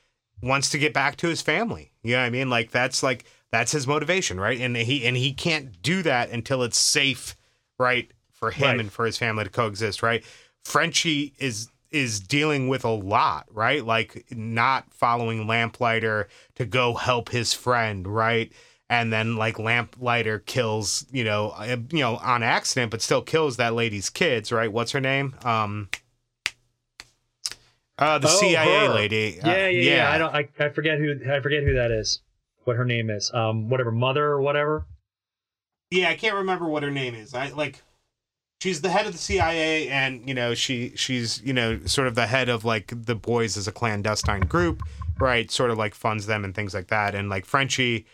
wants 0.42 0.70
to 0.70 0.78
get 0.78 0.94
back 0.94 1.18
to 1.18 1.28
his 1.28 1.42
family. 1.42 1.92
You 2.02 2.14
know 2.14 2.20
what 2.22 2.28
I 2.28 2.30
mean? 2.30 2.50
Like 2.50 2.72
that's 2.72 3.04
like 3.04 3.26
that's 3.52 3.74
his 3.74 3.86
motivation, 3.88 4.40
right? 4.40 4.60
And 4.60 4.78
he 4.78 5.06
and 5.06 5.18
he 5.18 5.34
can't 5.34 5.82
do 5.82 6.02
that 6.04 6.30
until 6.30 6.64
it's 6.64 6.78
safe, 6.78 7.36
right, 7.78 8.10
for 8.32 8.52
him 8.52 8.68
Right. 8.68 8.80
and 8.80 8.92
for 8.92 9.06
his 9.06 9.18
family 9.18 9.44
to 9.44 9.50
coexist, 9.50 10.02
right? 10.02 10.24
Frenchie 10.64 11.34
is 11.40 11.70
is 11.92 12.20
dealing 12.20 12.68
with 12.68 12.84
a 12.86 12.90
lot, 12.90 13.48
right? 13.52 13.84
Like 13.86 14.26
not 14.32 14.94
following 14.94 15.46
Lamplighter 15.48 16.28
to 16.56 16.66
go 16.66 16.94
help 16.96 17.30
his 17.30 17.54
friend, 17.54 18.08
right? 18.08 18.52
And 18.90 19.12
then 19.12 19.36
like 19.36 19.60
Lamplighter 19.60 20.40
kills, 20.40 21.06
you 21.12 21.24
know, 21.26 21.50
uh, 21.58 21.76
you 21.92 22.00
know, 22.00 22.16
on 22.18 22.42
accident, 22.42 22.90
but 22.92 23.02
still 23.02 23.22
kills 23.22 23.58
that 23.58 23.74
lady's 23.74 24.10
kids, 24.10 24.50
right? 24.52 24.72
What's 24.72 24.92
her 24.94 25.02
name? 25.02 25.36
Um, 25.44 25.90
uh, 28.00 28.20
the 28.20 28.28
Oh, 28.30 28.40
CIA 28.40 28.88
her. 28.88 28.94
lady. 28.94 29.40
Yeah, 29.44 29.52
Uh, 29.52 29.56
yeah, 29.56 29.68
yeah. 29.70 30.12
I 30.12 30.18
don't, 30.18 30.34
I, 30.34 30.48
I 30.60 30.70
forget 30.70 31.00
who, 31.00 31.20
I 31.32 31.40
forget 31.42 31.64
who 31.64 31.74
that 31.74 31.92
is. 31.92 32.22
What 32.64 32.76
her 32.78 32.86
name 32.86 33.10
is. 33.10 33.32
Um, 33.34 33.70
whatever, 33.70 33.92
mother 33.92 34.26
or 34.26 34.42
whatever. 34.42 34.86
Yeah, 35.90 36.10
I 36.10 36.16
can't 36.16 36.36
remember 36.36 36.66
what 36.68 36.84
her 36.84 36.92
name 36.92 37.16
is. 37.16 37.34
I 37.34 37.48
like 37.50 37.82
she's 38.62 38.82
the 38.82 38.90
head 38.90 39.06
of 39.06 39.14
the 39.14 39.18
CIA 39.18 39.88
and 39.88 40.28
you 40.28 40.34
know, 40.34 40.54
she 40.54 40.92
she's, 40.96 41.42
you 41.44 41.54
know, 41.54 41.80
sort 41.86 42.08
of 42.08 42.16
the 42.16 42.28
head 42.28 42.50
of 42.50 42.66
like 42.66 42.92
the 43.06 43.16
boys 43.16 43.56
as 43.58 43.68
a 43.68 43.72
clandestine 43.72 44.42
group, 44.42 44.84
right? 45.20 45.50
Sort 45.50 45.72
of 45.72 45.78
like 45.78 45.96
funds 45.96 46.26
them 46.26 46.44
and 46.44 46.54
things 46.54 46.74
like 46.74 46.88
that 46.88 47.16
and 47.16 47.30
like 47.30 47.46
Frenchie 47.46 48.06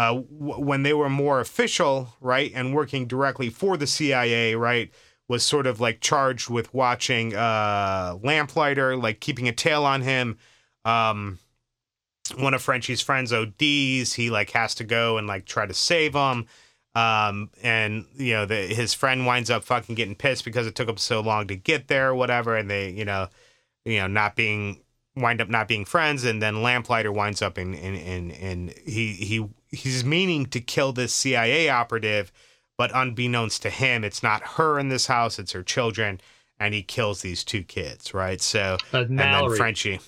uh 0.00 0.14
w- 0.14 0.64
when 0.64 0.82
they 0.82 0.94
were 0.94 1.10
more 1.10 1.40
official, 1.40 2.14
right, 2.20 2.50
and 2.54 2.74
working 2.74 3.06
directly 3.06 3.50
for 3.50 3.76
the 3.76 3.86
CIA, 3.86 4.54
right, 4.54 4.90
was 5.28 5.42
sort 5.42 5.66
of 5.66 5.80
like 5.80 6.00
charged 6.00 6.48
with 6.48 6.72
watching 6.74 7.34
uh 7.34 8.16
Lamplighter, 8.22 8.96
like 8.96 9.20
keeping 9.20 9.48
a 9.48 9.52
tail 9.52 9.84
on 9.84 10.02
him. 10.02 10.38
Um 10.84 11.38
one 12.36 12.54
of 12.54 12.62
Frenchie's 12.62 13.00
friends 13.00 13.32
ODs, 13.32 14.14
he 14.14 14.30
like 14.30 14.50
has 14.50 14.74
to 14.76 14.84
go 14.84 15.18
and 15.18 15.26
like 15.26 15.44
try 15.46 15.66
to 15.66 15.74
save 15.74 16.14
him 16.14 16.46
um 16.94 17.50
and 17.62 18.04
you 18.16 18.32
know 18.32 18.46
the, 18.46 18.56
his 18.56 18.94
friend 18.94 19.24
winds 19.24 19.48
up 19.48 19.62
fucking 19.62 19.94
getting 19.94 20.14
pissed 20.16 20.44
because 20.44 20.66
it 20.66 20.74
took 20.74 20.88
him 20.88 20.96
so 20.96 21.20
long 21.20 21.46
to 21.46 21.54
get 21.54 21.86
there 21.86 22.08
or 22.10 22.14
whatever 22.16 22.56
and 22.56 22.68
they 22.68 22.90
you 22.90 23.04
know 23.04 23.28
you 23.84 23.98
know 23.98 24.08
not 24.08 24.34
being 24.34 24.80
wind 25.16 25.40
up 25.40 25.48
not 25.48 25.68
being 25.68 25.84
friends 25.84 26.24
and 26.24 26.40
then 26.42 26.62
lamplighter 26.62 27.10
winds 27.12 27.42
up 27.42 27.58
in 27.58 27.74
in 27.74 27.94
in, 27.96 28.30
in 28.30 28.74
he 28.86 29.12
he 29.14 29.48
he's 29.70 30.04
meaning 30.04 30.46
to 30.46 30.60
kill 30.60 30.92
this 30.92 31.12
cia 31.12 31.68
operative 31.68 32.30
but 32.78 32.90
unbeknownst 32.94 33.60
to 33.62 33.70
him 33.70 34.04
it's 34.04 34.22
not 34.22 34.42
her 34.42 34.78
in 34.78 34.88
this 34.88 35.06
house 35.06 35.38
it's 35.38 35.52
her 35.52 35.62
children 35.62 36.20
and 36.58 36.74
he 36.74 36.82
kills 36.82 37.22
these 37.22 37.42
two 37.44 37.62
kids 37.62 38.14
right 38.14 38.40
so 38.40 38.76
Uh, 38.94 38.98
and 39.00 39.18
then. 39.18 39.56
Frenchie. 39.56 40.00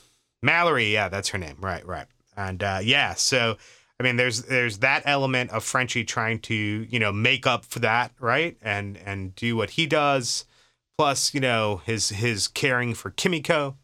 Mallory, 0.43 0.93
yeah, 0.93 1.09
that's 1.09 1.29
her 1.29 1.39
name. 1.39 1.57
Right, 1.61 1.87
right. 1.87 2.07
And 2.37 2.63
uh, 2.63 2.81
yeah, 2.83 3.15
so 3.15 3.57
I 4.01 4.03
mean, 4.03 4.17
there's 4.17 4.43
there's 4.43 4.79
that 4.79 5.03
element 5.05 5.51
of 5.51 5.63
Frenchie 5.63 6.03
trying 6.05 6.41
to 6.41 6.55
you 6.55 6.99
know 6.99 7.13
make 7.13 7.47
up 7.47 7.65
for 7.65 7.79
that, 7.79 8.11
right, 8.19 8.57
and 8.61 8.99
and 9.05 9.37
do 9.37 9.57
what 9.57 9.71
he 9.71 9.87
does, 9.87 10.45
plus 10.99 11.33
you 11.33 11.41
know 11.41 11.83
his 11.87 12.09
his 12.09 12.49
caring 12.49 12.95
for 12.95 13.11
Kimiko, 13.11 13.77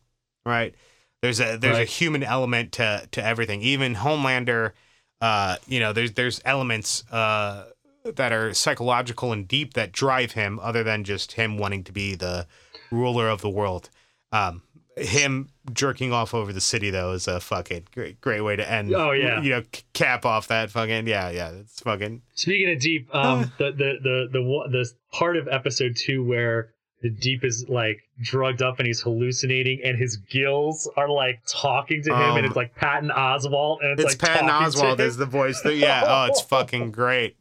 right. 0.44 0.74
There's 1.22 1.40
a 1.40 1.56
there's 1.56 1.78
a 1.78 1.84
human 1.84 2.22
element 2.22 2.72
to 2.72 3.08
to 3.12 3.24
everything. 3.24 3.60
Even 3.62 3.94
Homelander, 3.96 4.72
uh, 5.20 5.56
you 5.66 5.80
know, 5.80 5.92
there's 5.92 6.12
there's 6.12 6.40
elements 6.44 7.04
uh 7.10 7.66
that 8.04 8.32
are 8.32 8.54
psychological 8.54 9.32
and 9.32 9.46
deep 9.46 9.74
that 9.74 9.92
drive 9.92 10.32
him, 10.32 10.58
other 10.62 10.82
than 10.82 11.04
just 11.04 11.32
him 11.32 11.58
wanting 11.58 11.84
to 11.84 11.92
be 11.92 12.14
the 12.14 12.46
ruler 12.90 13.28
of 13.28 13.40
the 13.40 13.50
world. 13.50 13.90
Um, 14.32 14.62
him 14.96 15.48
jerking 15.72 16.12
off 16.12 16.34
over 16.34 16.52
the 16.52 16.60
city 16.60 16.90
though 16.90 17.12
is 17.12 17.28
a 17.28 17.40
fucking 17.40 17.88
great 17.94 18.20
great 18.20 18.40
way 18.40 18.56
to 18.56 18.70
end. 18.70 18.92
Oh, 18.94 19.12
yeah. 19.12 19.40
you 19.40 19.50
know, 19.50 19.62
cap 19.92 20.24
off 20.24 20.48
that 20.48 20.70
fucking 20.70 21.06
yeah 21.06 21.30
yeah. 21.30 21.50
It's 21.50 21.80
fucking 21.80 22.22
Speaking 22.34 22.72
of 22.72 22.80
deep, 22.80 23.14
um, 23.14 23.52
the, 23.58 23.72
the, 23.72 23.98
the, 24.02 24.28
the, 24.32 24.68
the 24.70 24.90
part 25.12 25.36
of 25.36 25.48
episode 25.48 25.96
two 25.96 26.24
where 26.24 26.70
the 27.02 27.10
deep 27.10 27.44
is 27.44 27.66
like 27.68 28.00
drugged 28.20 28.62
up 28.62 28.78
and 28.78 28.86
he's 28.86 29.00
hallucinating 29.00 29.80
and 29.84 29.96
his 29.96 30.16
gills 30.16 30.90
are 30.96 31.08
like 31.08 31.40
talking 31.46 32.02
to 32.02 32.10
him 32.10 32.16
Um, 32.16 32.36
and 32.38 32.46
it's 32.46 32.56
like 32.56 32.74
Patton 32.74 33.10
Oswalt 33.10 33.78
and 33.82 33.98
it's, 33.98 34.14
it's 34.14 34.22
like 34.22 34.30
Patton 34.32 34.48
Oswalt 34.48 35.00
is 35.00 35.16
the 35.16 35.26
voice. 35.26 35.60
That, 35.62 35.76
yeah, 35.76 36.02
oh, 36.06 36.26
it's 36.26 36.40
fucking 36.48 36.90
great. 36.90 37.36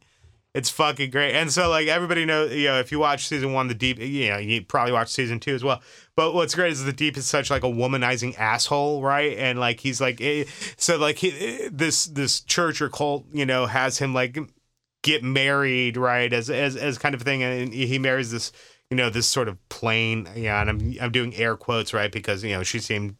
It's 0.54 0.70
fucking 0.70 1.10
great. 1.10 1.34
And 1.34 1.52
so 1.52 1.68
like 1.68 1.88
everybody 1.88 2.24
knows, 2.24 2.52
you 2.52 2.66
know, 2.68 2.78
if 2.78 2.90
you 2.90 2.98
watch 2.98 3.26
season 3.26 3.52
one, 3.52 3.68
the 3.68 3.74
deep, 3.74 3.98
you 4.00 4.30
know, 4.30 4.38
you 4.38 4.64
probably 4.64 4.92
watch 4.92 5.08
season 5.08 5.40
two 5.40 5.54
as 5.54 5.62
well. 5.62 5.82
But 6.16 6.34
what's 6.34 6.54
great 6.54 6.72
is 6.72 6.84
the 6.84 6.92
deep 6.92 7.16
is 7.16 7.26
such 7.26 7.50
like 7.50 7.62
a 7.62 7.68
womanizing 7.68 8.36
asshole, 8.38 9.02
right? 9.02 9.36
And 9.38 9.60
like 9.60 9.80
he's 9.80 10.00
like, 10.00 10.20
eh, 10.20 10.44
so 10.76 10.96
like 10.96 11.16
he, 11.16 11.30
eh, 11.30 11.68
this 11.70 12.06
this 12.06 12.40
church 12.40 12.80
or 12.80 12.88
cult, 12.88 13.26
you 13.32 13.46
know, 13.46 13.66
has 13.66 13.98
him 13.98 14.14
like 14.14 14.38
get 15.02 15.22
married, 15.22 15.96
right? 15.96 16.32
As 16.32 16.50
as 16.50 16.76
as 16.76 16.98
kind 16.98 17.14
of 17.14 17.22
thing, 17.22 17.42
and 17.42 17.72
he 17.72 17.98
marries 17.98 18.30
this, 18.30 18.50
you 18.90 18.96
know, 18.96 19.10
this 19.10 19.26
sort 19.26 19.48
of 19.48 19.56
plain, 19.68 20.28
yeah. 20.34 20.60
And 20.60 20.70
I'm 20.70 20.94
I'm 21.00 21.12
doing 21.12 21.34
air 21.36 21.56
quotes, 21.56 21.92
right? 21.92 22.10
Because 22.10 22.42
you 22.44 22.50
know 22.50 22.62
she 22.62 22.78
seemed 22.78 23.16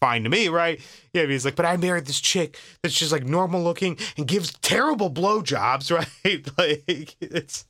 fine 0.00 0.24
to 0.24 0.28
me, 0.30 0.48
right? 0.48 0.80
Yeah, 1.12 1.26
he's 1.26 1.44
like, 1.44 1.54
but 1.54 1.64
I 1.64 1.76
married 1.76 2.06
this 2.06 2.20
chick 2.20 2.58
that's 2.82 2.94
just 2.98 3.12
like 3.12 3.24
normal 3.24 3.62
looking 3.62 3.96
and 4.16 4.26
gives 4.26 4.52
terrible 4.60 5.10
blowjobs, 5.10 5.90
right? 6.24 6.48
like 6.58 7.16
it's 7.20 7.66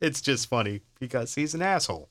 it's 0.00 0.20
just 0.20 0.48
funny 0.48 0.82
because 1.00 1.34
he's 1.34 1.54
an 1.54 1.62
asshole. 1.62 2.08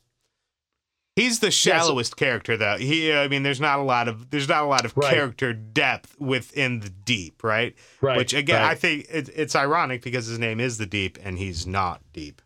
He's 1.18 1.39
the 1.39 1.52
shallowest 1.52 2.16
character 2.16 2.56
though. 2.56 2.78
He 2.78 3.12
uh, 3.12 3.22
I 3.22 3.28
mean 3.28 3.44
there's 3.44 3.60
not 3.60 3.80
a 3.80 3.84
lot 3.84 4.08
of 4.08 4.30
there's 4.30 4.48
not 4.48 4.64
a 4.64 4.68
lot 4.68 4.86
of 4.86 4.96
Right. 4.96 5.14
character 5.14 5.52
depth 5.54 6.16
within 6.20 6.80
the 6.80 6.89
deep, 6.89 7.44
right? 7.44 7.76
Right. 8.00 8.18
Which 8.18 8.34
again, 8.34 8.62
right. 8.62 8.72
I 8.72 8.76
think 8.76 9.08
it, 9.10 9.30
it's 9.36 9.56
ironic 9.56 10.02
because 10.04 10.26
his 10.28 10.39
name 10.39 10.60
is 10.62 10.78
the 10.78 10.86
Deep 10.86 11.18
and 11.22 11.38
he's 11.38 11.68
not 11.68 12.02
deep. 12.14 12.42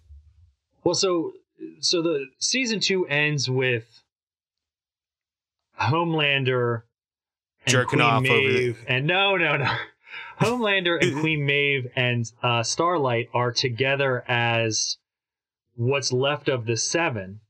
Well, 0.84 0.96
so 0.96 1.34
so 1.80 2.02
the 2.02 2.26
season 2.40 2.80
two 2.80 3.06
ends 3.08 3.50
with 3.50 3.86
Homelander 5.80 6.84
and 7.66 7.72
Jerking 7.72 8.00
Queen 8.00 8.02
off 8.02 8.24
Maeve, 8.24 8.84
and 8.88 9.08
no, 9.08 9.36
no, 9.36 9.58
no. 9.58 9.76
Homelander 10.40 10.98
and 11.02 11.20
Queen 11.20 11.46
Maeve 11.46 11.88
and 11.96 12.26
uh, 12.44 12.64
Starlight 12.64 13.30
are 13.34 13.52
together 13.52 14.24
as 14.28 14.98
what's 15.76 16.12
left 16.12 16.50
of 16.50 16.66
the 16.66 16.78
Seven, 16.78 17.42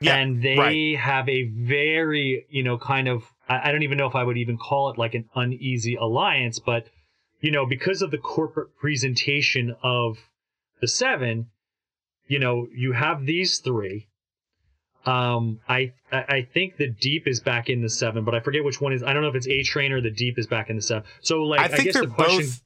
Yeah, 0.00 0.16
and 0.16 0.42
they 0.42 0.56
right. 0.56 0.98
have 0.98 1.28
a 1.28 1.44
very, 1.44 2.46
you 2.48 2.62
know, 2.62 2.78
kind 2.78 3.08
of. 3.08 3.24
I 3.48 3.68
I 3.68 3.72
don't 3.72 3.82
even 3.82 3.98
know 3.98 4.06
if 4.06 4.14
I 4.14 4.24
would 4.24 4.38
even 4.38 4.58
call 4.58 4.90
it 4.90 4.98
like 4.98 5.14
an 5.14 5.28
uneasy 5.34 5.96
alliance, 5.96 6.58
but 6.58 6.88
you 7.40 7.50
know, 7.50 7.66
because 7.66 8.00
of 8.02 8.10
the 8.10 8.18
corporate 8.18 8.76
presentation 8.76 9.76
of 9.82 10.18
the 10.80 10.88
Seven, 10.88 11.50
you 12.26 12.38
know, 12.38 12.66
you 12.74 12.92
have 12.92 13.26
these 13.26 13.58
three. 13.58 14.08
Um, 15.06 15.60
I 15.68 15.92
I 16.10 16.18
I 16.28 16.48
think 16.54 16.76
the 16.78 16.88
Deep 16.88 17.26
is 17.28 17.40
back 17.40 17.68
in 17.68 17.82
the 17.82 17.90
Seven, 17.90 18.24
but 18.24 18.34
I 18.34 18.40
forget 18.40 18.64
which 18.64 18.80
one 18.80 18.92
is. 18.92 19.02
I 19.02 19.12
don't 19.12 19.22
know 19.22 19.28
if 19.28 19.34
it's 19.34 19.48
A 19.48 19.62
Train 19.62 19.92
or 19.92 20.00
the 20.00 20.10
Deep 20.10 20.38
is 20.38 20.46
back 20.46 20.70
in 20.70 20.76
the 20.76 20.82
Seven. 20.82 21.04
So 21.20 21.42
like, 21.42 21.60
I 21.60 21.68
think 21.68 21.84
guess 21.84 21.94
they're 21.94 22.06
the 22.06 22.08
question, 22.14 22.38
both. 22.40 22.62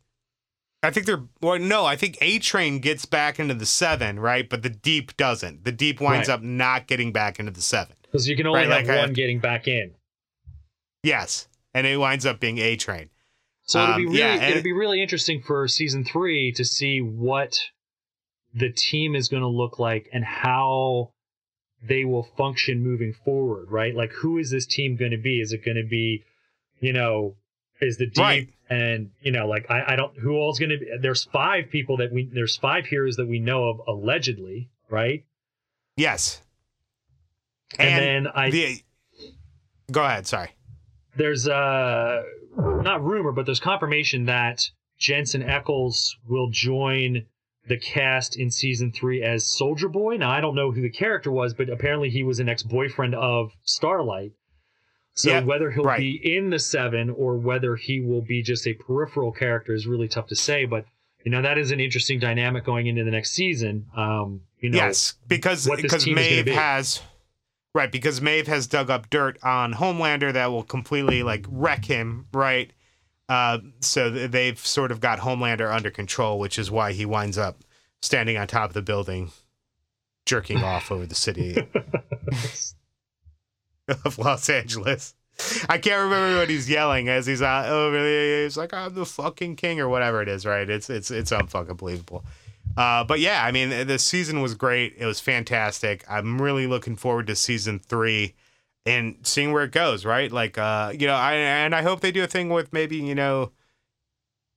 I 0.84 0.90
think 0.92 1.06
they're 1.06 1.24
well. 1.42 1.58
No, 1.58 1.84
I 1.84 1.96
think 1.96 2.16
A 2.20 2.38
Train 2.38 2.78
gets 2.78 3.04
back 3.04 3.40
into 3.40 3.54
the 3.54 3.66
seven, 3.66 4.20
right? 4.20 4.48
But 4.48 4.62
the 4.62 4.70
Deep 4.70 5.16
doesn't. 5.16 5.64
The 5.64 5.72
Deep 5.72 6.00
winds 6.00 6.28
Right. 6.28 6.34
up 6.34 6.42
not 6.42 6.86
getting 6.86 7.10
back 7.12 7.40
into 7.40 7.50
the 7.50 7.60
seven. 7.60 7.96
because 8.02 8.28
you 8.28 8.36
can 8.36 8.46
only 8.46 8.60
right, 8.60 8.68
have 8.70 8.86
like 8.86 8.96
I- 8.96 9.00
one 9.00 9.12
getting 9.14 9.40
back 9.40 9.66
in. 9.66 9.94
Yes, 11.02 11.48
and 11.74 11.86
it 11.86 11.96
winds 11.96 12.24
up 12.26 12.38
being 12.40 12.58
A 12.58 12.76
Train. 12.76 13.10
So 13.64 13.82
it'll 13.82 13.96
be 13.96 14.02
Um, 14.06 14.12
really 14.12 14.18
yeah, 14.20 14.48
it'll 14.48 14.62
be 14.62 14.72
really 14.72 15.02
interesting 15.02 15.42
for 15.42 15.66
season 15.68 16.04
three 16.04 16.52
to 16.52 16.64
see 16.64 17.00
what 17.02 17.58
the 18.54 18.70
team 18.70 19.14
is 19.14 19.28
going 19.28 19.42
to 19.42 19.48
look 19.48 19.78
like 19.78 20.08
and 20.12 20.24
how 20.24 21.10
they 21.82 22.04
will 22.04 22.24
function 22.36 22.82
moving 22.82 23.12
forward. 23.24 23.70
Right? 23.70 23.94
Like, 23.94 24.12
who 24.12 24.38
is 24.38 24.50
this 24.50 24.66
team 24.66 24.96
going 24.96 25.12
to 25.12 25.18
be? 25.18 25.40
Is 25.40 25.52
it 25.52 25.64
going 25.64 25.76
to 25.76 25.86
be, 25.88 26.24
you 26.80 26.92
know, 26.92 27.36
is 27.80 27.96
the 27.98 28.06
deep 28.06 28.18
Right. 28.18 28.48
and 28.68 29.10
you 29.20 29.30
know, 29.30 29.46
like 29.46 29.66
I, 29.70 29.92
I 29.92 29.96
don't 29.96 30.16
who 30.18 30.32
all's 30.36 30.58
going 30.58 30.70
to 30.70 30.78
be? 30.78 30.86
There's 31.00 31.24
five 31.24 31.70
people 31.70 31.96
that 31.98 32.12
we 32.12 32.28
there's 32.32 32.56
five 32.56 32.86
heroes 32.86 33.16
that 33.16 33.28
we 33.28 33.38
know 33.38 33.64
of 33.68 33.80
allegedly, 33.86 34.70
right? 34.90 35.24
Yes, 35.96 36.42
And, 37.78 37.88
And 37.88 38.26
then 38.26 38.32
I 38.34 38.50
the. 38.50 38.82
Go 39.90 40.04
ahead. 40.04 40.26
Sorry. 40.26 40.50
there's 41.16 41.48
uh 41.48 42.22
not 42.56 43.02
rumor, 43.04 43.32
but 43.32 43.46
there's 43.46 43.60
confirmation 43.60 44.24
that 44.26 44.62
Jensen 44.98 45.42
Ackles 45.42 46.10
will 46.26 46.50
join 46.50 47.24
the 47.68 47.78
cast 47.78 48.36
in 48.36 48.50
season 48.50 48.92
three 48.92 49.22
as 49.22 49.46
Soldier 49.46 49.88
Boy. 49.88 50.16
Now 50.16 50.30
I 50.30 50.40
don't 50.40 50.54
know 50.54 50.70
who 50.72 50.80
the 50.82 50.90
character 50.90 51.30
was, 51.30 51.54
but 51.54 51.68
apparently 51.68 52.10
he 52.10 52.22
was 52.22 52.40
an 52.40 52.48
ex-boyfriend 52.48 53.14
of 53.14 53.52
Starlight. 53.64 54.32
So 55.14 55.30
Yeah, 55.30 55.40
whether 55.40 55.70
he'll 55.70 55.84
right. 55.84 55.98
be 55.98 56.36
in 56.36 56.50
the 56.50 56.58
seven 56.58 57.10
or 57.10 57.36
whether 57.36 57.76
he 57.76 58.00
will 58.00 58.22
be 58.22 58.42
just 58.42 58.66
a 58.66 58.74
peripheral 58.74 59.32
character 59.32 59.74
is 59.74 59.86
really 59.86 60.08
tough 60.08 60.28
to 60.28 60.36
say. 60.36 60.64
But 60.64 60.86
you 61.24 61.32
know 61.32 61.42
that 61.42 61.58
is 61.58 61.72
an 61.72 61.80
interesting 61.80 62.18
dynamic 62.20 62.64
going 62.64 62.86
into 62.86 63.04
the 63.04 63.10
next 63.10 63.32
season. 63.32 63.86
Um, 63.96 64.42
you 64.60 64.70
know, 64.70 64.78
yes, 64.78 65.14
because 65.26 65.68
because 65.76 66.06
Maeve 66.06 66.46
has 66.46 67.02
right 67.74 67.90
because 67.90 68.20
Maeve 68.20 68.46
has 68.46 68.66
dug 68.66 68.90
up 68.90 69.10
dirt 69.10 69.38
on 69.42 69.74
Homelander 69.74 70.32
that 70.32 70.50
will 70.50 70.62
completely 70.62 71.22
like 71.22 71.44
wreck 71.50 71.84
him, 71.84 72.26
right? 72.32 72.72
Uh, 73.28 73.58
so 73.80 74.08
they've 74.10 74.58
sort 74.58 74.90
of 74.90 75.00
got 75.00 75.18
Homelander 75.18 75.70
under 75.72 75.90
control, 75.90 76.38
which 76.38 76.58
is 76.58 76.70
why 76.70 76.92
he 76.92 77.04
winds 77.04 77.36
up 77.36 77.58
standing 78.00 78.38
on 78.38 78.46
top 78.46 78.70
of 78.70 78.74
the 78.74 78.82
building, 78.82 79.30
jerking 80.24 80.62
off 80.62 80.90
over 80.90 81.04
the 81.06 81.14
city 81.14 81.56
of 84.04 84.18
Los 84.18 84.48
Angeles. 84.48 85.14
I 85.68 85.78
can't 85.78 86.02
remember 86.02 86.38
what 86.38 86.50
he's 86.50 86.68
yelling 86.68 87.08
as 87.08 87.26
he's 87.26 87.42
out 87.42 87.68
over 87.68 87.96
there. 88.02 88.42
He's 88.44 88.56
like, 88.56 88.74
"I'm 88.74 88.94
the 88.94 89.06
fucking 89.06 89.56
king" 89.56 89.78
or 89.78 89.88
whatever 89.88 90.20
it 90.20 90.28
is, 90.28 90.44
right? 90.44 90.68
It's 90.68 90.90
it's 90.90 91.10
it's 91.10 91.30
unfucking 91.30 91.76
believable. 91.76 92.24
Uh, 92.76 93.04
but 93.04 93.20
yeah, 93.20 93.44
I 93.44 93.52
mean, 93.52 93.86
the 93.86 93.98
season 93.98 94.42
was 94.42 94.54
great. 94.54 94.94
It 94.98 95.06
was 95.06 95.20
fantastic. 95.20 96.04
I'm 96.08 96.40
really 96.40 96.66
looking 96.66 96.96
forward 96.96 97.28
to 97.28 97.36
season 97.36 97.78
three 97.78 98.34
and 98.88 99.16
seeing 99.22 99.52
where 99.52 99.64
it 99.64 99.72
goes. 99.72 100.04
Right, 100.04 100.30
like 100.32 100.58
uh, 100.58 100.92
you 100.98 101.06
know, 101.06 101.14
I 101.14 101.34
and 101.34 101.74
I 101.74 101.82
hope 101.82 102.00
they 102.00 102.12
do 102.12 102.24
a 102.24 102.26
thing 102.26 102.48
with 102.48 102.72
maybe 102.72 102.96
you 102.96 103.14
know 103.14 103.52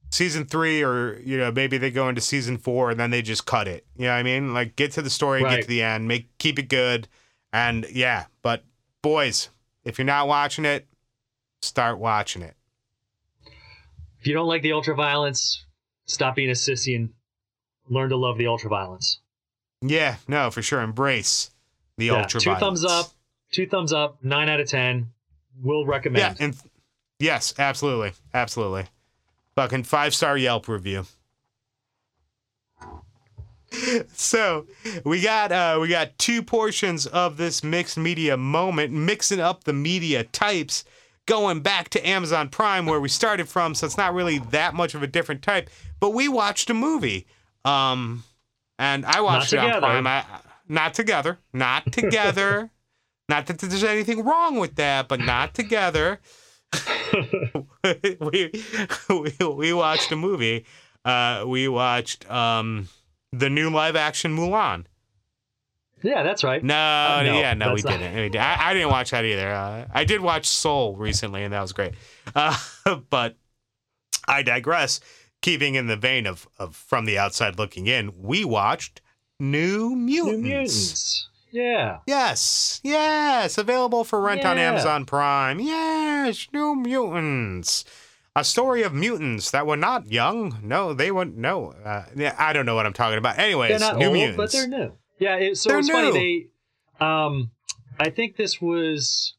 season 0.09 0.45
three 0.45 0.83
or 0.83 1.19
you 1.19 1.37
know 1.37 1.51
maybe 1.51 1.77
they 1.77 1.89
go 1.91 2.09
into 2.09 2.21
season 2.21 2.57
four 2.57 2.91
and 2.91 2.99
then 2.99 3.11
they 3.11 3.21
just 3.21 3.45
cut 3.45 3.67
it. 3.67 3.85
You 3.95 4.05
know 4.05 4.11
what 4.13 4.19
I 4.19 4.23
mean? 4.23 4.53
Like 4.53 4.75
get 4.75 4.91
to 4.93 5.01
the 5.01 5.09
story, 5.09 5.41
and 5.41 5.49
get 5.49 5.61
to 5.63 5.67
the 5.67 5.81
end, 5.83 6.07
make 6.07 6.37
keep 6.37 6.57
it 6.59 6.69
good, 6.69 7.07
and 7.53 7.85
yeah. 7.91 8.25
But 8.41 8.63
boys, 9.01 9.49
if 9.83 9.97
you're 9.97 10.05
not 10.05 10.27
watching 10.27 10.65
it, 10.65 10.87
start 11.61 11.97
watching 11.99 12.41
it. 12.41 12.55
if 14.19 14.27
you 14.27 14.33
don't 14.33 14.47
like 14.47 14.61
the 14.61 14.73
ultra 14.73 14.95
violence, 14.95 15.65
stop 16.05 16.35
being 16.35 16.49
a 16.49 16.53
sissy 16.53 16.95
and 16.95 17.09
learn 17.89 18.09
to 18.09 18.17
love 18.17 18.37
the 18.37 18.47
ultra 18.47 18.69
violence. 18.69 19.19
Yeah, 19.81 20.17
no, 20.27 20.51
for 20.51 20.61
sure. 20.61 20.81
Embrace 20.81 21.49
the 21.97 22.05
Yeah, 22.07 22.21
ultra. 22.21 22.39
two 22.39 22.55
thumbs 22.55 22.85
up, 22.85 23.07
two 23.51 23.67
thumbs 23.67 23.93
up, 23.93 24.23
nine 24.23 24.49
out 24.49 24.59
of 24.59 24.67
ten. 24.67 25.11
Will 25.61 25.85
recommend. 25.85 26.39
Yeah, 26.39 26.45
and 26.45 26.55
yes, 27.19 27.53
absolutely, 27.59 28.13
absolutely. 28.33 28.85
Fucking 29.55 29.83
five 29.83 30.15
star 30.15 30.37
Yelp 30.37 30.67
review. 30.67 31.05
So 34.13 34.67
we 35.05 35.21
got 35.21 35.53
uh 35.53 35.77
we 35.81 35.87
got 35.87 36.17
two 36.17 36.43
portions 36.43 37.05
of 37.07 37.37
this 37.37 37.63
mixed 37.63 37.97
media 37.97 38.35
moment, 38.35 38.91
mixing 38.91 39.39
up 39.39 39.63
the 39.63 39.71
media 39.71 40.25
types, 40.25 40.83
going 41.25 41.61
back 41.61 41.87
to 41.91 42.07
Amazon 42.07 42.49
Prime 42.49 42.85
where 42.85 42.99
we 42.99 43.07
started 43.07 43.47
from, 43.47 43.73
so 43.73 43.85
it's 43.85 43.97
not 43.97 44.13
really 44.13 44.39
that 44.39 44.73
much 44.73 44.93
of 44.93 45.03
a 45.03 45.07
different 45.07 45.41
type. 45.41 45.69
But 46.01 46.09
we 46.09 46.27
watched 46.27 46.69
a 46.69 46.73
movie. 46.73 47.27
Um 47.63 48.25
and 48.77 49.05
I 49.05 49.21
watched 49.21 49.53
it 49.53 49.59
on 49.59 49.67
together. 49.67 49.87
Prime. 49.87 50.05
I, 50.07 50.25
not 50.67 50.93
together. 50.93 51.39
Not 51.53 51.91
together. 51.93 52.71
not 53.31 53.47
that 53.47 53.59
there's 53.59 53.83
anything 53.83 54.23
wrong 54.23 54.59
with 54.59 54.75
that, 54.75 55.07
but 55.07 55.19
not 55.19 55.53
together. 55.53 56.19
we, 58.19 58.51
we 59.09 59.31
we 59.45 59.73
watched 59.73 60.11
a 60.11 60.15
movie. 60.15 60.65
Uh, 61.03 61.43
we 61.47 61.67
watched 61.67 62.29
um 62.29 62.87
the 63.31 63.49
new 63.49 63.69
live 63.69 63.95
action 63.95 64.35
Mulan. 64.37 64.85
yeah, 66.03 66.23
that's 66.23 66.43
right. 66.43 66.63
No, 66.63 66.75
Uh, 66.75 67.23
no, 67.25 67.39
yeah, 67.39 67.53
no, 67.53 67.73
we 67.73 67.81
not- 67.81 67.99
didn't. 67.99 68.31
We 68.33 68.39
I, 68.39 68.69
I 68.69 68.73
didn't 68.73 68.89
watch 68.89 69.11
that 69.11 69.25
either. 69.25 69.51
Uh, 69.51 69.87
I 69.93 70.03
did 70.03 70.21
watch 70.21 70.45
Soul 70.47 70.95
recently, 70.95 71.43
and 71.43 71.53
that 71.53 71.61
was 71.61 71.73
great. 71.73 71.93
Uh, 72.35 72.57
but 73.09 73.35
I 74.27 74.43
digress. 74.43 74.99
Keeping 75.41 75.73
in 75.75 75.87
the 75.87 75.97
vein 75.97 76.27
of 76.27 76.47
of 76.59 76.75
from 76.75 77.05
the 77.05 77.17
outside 77.17 77.57
looking 77.57 77.87
in, 77.87 78.11
we 78.21 78.45
watched 78.45 79.01
New 79.39 79.95
Mutants. 79.95 80.31
New 80.31 80.37
Mutants. 80.37 81.27
Yeah. 81.51 81.99
Yes, 82.07 82.79
yes, 82.83 83.57
available 83.57 84.03
for 84.03 84.21
rent 84.21 84.45
on 84.45 84.57
Amazon 84.57 85.05
Prime. 85.05 85.59
Yes, 85.59 86.47
New 86.53 86.75
Mutants. 86.75 87.83
A 88.35 88.43
story 88.45 88.83
of 88.83 88.93
mutants 88.93 89.51
that 89.51 89.67
were 89.67 89.75
not 89.75 90.09
young. 90.09 90.57
No, 90.63 90.93
they 90.93 91.11
weren't. 91.11 91.35
No, 91.35 91.73
uh, 91.83 92.05
yeah, 92.15 92.33
I 92.39 92.53
don't 92.53 92.65
know 92.65 92.75
what 92.75 92.85
I'm 92.85 92.93
talking 92.93 93.17
about. 93.17 93.37
Anyways, 93.37 93.71
They're 93.71 93.79
not 93.79 93.97
New 93.97 94.05
old, 94.05 94.13
Mutants. 94.13 94.37
but 94.37 94.51
they're 94.53 94.67
new. 94.67 94.93
Yeah, 95.19 95.35
it, 95.35 95.57
so 95.57 95.69
They're 95.69 95.79
it's 95.79 95.87
new. 95.89 95.93
funny. 95.93 96.47
They, 96.99 97.05
um, 97.05 97.51
I 97.99 98.09
think 98.09 98.37
this 98.37 98.61
was. 98.61 99.35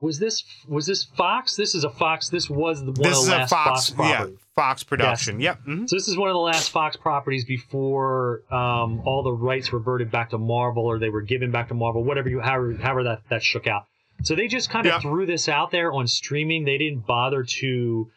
Was 0.00 0.18
this 0.18 0.44
was 0.66 0.86
this 0.86 1.04
Fox? 1.04 1.56
This 1.56 1.74
is 1.74 1.84
a 1.84 1.90
Fox. 1.90 2.28
This 2.30 2.48
was 2.48 2.80
the, 2.80 2.92
one 2.92 2.94
this 3.02 3.18
of 3.18 3.22
is 3.24 3.26
the 3.28 3.36
a 3.36 3.38
last 3.38 3.50
Fox, 3.50 3.90
Fox, 3.90 4.08
yeah. 4.10 4.26
Fox 4.54 4.82
production. 4.82 5.40
Yep. 5.40 5.60
mhm. 5.68 5.88
So 5.88 5.96
this 5.96 6.08
is 6.08 6.16
one 6.16 6.28
of 6.30 6.34
the 6.34 6.40
last 6.40 6.70
Fox 6.70 6.96
properties 6.96 7.44
before 7.44 8.42
um, 8.50 9.02
all 9.04 9.22
the 9.22 9.32
rights 9.32 9.72
reverted 9.72 10.10
back 10.10 10.30
to 10.30 10.38
Marvel, 10.38 10.84
or 10.86 10.98
they 10.98 11.10
were 11.10 11.20
given 11.22 11.50
back 11.50 11.68
to 11.68 11.74
Marvel, 11.74 12.02
whatever 12.02 12.28
you 12.30 12.40
however, 12.40 12.74
however 12.80 13.04
that 13.04 13.22
that 13.28 13.42
shook 13.42 13.66
out. 13.66 13.84
So 14.22 14.34
they 14.34 14.48
just 14.48 14.70
kind 14.70 14.86
of 14.86 15.00
threw 15.02 15.24
this 15.26 15.48
out 15.48 15.70
there 15.70 15.92
on 15.92 16.06
streaming. 16.06 16.64
They 16.64 16.78
didn't 16.78 17.06
bother 17.06 17.42
to. 17.42 18.10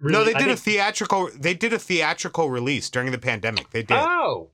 Really, 0.00 0.12
no, 0.12 0.24
they 0.24 0.32
did 0.32 0.48
a 0.48 0.56
theatrical. 0.56 1.28
They 1.38 1.52
did 1.52 1.72
a 1.74 1.78
theatrical 1.78 2.48
release 2.50 2.88
during 2.88 3.10
the 3.12 3.18
pandemic. 3.18 3.70
They 3.70 3.82
did. 3.82 3.98
Oh, 3.98 4.48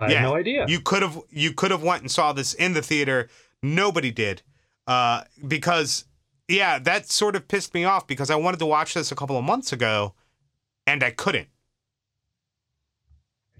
I 0.00 0.10
Yeah. 0.10 0.18
had 0.20 0.22
no 0.28 0.34
idea. 0.34 0.64
You 0.68 0.80
could 0.80 1.02
have 1.02 1.20
you 1.30 1.52
could 1.52 1.70
have 1.70 1.82
went 1.84 2.02
and 2.02 2.10
saw 2.10 2.32
this 2.32 2.52
in 2.54 2.72
the 2.72 2.82
theater. 2.82 3.28
Nobody 3.62 4.10
did, 4.10 4.42
uh, 4.86 5.22
because 5.46 6.04
yeah, 6.48 6.78
that 6.78 7.08
sort 7.10 7.36
of 7.36 7.48
pissed 7.48 7.72
me 7.74 7.84
off 7.84 8.06
because 8.06 8.30
I 8.30 8.36
wanted 8.36 8.58
to 8.58 8.66
watch 8.66 8.94
this 8.94 9.10
a 9.10 9.14
couple 9.14 9.36
of 9.38 9.44
months 9.44 9.72
ago, 9.72 10.14
and 10.86 11.02
I 11.02 11.10
couldn't. 11.10 11.48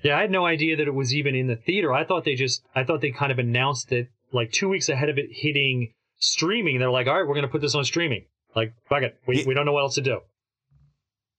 Yeah, 0.02 0.18
I 0.18 0.20
had 0.20 0.30
no 0.30 0.44
idea 0.44 0.76
that 0.76 0.86
it 0.86 0.94
was 0.94 1.14
even 1.14 1.34
in 1.34 1.46
the 1.46 1.56
theater. 1.56 1.92
I 1.94 2.04
thought 2.04 2.24
they 2.24 2.34
just, 2.34 2.62
I 2.74 2.84
thought 2.84 3.00
they 3.00 3.10
kind 3.10 3.32
of 3.32 3.38
announced 3.38 3.90
it 3.90 4.08
like 4.32 4.52
two 4.52 4.68
weeks 4.68 4.90
ahead 4.90 5.08
of 5.08 5.16
it 5.16 5.28
hitting 5.30 5.92
streaming. 6.18 6.78
They're 6.78 6.90
like, 6.90 7.06
all 7.06 7.14
right, 7.14 7.26
we're 7.26 7.34
going 7.34 7.46
to 7.46 7.50
put 7.50 7.62
this 7.62 7.74
on 7.74 7.84
streaming. 7.84 8.26
Like, 8.54 8.74
fuck 8.86 9.02
it. 9.02 9.18
We, 9.26 9.38
Yeah. 9.38 9.44
we 9.46 9.54
don't 9.54 9.64
know 9.64 9.72
what 9.72 9.80
else 9.80 9.94
to 9.94 10.02
do. 10.02 10.20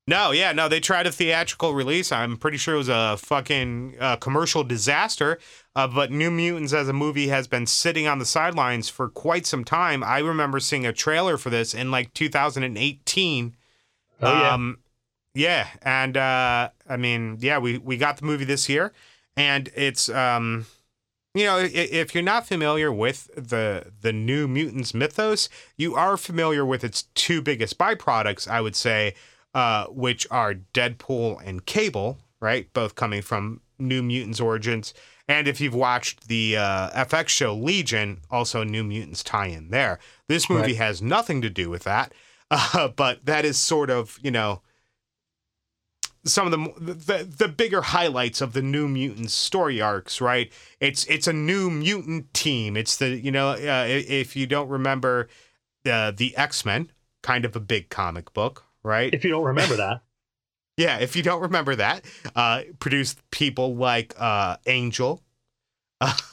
No, 0.07 0.31
yeah, 0.31 0.51
no, 0.51 0.67
they 0.67 0.79
tried 0.79 1.05
a 1.07 1.11
theatrical 1.11 1.73
release. 1.73 2.11
I'm 2.11 2.37
pretty 2.37 2.57
sure 2.57 2.75
it 2.75 2.79
was 2.79 2.89
a 2.89 3.17
fucking 3.17 3.95
uh, 3.99 4.15
commercial 4.17 4.63
disaster. 4.63 5.39
Uh, 5.75 5.87
but 5.87 6.09
New 6.11 6.31
Mutants 6.31 6.71
as 6.71 6.87
a 6.87 6.93
movie 6.93 7.27
has 7.27 7.47
been 7.47 7.65
sitting 7.65 8.07
on 8.07 8.19
the 8.19 8.25
sidelines 8.25 8.87
for 8.87 9.09
quite 9.09 9.45
some 9.45 9.65
time. 9.65 10.03
I 10.03 10.19
remember 10.19 10.59
seeing 10.61 10.85
a 10.85 10.93
trailer 10.93 11.37
for 11.37 11.49
this 11.49 11.73
in 11.73 11.91
like 11.91 12.13
2018. 12.13 13.55
Oh, 14.21 14.31
yeah. 14.31 14.53
Um, 14.53 14.77
yeah, 15.33 15.67
and 15.81 16.15
uh, 16.15 16.69
I 16.89 16.95
mean, 16.95 17.37
yeah, 17.41 17.57
we 17.59 17.77
we 17.77 17.97
got 17.97 18.17
the 18.17 18.25
movie 18.25 18.45
this 18.45 18.69
year, 18.69 18.93
and 19.35 19.69
it's 19.75 20.07
um, 20.07 20.65
you 21.33 21.43
know, 21.43 21.59
if 21.59 22.15
you're 22.15 22.23
not 22.23 22.47
familiar 22.47 22.89
with 22.89 23.29
the 23.35 23.91
the 23.99 24.13
New 24.13 24.47
Mutants 24.47 24.93
mythos, 24.93 25.49
you 25.75 25.93
are 25.93 26.15
familiar 26.15 26.65
with 26.65 26.85
its 26.85 27.03
two 27.15 27.41
biggest 27.41 27.77
byproducts, 27.77 28.47
I 28.47 28.61
would 28.61 28.77
say, 28.77 29.13
uh, 29.53 29.87
which 29.87 30.25
are 30.31 30.53
Deadpool 30.53 31.45
and 31.45 31.65
Cable, 31.65 32.17
right? 32.39 32.71
Both 32.71 32.95
coming 32.95 33.21
from 33.21 33.59
New 33.77 34.01
Mutants 34.01 34.39
origins. 34.39 34.93
And 35.27 35.47
if 35.47 35.59
you've 35.59 35.73
watched 35.73 36.27
the 36.27 36.55
uh, 36.57 36.89
FX 37.05 37.29
show 37.29 37.55
Legion, 37.55 38.21
also 38.29 38.63
New 38.63 38.83
Mutants 38.83 39.23
tie 39.23 39.47
in 39.47 39.69
there. 39.69 39.97
This 40.27 40.49
movie 40.49 40.61
Right. 40.73 40.75
has 40.77 41.01
nothing 41.01 41.41
to 41.41 41.49
do 41.49 41.69
with 41.69 41.83
that, 41.83 42.13
uh, 42.51 42.89
but 42.89 43.25
that 43.25 43.43
is 43.45 43.57
sort 43.57 43.89
of, 43.89 44.19
you 44.21 44.29
know, 44.31 44.61
some 46.27 46.51
of 46.51 46.51
the, 46.51 46.93
the 46.93 47.23
the 47.23 47.47
bigger 47.47 47.81
highlights 47.81 48.41
of 48.41 48.53
the 48.53 48.61
New 48.61 48.87
Mutants 48.87 49.33
story 49.33 49.79
arcs, 49.79 50.19
right? 50.19 50.51
It's 50.79 51.05
it's 51.05 51.27
a 51.27 51.33
new 51.33 51.69
mutant 51.69 52.33
team. 52.33 52.75
It's 52.75 52.97
the 52.97 53.09
you 53.09 53.31
know 53.31 53.49
uh, 53.49 53.85
if 53.87 54.35
you 54.35 54.47
don't 54.47 54.67
remember 54.69 55.27
uh, 55.85 56.11
the 56.11 56.35
X 56.35 56.65
Men, 56.65 56.91
kind 57.21 57.45
of 57.45 57.55
a 57.55 57.59
big 57.59 57.89
comic 57.89 58.33
book, 58.33 58.63
right? 58.81 59.13
If 59.13 59.23
you 59.23 59.29
don't 59.29 59.43
remember 59.43 59.75
that. 59.75 60.01
Yeah, 60.77 60.97
if 60.97 61.15
you 61.15 61.23
don't 61.23 61.41
remember 61.41 61.75
that, 61.77 62.03
uh, 62.35 62.63
produced 62.79 63.19
people 63.31 63.75
like 63.75 64.13
uh, 64.17 64.57
Angel. 64.65 65.21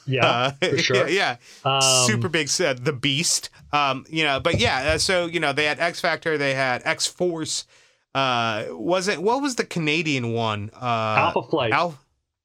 Yeah, 0.07 0.27
uh, 0.27 0.51
for 0.69 0.79
sure. 0.79 1.09
Yeah, 1.09 1.37
Um, 1.65 1.81
super 2.07 2.29
big. 2.29 2.49
Uh, 2.61 2.75
the 2.75 2.93
Beast. 2.93 3.51
Um, 3.73 4.05
you 4.11 4.25
know, 4.25 4.41
but 4.41 4.59
yeah. 4.59 4.95
Uh, 4.95 4.99
so 4.99 5.27
you 5.27 5.39
know, 5.41 5.53
they 5.53 5.65
had 5.65 5.79
X 5.79 6.01
Factor. 6.01 6.37
They 6.37 6.55
had 6.55 6.83
X 6.85 7.07
Force. 7.07 7.65
Uh, 8.15 8.65
was 8.71 9.09
it 9.09 9.23
what 9.23 9.41
was 9.41 9.55
the 9.55 9.65
Canadian 9.65 10.33
one? 10.33 10.71
Uh, 10.75 10.85
Alpha 11.35 11.43
Flight. 11.49 11.73
Al- 11.73 11.99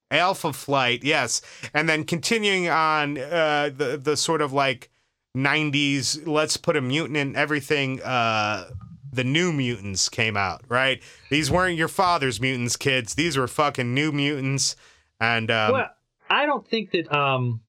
Alpha 0.10 0.54
Flight, 0.54 1.04
yes, 1.04 1.42
and 1.74 1.90
then 1.90 2.06
continuing 2.06 2.70
on 2.70 3.18
uh, 3.18 3.70
the 3.76 3.98
the 4.02 4.16
sort 4.16 4.42
of 4.42 4.54
like 4.54 4.90
'90s. 5.36 6.26
Let's 6.28 6.56
put 6.56 6.78
a 6.78 6.82
mutant 6.82 7.18
in 7.18 7.36
everything. 7.36 8.02
Uh, 8.02 8.70
the 9.12 9.24
New 9.24 9.52
Mutants 9.52 10.10
came 10.10 10.36
out, 10.38 10.62
right? 10.68 11.02
These 11.30 11.50
weren't 11.52 11.78
your 11.78 11.88
father's 11.88 12.40
mutants, 12.42 12.76
kids. 12.76 13.16
These 13.16 13.38
were 13.38 13.48
fucking 13.48 13.94
New 13.94 14.12
Mutants, 14.12 14.76
and 15.20 15.50
um, 15.52 15.74
well, 15.74 15.90
I 16.30 16.46
don't 16.46 16.68
think 16.68 16.92
that. 16.92 17.12
Um, 17.14 17.62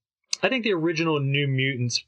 I 0.43 0.49
think 0.49 0.65
the 0.65 0.73
original 0.73 1.21
New 1.21 1.49
Mutants 1.49 2.05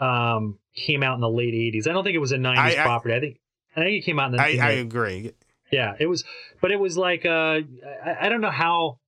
um, 0.00 0.58
came 0.74 1.02
out 1.02 1.14
in 1.14 1.20
the 1.20 1.28
late 1.28 1.54
'80s. 1.54 1.88
I 1.88 1.92
don't 1.92 2.04
think 2.04 2.14
it 2.14 2.20
was 2.20 2.32
a 2.32 2.38
'90s 2.38 2.56
I- 2.58 2.70
I- 2.80 2.84
property. 2.84 3.14
I 3.14 3.20
think 3.20 3.40
I 3.76 3.80
think 3.80 4.02
it 4.02 4.04
came 4.06 4.18
out 4.18 4.26
in 4.30 4.36
the. 4.36 4.42
I, 4.42 4.48
in 4.48 4.60
I 4.60 4.70
agree. 4.72 5.32
yeah, 5.72 5.94
it 5.98 6.06
was, 6.06 6.24
but 6.60 6.70
it 6.70 6.76
was 6.80 6.96
like 6.96 7.24
uh, 7.26 7.60
I, 8.04 8.16
I 8.22 8.28
don't 8.28 8.40
know 8.40 8.50
how. 8.50 8.98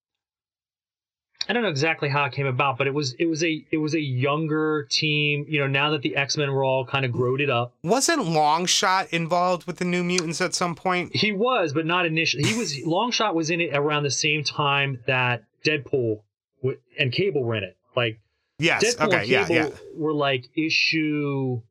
I 1.49 1.55
don't 1.55 1.63
know 1.63 1.71
exactly 1.71 2.09
how 2.11 2.25
it 2.27 2.33
came 2.33 2.47
about, 2.47 2.77
but 2.77 2.87
it 2.87 2.93
was 2.93 3.15
it 3.19 3.25
was 3.27 3.43
a 3.43 3.65
it 3.71 3.79
was 3.79 3.95
a 3.95 4.01
younger 4.01 4.87
team. 4.91 5.47
You 5.49 5.61
know, 5.61 5.67
now 5.67 5.91
that 5.91 6.03
the 6.03 6.15
X 6.17 6.37
Men 6.37 6.53
were 6.53 6.63
all 6.63 6.85
kind 6.85 7.05
of 7.07 7.13
growed 7.13 7.41
up, 7.49 7.73
Wasn't 7.83 8.21
Longshot 8.23 9.09
involved 9.11 9.67
with 9.67 9.79
the 9.79 9.85
New 9.87 10.05
Mutants 10.05 10.41
at 10.43 10.55
some 10.55 10.75
point? 10.75 11.15
He 11.17 11.33
was, 11.33 11.73
but 11.73 11.87
not 11.87 12.05
initially. 12.05 12.43
He 12.45 12.59
was 12.59 12.75
Longshot 12.87 13.35
was 13.35 13.49
in 13.51 13.61
it 13.63 13.75
around 13.75 14.03
the 14.03 14.11
same 14.11 14.45
time 14.45 15.01
that 15.07 15.45
Deadpool 15.65 16.21
w- 16.63 16.79
and 16.99 17.13
Cable 17.13 17.43
were 17.45 17.55
in 17.57 17.65
it. 17.65 17.77
Like 17.97 18.21
Yes. 18.59 18.85
Deadpool 18.97 19.07
okay. 19.07 19.19
and 19.21 19.29
Yeah. 19.29 19.47
Cable 19.49 19.71
Yeah. 19.71 19.77
were 19.95 20.13
like 20.13 20.45
issue 20.57 21.63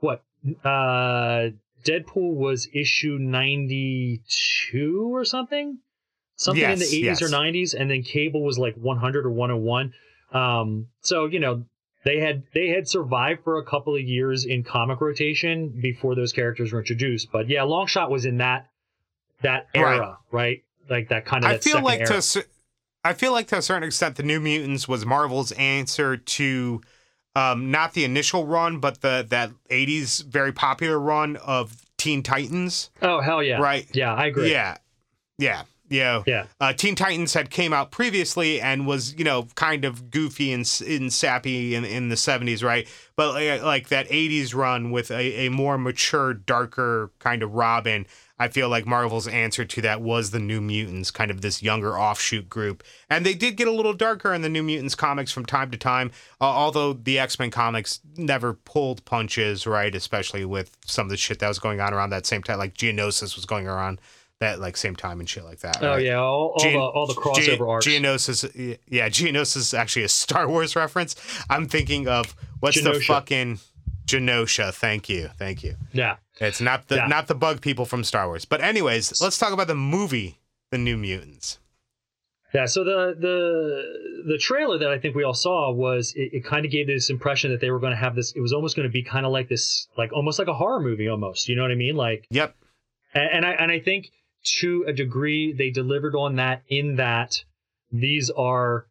what? 0.00 0.24
Uh 0.64 1.50
Deadpool 1.84 2.34
was 2.34 2.68
issue 2.74 3.16
92 3.20 5.14
or 5.14 5.24
something? 5.24 5.78
Something 6.36 6.64
in 6.64 6.78
the 6.78 6.84
80s 6.84 7.02
yes. 7.02 7.22
or 7.22 7.28
90s 7.28 7.74
and 7.74 7.90
then 7.90 8.02
Cable 8.02 8.42
was 8.42 8.58
like 8.58 8.74
100 8.76 9.26
or 9.26 9.30
101. 9.30 9.92
Um 10.32 10.88
so, 11.00 11.26
you 11.26 11.40
know, 11.40 11.64
they 12.04 12.20
had 12.20 12.44
they 12.54 12.68
had 12.68 12.88
survived 12.88 13.42
for 13.42 13.58
a 13.58 13.64
couple 13.64 13.94
of 13.94 14.02
years 14.02 14.44
in 14.44 14.62
comic 14.62 15.00
rotation 15.00 15.68
before 15.68 16.14
those 16.14 16.32
characters 16.32 16.72
were 16.72 16.78
introduced. 16.78 17.32
But 17.32 17.48
yeah, 17.48 17.60
Longshot 17.60 18.10
was 18.10 18.26
in 18.26 18.38
that 18.38 18.68
that 19.42 19.66
era, 19.74 20.18
right? 20.30 20.62
Like 20.88 21.08
that 21.08 21.24
kind 21.24 21.44
of 21.44 21.50
I 21.50 21.58
feel 21.58 21.82
like 21.82 22.00
era. 22.00 22.20
to 22.20 22.40
a 22.40 22.44
I 23.06 23.12
feel 23.12 23.32
like 23.32 23.46
to 23.48 23.58
a 23.58 23.62
certain 23.62 23.84
extent, 23.84 24.16
the 24.16 24.24
New 24.24 24.40
Mutants 24.40 24.88
was 24.88 25.06
Marvel's 25.06 25.52
answer 25.52 26.16
to 26.16 26.80
um, 27.36 27.70
not 27.70 27.92
the 27.92 28.04
initial 28.04 28.46
run, 28.46 28.80
but 28.80 29.00
the 29.00 29.24
that 29.30 29.50
'80s 29.70 30.24
very 30.24 30.52
popular 30.52 30.98
run 30.98 31.36
of 31.36 31.84
Teen 31.98 32.22
Titans. 32.22 32.90
Oh 33.02 33.20
hell 33.20 33.42
yeah. 33.42 33.58
Right. 33.58 33.86
Yeah, 33.94 34.12
I 34.12 34.26
agree. 34.26 34.50
Yeah, 34.50 34.78
yeah, 35.38 35.62
yeah. 35.88 36.22
Yeah. 36.26 36.46
Uh, 36.60 36.72
Teen 36.72 36.94
Titans 36.94 37.34
had 37.34 37.50
came 37.50 37.72
out 37.72 37.90
previously 37.90 38.60
and 38.60 38.86
was 38.86 39.14
you 39.16 39.24
know 39.24 39.48
kind 39.54 39.84
of 39.84 40.10
goofy 40.10 40.52
and, 40.52 40.60
and 40.86 41.12
sappy 41.12 41.74
in, 41.74 41.84
in 41.84 42.08
the 42.08 42.16
70s, 42.16 42.62
right? 42.64 42.88
But 43.16 43.34
like, 43.34 43.62
like 43.62 43.88
that 43.88 44.08
80s 44.08 44.54
run 44.54 44.90
with 44.90 45.10
a, 45.10 45.46
a 45.46 45.50
more 45.50 45.78
mature, 45.78 46.34
darker 46.34 47.10
kind 47.18 47.42
of 47.42 47.54
Robin. 47.54 48.06
I 48.38 48.48
feel 48.48 48.68
like 48.68 48.84
Marvel's 48.84 49.26
answer 49.26 49.64
to 49.64 49.80
that 49.80 50.02
was 50.02 50.30
the 50.30 50.38
New 50.38 50.60
Mutants, 50.60 51.10
kind 51.10 51.30
of 51.30 51.40
this 51.40 51.62
younger 51.62 51.98
offshoot 51.98 52.50
group. 52.50 52.84
And 53.08 53.24
they 53.24 53.32
did 53.32 53.56
get 53.56 53.66
a 53.66 53.72
little 53.72 53.94
darker 53.94 54.34
in 54.34 54.42
the 54.42 54.50
New 54.50 54.62
Mutants 54.62 54.94
comics 54.94 55.32
from 55.32 55.46
time 55.46 55.70
to 55.70 55.78
time, 55.78 56.10
uh, 56.38 56.44
although 56.44 56.92
the 56.92 57.18
X 57.18 57.38
Men 57.38 57.50
comics 57.50 58.00
never 58.16 58.52
pulled 58.52 59.02
punches, 59.06 59.66
right? 59.66 59.94
Especially 59.94 60.44
with 60.44 60.76
some 60.84 61.06
of 61.06 61.10
the 61.10 61.16
shit 61.16 61.38
that 61.38 61.48
was 61.48 61.58
going 61.58 61.80
on 61.80 61.94
around 61.94 62.10
that 62.10 62.26
same 62.26 62.42
time, 62.42 62.58
like 62.58 62.74
Geonosis 62.74 63.36
was 63.36 63.46
going 63.46 63.66
around 63.66 64.00
that 64.40 64.60
like 64.60 64.76
same 64.76 64.94
time 64.96 65.20
and 65.20 65.28
shit 65.28 65.44
like 65.44 65.60
that. 65.60 65.82
Oh 65.82 65.88
right? 65.90 66.04
yeah, 66.04 66.16
all, 66.16 66.54
all 66.56 66.62
the 66.70 66.78
all 66.78 67.06
the 67.06 67.14
crossover 67.14 67.56
Ge- 67.58 67.60
arcs. 67.60 67.86
Geonosis, 67.86 68.78
yeah, 68.86 69.08
Geonosis 69.08 69.56
is 69.56 69.74
actually 69.74 70.04
a 70.04 70.08
Star 70.08 70.48
Wars 70.48 70.76
reference. 70.82 71.16
I'm 71.48 71.66
thinking 71.68 72.06
of 72.08 72.34
what's 72.60 72.82
the 72.82 73.00
fucking 73.00 73.58
Genosha. 74.06 74.72
Thank 74.74 75.08
you, 75.08 75.30
thank 75.38 75.62
you. 75.64 75.76
yeah. 75.92 76.16
It's 76.38 76.60
not 76.60 76.88
the 76.88 76.96
Yeah. 76.96 77.06
not 77.06 77.28
the 77.28 77.34
bug 77.34 77.60
people 77.62 77.86
from 77.86 78.04
Star 78.04 78.26
Wars. 78.26 78.44
But 78.44 78.60
anyways, 78.60 79.20
let's 79.22 79.38
talk 79.38 79.52
about 79.54 79.68
the 79.68 79.74
movie, 79.74 80.38
The 80.70 80.76
New 80.78 80.98
Mutants. 80.98 81.58
Yeah, 82.54 82.66
so 82.66 82.84
the 82.84 83.16
the 83.18 84.32
the 84.32 84.38
trailer 84.38 84.76
that 84.78 84.90
I 84.90 84.98
think 84.98 85.14
we 85.14 85.24
all 85.24 85.34
saw 85.34 85.72
was 85.72 86.12
it, 86.14 86.30
it 86.34 86.44
kind 86.44 86.64
of 86.66 86.70
gave 86.70 86.86
this 86.86 87.08
impression 87.10 87.50
that 87.52 87.60
they 87.60 87.70
were 87.70 87.80
going 87.80 87.92
to 87.92 87.96
have 87.98 88.14
this. 88.14 88.32
It 88.32 88.40
was 88.40 88.52
almost 88.52 88.76
going 88.76 88.86
to 88.88 88.92
be 88.92 89.02
kind 89.02 89.24
of 89.26 89.32
like 89.32 89.48
this, 89.48 89.88
like 89.96 90.12
almost 90.12 90.38
like 90.38 90.48
a 90.48 90.54
horror 90.54 90.80
movie, 90.80 91.08
almost. 91.08 91.48
You 91.48 91.56
know 91.56 91.62
what 91.62 91.70
I 91.70 91.74
mean? 91.74 91.96
Like, 91.96 92.26
Yep. 92.30 92.54
and, 93.14 93.30
and 93.32 93.46
I 93.46 93.50
and 93.52 93.70
I 93.72 93.80
think 93.80 94.10
to 94.46 94.84
a 94.86 94.92
degree 94.92 95.52
they 95.52 95.70
delivered 95.70 96.14
on 96.14 96.36
that 96.36 96.62
in 96.68 96.96
that 96.96 97.42
these 97.92 98.30
are, 98.30 98.86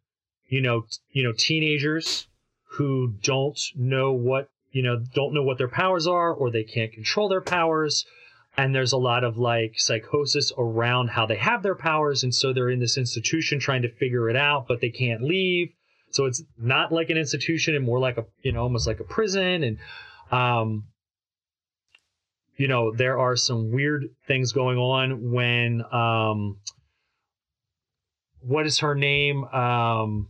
you 0.47 0.61
know, 0.61 0.85
you 1.11 1.23
know, 1.23 1.33
teenagers 1.33 2.27
who 2.71 3.13
don't 3.21 3.59
know 3.75 4.11
what 4.11 4.49
you 4.71 4.83
know 4.83 5.01
don't 5.13 5.33
know 5.33 5.43
what 5.43 5.57
their 5.57 5.69
powers 5.69 6.07
are 6.07 6.33
or 6.33 6.51
they 6.51 6.63
can't 6.63 6.91
control 6.91 7.29
their 7.29 7.41
powers. 7.41 8.05
And 8.57 8.73
there's 8.73 8.93
a 8.93 8.97
lot 8.97 9.23
of 9.23 9.37
like 9.37 9.73
psychosis 9.77 10.51
around 10.57 11.09
how 11.09 11.25
they 11.25 11.35
have 11.35 11.61
their 11.61 11.75
powers. 11.75 12.23
And 12.23 12.33
so 12.33 12.53
they're 12.53 12.69
in 12.69 12.79
this 12.79 12.97
institution 12.97 13.59
trying 13.59 13.81
to 13.81 13.89
figure 13.89 14.29
it 14.29 14.35
out 14.35 14.67
but 14.67 14.81
they 14.81 14.89
can't 14.89 15.23
leave. 15.23 15.69
So 16.11 16.25
it's 16.25 16.43
not 16.57 16.91
like 16.91 17.09
an 17.09 17.17
institution 17.17 17.75
and 17.75 17.85
more 17.85 17.99
like 17.99 18.17
a 18.17 18.25
you 18.41 18.51
know 18.51 18.63
almost 18.63 18.87
like 18.87 18.99
a 18.99 19.05
prison. 19.05 19.63
And 19.63 19.77
um 20.31 20.85
you 22.57 22.67
know 22.67 22.91
there 22.91 23.19
are 23.19 23.35
some 23.35 23.71
weird 23.71 24.05
things 24.27 24.51
going 24.53 24.77
on 24.77 25.31
when 25.31 25.83
um 25.91 26.57
what 28.41 28.65
is 28.65 28.79
her 28.79 28.95
name? 28.95 29.43
Um 29.45 30.29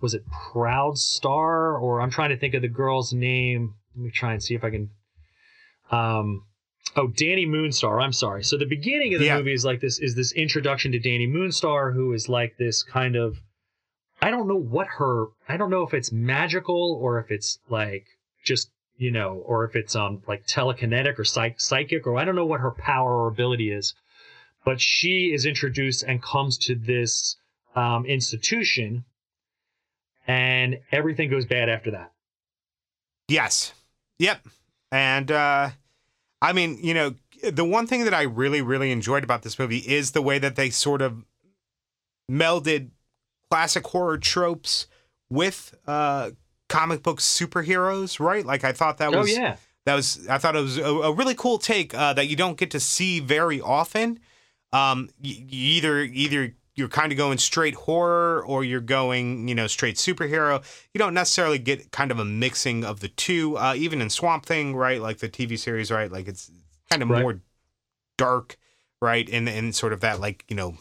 was 0.00 0.14
it 0.14 0.22
proud 0.52 0.98
star? 0.98 1.76
Or 1.76 2.00
i'm 2.00 2.10
trying 2.10 2.30
to 2.30 2.36
think 2.36 2.54
of 2.54 2.62
the 2.62 2.68
girl's 2.68 3.12
name. 3.12 3.74
Let 3.96 4.04
me 4.04 4.10
try 4.10 4.32
and 4.32 4.42
see 4.42 4.54
if 4.54 4.64
i 4.64 4.70
can 4.70 4.90
um 5.90 6.44
oh 6.96 7.08
Dani 7.08 7.46
Moonstar. 7.46 8.02
I'm 8.02 8.12
sorry. 8.12 8.44
So 8.44 8.56
the 8.56 8.66
beginning 8.66 9.14
of 9.14 9.20
the 9.20 9.26
Yeah. 9.26 9.36
movie 9.38 9.52
is 9.52 9.64
like 9.64 9.80
this 9.80 9.98
is 9.98 10.14
this 10.14 10.32
introduction 10.32 10.92
to 10.92 10.98
Dani 11.00 11.28
Moonstar 11.28 11.92
who 11.94 12.12
is 12.12 12.28
like 12.28 12.56
this 12.58 12.82
kind 12.82 13.16
of 13.16 13.36
i 14.22 14.30
don't 14.30 14.46
know 14.48 14.56
what 14.56 14.86
her 14.98 15.26
i 15.48 15.56
don't 15.56 15.70
know 15.70 15.82
if 15.82 15.92
it's 15.92 16.12
magical 16.12 16.98
or 17.02 17.18
if 17.18 17.30
it's 17.30 17.58
like 17.68 18.06
just 18.44 18.70
you 18.96 19.10
know, 19.10 19.42
or 19.46 19.64
if 19.64 19.76
it's 19.76 19.96
um 19.96 20.22
like 20.26 20.46
telekinetic 20.46 21.18
or 21.18 21.24
psych- 21.24 21.60
psychic, 21.60 22.06
or 22.06 22.16
I 22.18 22.24
don't 22.24 22.36
know 22.36 22.46
what 22.46 22.60
her 22.60 22.70
power 22.70 23.24
or 23.24 23.28
ability 23.28 23.70
is, 23.72 23.94
but 24.64 24.80
she 24.80 25.32
is 25.32 25.46
introduced 25.46 26.02
and 26.02 26.22
comes 26.22 26.58
to 26.58 26.74
this 26.74 27.36
um, 27.74 28.06
institution, 28.06 29.04
and 30.26 30.78
everything 30.92 31.30
goes 31.30 31.44
bad 31.44 31.68
after 31.68 31.90
that. 31.90 32.12
Yes. 33.28 33.72
Yep. 34.18 34.46
And 34.92 35.30
uh 35.30 35.70
I 36.40 36.52
mean, 36.52 36.78
you 36.82 36.94
know, 36.94 37.14
the 37.42 37.64
one 37.64 37.86
thing 37.86 38.04
that 38.04 38.14
I 38.14 38.22
really 38.22 38.62
really 38.62 38.92
enjoyed 38.92 39.24
about 39.24 39.42
this 39.42 39.58
movie 39.58 39.78
is 39.78 40.12
the 40.12 40.22
way 40.22 40.38
that 40.38 40.56
they 40.56 40.70
sort 40.70 41.02
of 41.02 41.24
melded 42.30 42.90
classic 43.50 43.86
horror 43.86 44.18
tropes 44.18 44.86
with 45.30 45.74
uh 45.86 46.30
comic 46.68 47.02
book 47.02 47.20
superheroes, 47.20 48.18
right? 48.20 48.44
Like 48.44 48.64
I 48.64 48.72
thought 48.72 48.98
that 48.98 49.12
Oh 49.12 49.20
was 49.20 49.30
yeah, 49.32 49.56
that 49.86 49.94
was 49.94 50.26
I 50.28 50.38
thought 50.38 50.56
it 50.56 50.62
was 50.62 50.78
a, 50.78 50.84
a 50.84 51.12
really 51.12 51.34
cool 51.34 51.58
take 51.58 51.94
uh, 51.94 52.12
that 52.14 52.26
you 52.28 52.36
don't 52.36 52.56
get 52.58 52.70
to 52.72 52.80
see 52.80 53.20
very 53.20 53.60
often. 53.60 54.20
Um, 54.72 55.10
y- 55.22 55.44
either 55.50 56.00
either 56.00 56.54
you're 56.76 56.88
kind 56.88 57.12
of 57.12 57.18
going 57.18 57.38
straight 57.38 57.74
horror 57.74 58.44
or 58.44 58.64
you're 58.64 58.80
going 58.80 59.46
you 59.46 59.54
know 59.54 59.66
straight 59.68 59.96
superhero. 59.96 60.64
You 60.92 60.98
don't 60.98 61.14
necessarily 61.14 61.58
get 61.58 61.92
kind 61.92 62.10
of 62.10 62.18
a 62.18 62.24
mixing 62.24 62.84
of 62.84 63.00
the 63.00 63.08
two. 63.08 63.56
Uh, 63.56 63.74
even 63.76 64.00
in 64.02 64.10
Swamp 64.10 64.46
Thing, 64.46 64.74
right? 64.74 65.00
Like 65.00 65.18
the 65.18 65.28
TV 65.28 65.58
series, 65.58 65.90
right? 65.92 66.10
Like 66.10 66.26
it's 66.28 66.50
kind 66.90 67.02
of 67.02 67.08
Right. 67.08 67.22
more 67.22 67.40
dark, 68.18 68.56
right? 69.00 69.28
In 69.28 69.46
in 69.48 69.72
sort 69.72 69.92
of 69.92 70.00
that 70.00 70.18
like 70.20 70.44
you 70.48 70.56
know 70.56 70.76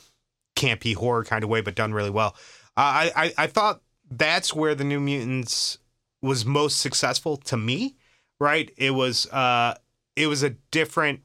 campy 0.56 0.96
horror 0.96 1.24
kind 1.24 1.44
of 1.44 1.50
way, 1.50 1.62
but 1.62 1.76
done 1.76 1.94
really 1.94 2.10
well. 2.10 2.36
Uh, 2.76 2.82
I, 3.06 3.12
I 3.16 3.34
I 3.38 3.48
thought 3.48 3.82
that's 4.18 4.54
where 4.54 4.76
the 4.76 4.84
New 4.84 5.00
Mutants 5.00 5.78
was 6.22 6.46
most 6.46 6.80
successful 6.80 7.38
to 7.38 7.58
me. 7.58 7.96
Right? 8.40 8.72
It 8.78 8.92
was 8.92 9.28
uh 9.32 9.76
it 10.16 10.28
was 10.28 10.44
a 10.44 10.52
different 10.72 11.22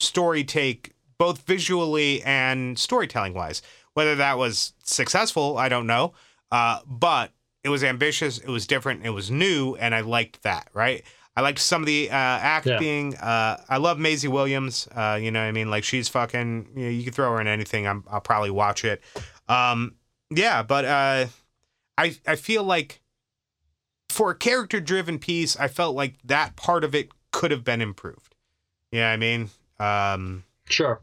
story 0.00 0.44
take, 0.44 0.92
both 1.18 1.42
visually 1.46 2.22
and 2.22 2.78
storytelling 2.78 3.34
wise. 3.34 3.62
Whether 3.94 4.16
that 4.16 4.38
was 4.38 4.72
successful, 4.82 5.56
I 5.56 5.68
don't 5.68 5.86
know. 5.86 6.14
Uh, 6.50 6.80
but 6.86 7.32
it 7.62 7.68
was 7.68 7.84
ambitious, 7.84 8.38
it 8.38 8.48
was 8.48 8.66
different, 8.66 9.04
it 9.04 9.10
was 9.10 9.30
new, 9.30 9.76
and 9.76 9.94
I 9.94 10.00
liked 10.00 10.42
that. 10.42 10.68
Right? 10.72 11.04
I 11.36 11.40
liked 11.40 11.58
some 11.58 11.82
of 11.82 11.86
the 11.86 12.10
uh, 12.10 12.14
acting. 12.14 13.16
Uh, 13.16 13.60
I 13.68 13.78
love 13.78 13.98
Maisie 13.98 14.28
Williams. 14.28 14.86
Uh, 14.94 15.18
you 15.20 15.32
know 15.32 15.40
what 15.40 15.46
I 15.46 15.52
mean? 15.52 15.68
Like 15.68 15.82
she's 15.82 16.08
fucking. 16.08 16.68
You 16.76 16.84
know, 16.84 16.90
you 16.90 17.02
can 17.02 17.12
throw 17.12 17.32
her 17.32 17.40
in 17.40 17.48
anything. 17.48 17.88
I'm, 17.88 18.04
I'll 18.08 18.20
probably 18.20 18.50
watch 18.50 18.84
it. 18.84 19.02
Um, 19.48 19.96
yeah, 20.30 20.62
but 20.62 20.84
uh, 20.84 21.26
I 21.98 22.16
I 22.26 22.36
feel 22.36 22.62
like 22.64 23.00
for 24.08 24.30
a 24.30 24.34
character 24.34 24.80
driven 24.80 25.18
piece, 25.18 25.56
I 25.56 25.68
felt 25.68 25.96
like 25.96 26.14
that 26.24 26.56
part 26.56 26.84
of 26.84 26.94
it 26.94 27.10
could 27.32 27.50
have 27.50 27.64
been 27.64 27.80
improved. 27.80 28.34
Yeah, 28.92 29.10
I 29.10 29.16
mean, 29.16 29.50
um, 29.80 30.44
sure. 30.68 31.00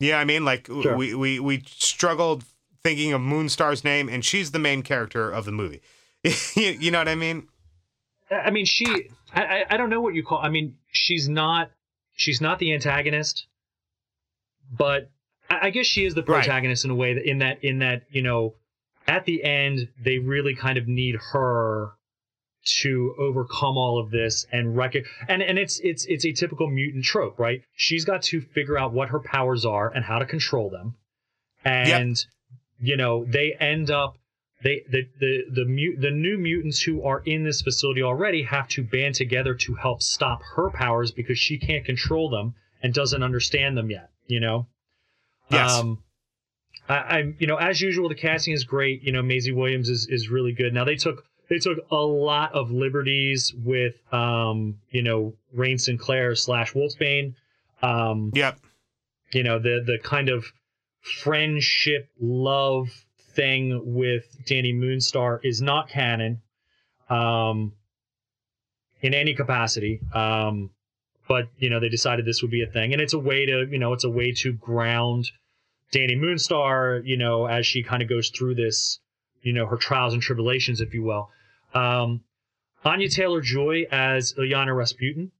yeah, 0.00 0.18
I 0.18 0.24
mean, 0.24 0.44
like 0.44 0.66
Sure. 0.66 0.96
we 0.96 1.14
we 1.14 1.38
we 1.40 1.62
struggled 1.66 2.44
thinking 2.82 3.12
of 3.12 3.20
Moonstar's 3.20 3.84
name, 3.84 4.08
and 4.08 4.24
she's 4.24 4.50
the 4.50 4.58
main 4.58 4.82
character 4.82 5.30
of 5.30 5.44
the 5.44 5.52
movie. 5.52 5.80
you, 6.24 6.32
you 6.80 6.90
know 6.90 6.98
what 6.98 7.08
I 7.08 7.14
mean? 7.14 7.46
I 8.30 8.50
mean, 8.50 8.64
she. 8.66 9.10
I, 9.32 9.64
I 9.70 9.76
don't 9.76 9.90
know 9.90 10.00
what 10.00 10.14
you 10.14 10.22
call. 10.24 10.38
I 10.38 10.48
mean, 10.48 10.76
she's 10.90 11.28
not. 11.28 11.70
She's 12.14 12.40
not 12.40 12.58
the 12.58 12.72
antagonist, 12.74 13.46
but 14.76 15.10
I, 15.48 15.68
I 15.68 15.70
guess 15.70 15.86
she 15.86 16.04
is 16.04 16.14
the 16.14 16.22
Right. 16.22 16.42
protagonist 16.44 16.84
in 16.84 16.90
a 16.90 16.94
way 16.94 17.14
that 17.14 17.24
in 17.28 17.38
that 17.38 17.62
in 17.62 17.78
that 17.78 18.02
you 18.10 18.22
know, 18.22 18.54
at 19.08 19.24
the 19.24 19.42
end 19.42 19.88
they 20.04 20.18
really 20.18 20.54
kind 20.54 20.78
of 20.78 20.86
need 20.86 21.16
her 21.32 21.92
to 22.64 23.14
overcome 23.18 23.76
all 23.76 23.98
of 23.98 24.10
this 24.10 24.46
and 24.52 24.76
rec- 24.76 25.06
and 25.28 25.42
and 25.42 25.58
it's 25.58 25.80
it's 25.80 26.04
it's 26.04 26.24
a 26.24 26.32
typical 26.32 26.68
mutant 26.68 27.04
trope, 27.04 27.38
right? 27.38 27.62
She's 27.74 28.04
got 28.04 28.22
to 28.24 28.40
figure 28.40 28.78
out 28.78 28.92
what 28.92 29.08
her 29.08 29.20
powers 29.20 29.64
are 29.64 29.90
and 29.92 30.04
how 30.04 30.18
to 30.18 30.26
control 30.26 30.68
them, 30.68 30.94
and 31.64 32.16
you 32.78 32.96
know 32.96 33.24
they 33.24 33.54
end 33.58 33.90
up 33.90 34.16
they 34.62 34.82
the 34.90 35.08
the 35.18 35.44
the 35.50 35.64
mut 35.64 36.00
the 36.00 36.10
new 36.10 36.36
mutants 36.36 36.82
who 36.82 37.02
are 37.02 37.22
in 37.24 37.44
this 37.44 37.62
facility 37.62 38.02
already 38.02 38.42
have 38.42 38.68
to 38.68 38.82
band 38.82 39.14
together 39.14 39.54
to 39.54 39.74
help 39.74 40.02
stop 40.02 40.42
her 40.56 40.70
powers 40.70 41.10
because 41.10 41.38
she 41.38 41.58
can't 41.58 41.84
control 41.84 42.28
them 42.28 42.54
and 42.82 42.92
doesn't 42.92 43.22
understand 43.22 43.76
them 43.76 43.90
yet. 43.90 44.10
You 44.26 44.40
know. 44.40 44.66
Yes. 45.50 45.72
Um, 45.72 46.02
I, 46.88 47.18
I'm 47.18 47.36
you 47.38 47.46
know 47.46 47.56
as 47.56 47.80
usual 47.80 48.08
the 48.08 48.14
casting 48.14 48.54
is 48.54 48.64
great. 48.64 49.02
You 49.02 49.12
know 49.12 49.22
Maisie 49.22 49.52
Williams 49.52 49.88
is 49.88 50.06
is 50.08 50.28
really 50.28 50.52
good. 50.52 50.72
Now 50.72 50.84
they 50.84 50.96
took 50.96 51.24
they 51.48 51.58
took 51.58 51.78
a 51.90 51.96
lot 51.96 52.54
of 52.54 52.70
liberties 52.70 53.54
with 53.56 53.94
um 54.12 54.78
you 54.90 55.02
know 55.02 55.34
Rahne 55.56 55.80
Sinclair 55.80 56.34
slash 56.34 56.72
Wolfsbane. 56.72 57.34
Um, 57.82 58.32
Yep. 58.34 58.58
you 59.32 59.42
know 59.42 59.58
the 59.58 59.82
the 59.86 59.98
kind 60.02 60.28
of 60.28 60.44
friendship 61.00 62.08
love 62.20 62.88
thing 63.34 63.80
with 63.94 64.24
Dani 64.46 64.74
Moonstar 64.74 65.38
is 65.44 65.62
not 65.62 65.88
canon 65.88 66.42
um 67.08 67.72
in 69.00 69.14
any 69.14 69.32
capacity 69.34 70.00
um 70.12 70.70
but 71.28 71.48
you 71.58 71.70
know 71.70 71.78
they 71.78 71.88
decided 71.88 72.24
this 72.26 72.42
would 72.42 72.50
be 72.50 72.62
a 72.62 72.66
thing 72.66 72.92
and 72.92 73.00
it's 73.00 73.12
a 73.12 73.18
way 73.18 73.46
to 73.46 73.66
you 73.70 73.78
know 73.78 73.92
it's 73.92 74.04
a 74.04 74.10
way 74.10 74.32
to 74.32 74.52
ground 74.52 75.30
Dani 75.92 76.16
Moonstar 76.16 77.02
you 77.04 77.16
know 77.16 77.46
as 77.46 77.66
she 77.66 77.82
kind 77.82 78.02
of 78.02 78.08
goes 78.08 78.30
through 78.30 78.54
this 78.54 79.00
you 79.42 79.52
know 79.52 79.66
her 79.66 79.76
trials 79.76 80.12
and 80.12 80.22
tribulations 80.22 80.80
if 80.80 80.94
you 80.94 81.02
will 81.02 81.30
um 81.74 82.22
Anya 82.84 83.08
Taylor 83.08 83.40
Joy 83.40 83.86
as 83.90 84.34
Illyana 84.34 84.76
Rasputin 84.76 85.32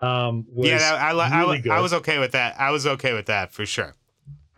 um 0.00 0.46
was 0.52 0.68
yeah, 0.68 0.94
I, 0.94 1.12
I, 1.12 1.40
really 1.40 1.60
good. 1.60 1.72
I 1.72 1.80
was 1.80 1.94
okay 1.94 2.18
with 2.18 2.32
that. 2.32 2.60
I 2.60 2.70
was 2.70 2.86
okay 2.86 3.14
with 3.14 3.26
that 3.26 3.52
for 3.52 3.64
sure. 3.64 3.94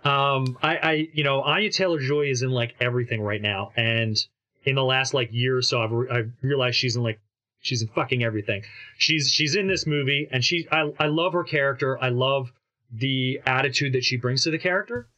Um, 0.04 0.56
I, 0.62 0.76
I, 0.76 1.08
you 1.12 1.24
know, 1.24 1.42
Anya 1.42 1.70
Taylor 1.70 1.98
Joy 1.98 2.30
is 2.30 2.42
in 2.42 2.50
like 2.50 2.74
everything 2.80 3.20
right 3.20 3.42
now, 3.42 3.72
and 3.76 4.16
in 4.64 4.74
the 4.74 4.84
last 4.84 5.12
like 5.12 5.30
year 5.32 5.56
or 5.56 5.62
so, 5.62 5.82
I've, 5.82 5.90
re- 5.90 6.08
I've 6.10 6.32
realized 6.40 6.76
she's 6.76 6.96
in 6.96 7.02
like 7.02 7.20
she's 7.60 7.82
in 7.82 7.88
fucking 7.88 8.22
everything. 8.22 8.62
She's 8.96 9.28
she's 9.28 9.54
in 9.54 9.66
this 9.66 9.86
movie, 9.86 10.28
and 10.30 10.44
she 10.44 10.68
I 10.70 10.92
I 10.98 11.06
love 11.06 11.32
her 11.32 11.44
character. 11.44 11.98
I 12.00 12.08
love 12.10 12.52
the 12.92 13.40
attitude 13.44 13.92
that 13.94 14.04
she 14.04 14.16
brings 14.16 14.44
to 14.44 14.50
the 14.50 14.58
character. 14.58 15.08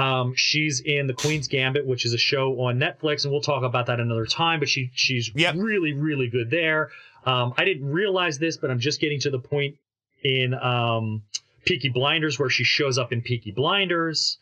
Um, 0.00 0.34
she's 0.34 0.80
in 0.80 1.06
The 1.06 1.14
Queen's 1.14 1.48
Gambit, 1.48 1.86
which 1.86 2.04
is 2.04 2.12
a 2.14 2.18
show 2.18 2.52
on 2.62 2.78
Netflix, 2.78 3.24
and 3.24 3.32
we'll 3.32 3.42
talk 3.42 3.62
about 3.64 3.86
that 3.86 4.00
another 4.00 4.26
time. 4.26 4.58
But 4.60 4.68
she 4.68 4.90
she's 4.94 5.30
Yep. 5.34 5.56
really 5.58 5.92
really 5.92 6.28
good 6.28 6.50
there. 6.50 6.90
Um, 7.26 7.52
I 7.58 7.64
didn't 7.64 7.86
realize 7.90 8.38
this, 8.38 8.56
but 8.56 8.70
I'm 8.70 8.78
just 8.80 9.00
getting 9.00 9.20
to 9.20 9.30
the 9.30 9.38
point 9.38 9.76
in 10.24 10.54
um, 10.54 11.22
Peaky 11.66 11.90
Blinders 11.90 12.38
where 12.38 12.48
she 12.50 12.64
shows 12.64 12.96
up 12.98 13.12
in 13.12 13.20
Peaky 13.20 13.50
Blinders. 13.50 14.38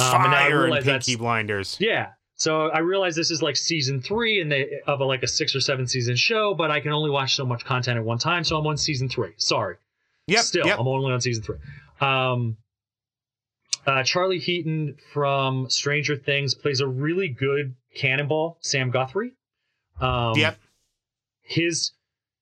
Um, 0.00 0.22
and 0.22 0.30
now 0.30 0.36
I 0.38 0.46
and 0.46 0.54
realize 0.58 0.84
that's- 0.84 1.06
Pinky 1.06 1.18
Blinders. 1.18 1.76
Yeah. 1.78 2.12
So 2.36 2.68
I 2.70 2.78
realize 2.78 3.14
this 3.14 3.30
is 3.30 3.40
like 3.42 3.56
season 3.56 4.00
three 4.00 4.40
and 4.40 4.50
they 4.50 4.80
of 4.86 5.00
a, 5.00 5.04
like 5.04 5.22
a 5.22 5.28
six 5.28 5.54
or 5.54 5.60
seven 5.60 5.86
season 5.86 6.16
show, 6.16 6.54
but 6.54 6.70
I 6.72 6.80
can 6.80 6.90
only 6.92 7.10
watch 7.10 7.36
so 7.36 7.44
much 7.46 7.64
content 7.64 7.98
at 7.98 8.04
one 8.04 8.18
time, 8.18 8.42
so 8.42 8.56
I'm 8.56 8.66
on 8.66 8.76
season 8.76 9.08
three. 9.08 9.32
Sorry. 9.36 9.76
Yep. 10.26 10.40
Still, 10.44 10.66
yep. 10.66 10.78
I'm 10.80 10.88
only 10.88 11.12
on 11.12 11.20
season 11.20 11.42
three. 11.44 11.58
Um, 12.00 12.56
uh, 13.86 14.02
Charlie 14.02 14.38
Heaton 14.38 14.96
from 15.12 15.68
Stranger 15.70 16.16
Things 16.16 16.54
plays 16.54 16.80
a 16.80 16.86
really 16.86 17.28
good 17.28 17.74
cannonball, 17.96 18.58
Sam 18.60 18.90
Guthrie. 18.90 19.32
Um, 20.00 20.34
Yep. 20.36 20.58
His 21.42 21.92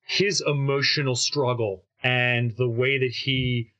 his 0.07 0.43
emotional 0.47 1.14
struggle 1.16 1.84
and 2.03 2.53
the 2.57 2.68
way 2.68 2.99
that 2.99 3.11
he, 3.12 3.70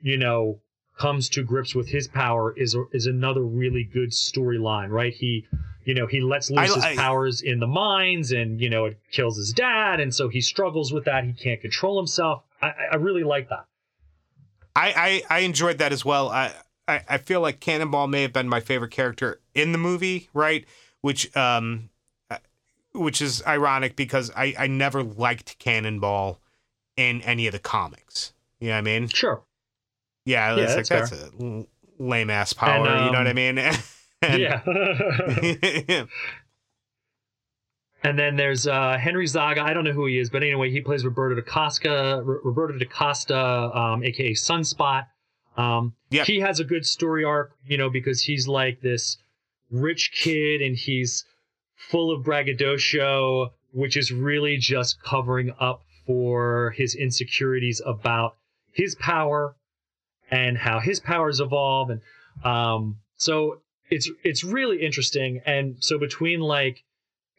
you 0.00 0.16
know, 0.16 0.60
comes 0.98 1.28
to 1.30 1.42
grips 1.42 1.74
with 1.74 1.88
his 1.88 2.08
power 2.08 2.52
is 2.56 2.76
is 2.92 3.06
another 3.06 3.42
really 3.42 3.84
good 3.84 4.10
storyline, 4.10 4.88
right? 4.90 5.12
He, 5.12 5.46
you 5.84 5.94
know, 5.94 6.06
he 6.06 6.20
lets 6.20 6.50
loose 6.50 6.70
I- 6.72 6.74
his 6.74 6.84
I- 6.84 6.96
powers 6.96 7.40
in 7.42 7.60
the 7.60 7.66
mines, 7.66 8.32
and 8.32 8.60
you 8.60 8.68
know, 8.70 8.86
it 8.86 8.98
kills 9.12 9.36
his 9.36 9.52
dad, 9.52 10.00
and 10.00 10.14
so 10.14 10.28
he 10.28 10.40
struggles 10.40 10.92
with 10.92 11.04
that. 11.04 11.24
He 11.24 11.32
can't 11.32 11.60
control 11.60 11.98
himself. 11.98 12.42
I, 12.60 12.68
I- 12.68 12.88
I 12.92 12.96
really 12.96 13.24
like 13.24 13.48
that. 13.50 13.66
I, 14.78 15.22
I 15.28 15.38
I 15.38 15.38
enjoyed 15.40 15.78
that 15.78 15.92
as 15.92 16.04
well. 16.04 16.28
I, 16.28 16.52
I 16.86 17.02
I 17.08 17.18
feel 17.18 17.40
like 17.40 17.60
Cannonball 17.60 18.06
may 18.06 18.22
have 18.22 18.32
been 18.32 18.48
my 18.48 18.60
favorite 18.60 18.92
character 18.92 19.40
in 19.54 19.72
the 19.72 19.78
movie, 19.78 20.28
right? 20.32 20.64
Which 21.00 21.36
um, 21.36 21.90
uh, 22.30 22.38
which 22.94 23.20
is 23.20 23.42
ironic 23.46 23.96
because 23.96 24.30
I 24.36 24.54
I 24.58 24.66
never 24.68 25.02
liked 25.02 25.58
Cannonball 25.58 26.40
in 26.96 27.22
any 27.22 27.46
of 27.46 27.52
the 27.52 27.58
comics. 27.58 28.32
You 28.60 28.68
know 28.68 28.74
what 28.74 28.78
I 28.78 28.82
mean? 28.82 29.08
Sure. 29.08 29.42
Yeah, 30.24 30.56
Yeah, 30.56 30.62
it's 30.62 30.76
like 30.76 30.86
that's 30.86 31.10
that's 31.10 31.22
a 31.40 31.66
lame 31.98 32.30
ass 32.30 32.52
power. 32.52 32.86
And, 32.86 33.06
you 33.06 33.12
know 33.12 33.18
what 33.18 33.26
I 33.26 33.30
um, 33.30 33.36
mean? 33.36 33.58
And- 34.20 34.42
yeah. 34.42 36.04
and 38.02 38.18
then 38.18 38.36
there's 38.36 38.66
uh, 38.66 38.96
Henry 38.98 39.26
Zaga. 39.26 39.62
I 39.62 39.72
don't 39.72 39.84
know 39.84 39.92
who 39.92 40.06
he 40.06 40.18
is, 40.18 40.30
but 40.30 40.42
anyway, 40.42 40.70
he 40.70 40.80
plays 40.80 41.04
Roberto 41.04 41.34
da 41.34 41.42
Costa, 41.42 42.22
Roberto 42.24 42.78
da 42.78 42.86
Costa, 42.86 43.36
um, 43.36 44.04
aka 44.04 44.32
Sunspot. 44.32 45.06
Um, 45.56 45.94
Yep. 46.10 46.26
He 46.26 46.40
has 46.40 46.58
a 46.58 46.64
good 46.64 46.86
story 46.86 47.24
arc, 47.24 47.52
you 47.66 47.76
know, 47.76 47.90
because 47.90 48.22
he's 48.22 48.48
like 48.48 48.80
this 48.80 49.18
rich 49.70 50.12
kid 50.12 50.62
and 50.62 50.74
he's 50.74 51.24
full 51.76 52.10
of 52.10 52.24
braggadocio, 52.24 53.50
which 53.72 53.96
is 53.96 54.10
really 54.10 54.56
just 54.56 55.02
covering 55.02 55.52
up 55.60 55.82
for 56.06 56.70
his 56.76 56.94
insecurities 56.94 57.82
about 57.84 58.36
his 58.72 58.94
power 58.94 59.54
and 60.30 60.56
how 60.56 60.80
his 60.80 61.00
powers 61.00 61.40
evolve 61.40 61.90
and 61.90 62.00
um 62.44 62.96
so 63.16 63.60
it's 63.90 64.10
it's 64.22 64.44
really 64.44 64.80
interesting 64.82 65.40
and 65.44 65.76
so 65.80 65.98
between 65.98 66.40
like 66.40 66.82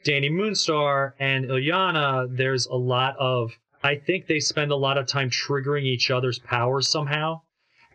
Dani 0.06 0.32
Moonstar 0.32 1.14
and 1.20 1.46
Illyana 1.46 2.36
there's 2.36 2.66
a 2.68 2.76
lot 2.76 3.16
of 3.18 3.52
I 3.84 3.96
think 3.96 4.28
they 4.28 4.40
spend 4.40 4.72
a 4.72 4.76
lot 4.76 4.98
of 4.98 5.08
time 5.08 5.30
triggering 5.30 5.84
each 5.84 6.12
other's 6.12 6.40
powers 6.40 6.88
somehow. 6.88 7.42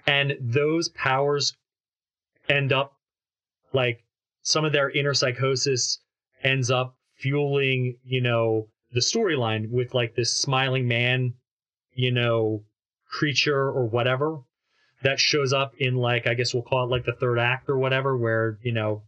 And 0.07 0.37
those 0.41 0.89
powers 0.91 1.57
end 2.49 2.73
up 2.73 2.95
like 3.73 4.05
some 4.43 4.65
of 4.65 4.73
their 4.73 4.91
inner 4.91 5.15
psychosis 5.15 5.99
ends 6.43 6.71
up 6.71 6.97
fueling 7.17 7.97
you 8.05 8.21
know 8.21 8.69
the 8.93 9.01
storyline 9.01 9.71
with 9.71 9.95
like 9.95 10.15
this 10.15 10.37
smiling 10.37 10.87
man 10.87 11.33
you 11.95 12.11
know 12.11 12.63
creature 13.09 13.69
or 13.69 13.87
whatever 13.87 14.41
that 15.03 15.19
shows 15.19 15.53
up 15.53 15.73
in 15.79 15.95
like 15.95 16.27
I 16.27 16.35
guess 16.35 16.53
we'll 16.53 16.63
call 16.63 16.85
it 16.85 16.91
like 16.91 17.05
the 17.05 17.13
third 17.13 17.39
act 17.39 17.71
or 17.71 17.79
whatever 17.79 18.17
where 18.17 18.59
you 18.63 18.73
know 18.73 19.03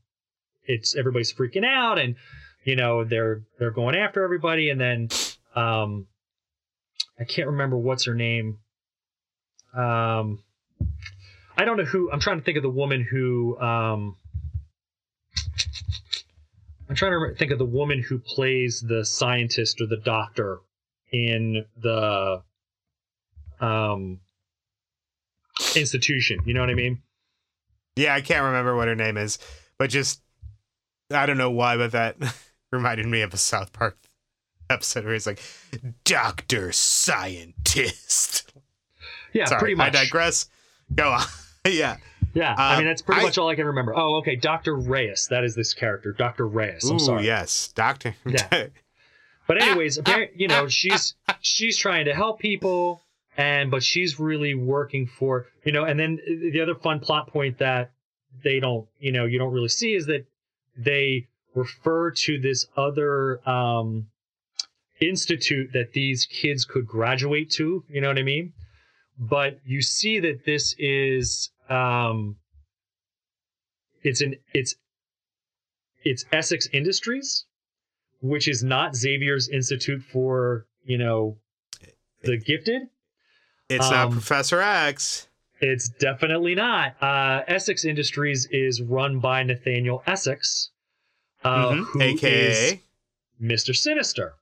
it's 0.64 0.96
everybody's 0.96 1.32
freaking 1.32 1.64
out 1.64 1.98
and 1.98 2.16
you 2.66 2.76
know 2.76 3.04
they're 3.04 3.42
they're 3.58 3.70
going 3.70 3.96
after 3.96 4.22
everybody 4.22 4.68
and 4.68 4.78
then 4.78 5.08
um 5.54 6.06
I 7.18 7.24
can't 7.24 7.46
remember 7.46 7.78
what's 7.78 8.04
her 8.04 8.14
name 8.14 8.58
um 9.74 10.42
I 11.56 11.64
don't 11.64 11.78
know 11.78 11.84
who 11.84 12.10
I'm 12.12 12.20
trying 12.20 12.38
to 12.38 12.44
think 12.44 12.58
of 12.58 12.62
the 12.62 12.68
woman 12.68 13.06
who 13.08 13.58
um 13.58 14.16
I'm 16.88 16.94
trying 16.94 17.12
to 17.12 17.34
think 17.36 17.52
of 17.52 17.58
the 17.58 17.64
woman 17.64 18.02
who 18.02 18.18
plays 18.18 18.80
the 18.80 19.04
scientist 19.04 19.80
or 19.80 19.86
the 19.86 19.96
doctor 19.96 20.58
in 21.10 21.64
the 21.76 22.42
um 23.60 24.20
institution. 25.74 26.40
You 26.44 26.54
know 26.54 26.60
what 26.60 26.70
I 26.70 26.74
mean? 26.74 27.02
Yeah, 27.96 28.14
I 28.14 28.20
can't 28.20 28.44
remember 28.44 28.76
what 28.76 28.88
her 28.88 28.94
name 28.94 29.16
is, 29.16 29.38
but 29.78 29.88
just 29.90 30.20
I 31.10 31.26
don't 31.26 31.38
know 31.38 31.50
why, 31.50 31.76
but 31.76 31.92
that 31.92 32.16
reminded 32.72 33.06
me 33.06 33.20
of 33.22 33.32
a 33.34 33.36
South 33.38 33.72
Park 33.72 33.96
episode 34.68 35.04
where 35.04 35.12
he's 35.14 35.26
like, 35.26 35.40
Doctor 36.04 36.72
Scientist. 36.72 38.52
Yeah, 39.32 39.44
Sorry, 39.46 39.58
pretty 39.60 39.74
much. 39.74 39.94
I 39.94 40.04
digress. 40.04 40.48
Go 40.94 41.10
on. 41.12 41.22
yeah. 41.66 41.96
Yeah, 42.34 42.54
I 42.56 42.72
Um, 42.74 42.78
mean 42.78 42.86
that's 42.86 43.02
pretty 43.02 43.20
I- 43.22 43.24
much 43.24 43.38
all 43.38 43.48
I 43.48 43.54
can 43.54 43.66
remember. 43.66 43.96
Oh, 43.96 44.16
okay, 44.16 44.36
Doctor 44.36 44.74
Reyes. 44.76 45.28
That 45.30 45.44
is 45.44 45.54
this 45.54 45.72
character, 45.74 46.12
Doctor 46.12 46.46
Reyes. 46.46 46.88
I'm 46.88 46.96
Ooh, 46.96 47.00
sorry. 47.00 47.24
yes, 47.26 47.68
Doctor. 47.74 48.14
Yeah. 48.26 48.66
But 49.48 49.62
anyways, 49.62 49.98
ah, 49.98 50.02
ah, 50.06 50.10
appar- 50.10 50.30
you 50.34 50.48
know, 50.48 50.64
ah, 50.64 50.68
she's 50.68 51.14
she's 51.40 51.76
trying 51.76 52.06
to 52.06 52.14
help 52.16 52.40
people, 52.40 53.00
and 53.36 53.70
but 53.70 53.84
she's 53.84 54.18
really 54.18 54.56
working 54.56 55.06
for 55.06 55.46
you 55.64 55.70
know. 55.70 55.84
And 55.84 56.00
then 56.00 56.18
the 56.26 56.60
other 56.60 56.74
fun 56.74 56.98
plot 56.98 57.28
point 57.28 57.58
that 57.58 57.92
they 58.42 58.58
don't, 58.58 58.88
you 58.98 59.12
know, 59.12 59.24
you 59.24 59.38
don't 59.38 59.52
really 59.52 59.68
see 59.68 59.94
is 59.94 60.06
that 60.06 60.26
they 60.76 61.28
refer 61.56 62.12
to 62.12 62.38
this 62.38 62.66
other 62.76 63.40
um, 63.48 64.06
institute 65.00 65.72
that 65.72 65.92
these 65.92 66.26
kids 66.26 66.64
could 66.64 66.86
graduate 66.86 67.50
to. 67.52 67.84
You 67.88 68.00
know 68.00 68.08
what 68.08 68.18
I 68.18 68.22
mean? 68.22 68.52
But 69.18 69.58
you 69.64 69.82
see 69.82 70.20
that 70.20 70.44
this 70.44 70.76
is 70.78 71.50
um, 71.68 72.36
it's 74.02 74.20
an 74.20 74.36
it's 74.54 74.76
it's 76.04 76.24
Essex 76.30 76.68
Industries 76.72 77.46
which 78.20 78.48
is 78.48 78.62
not 78.62 78.96
Xavier's 78.96 79.48
Institute 79.48 80.02
for, 80.02 80.66
you 80.84 80.98
know, 80.98 81.36
the 82.22 82.36
gifted. 82.36 82.82
it's 83.68 83.90
not 83.90 84.06
Um, 84.06 84.12
Professor 84.12 84.60
X. 84.60 85.28
It's 85.60 85.88
definitely 85.88 86.54
not. 86.54 87.00
Uh, 87.02 87.42
Essex 87.46 87.84
Industries 87.84 88.46
is 88.50 88.82
run 88.82 89.20
by 89.20 89.42
Nathaniel 89.42 90.02
Essex, 90.06 90.70
uh, 91.46 91.72
Mhm, 91.72 92.02
AKA. 92.02 92.82
Mr. 93.42 93.74
Sinister. 93.76 94.34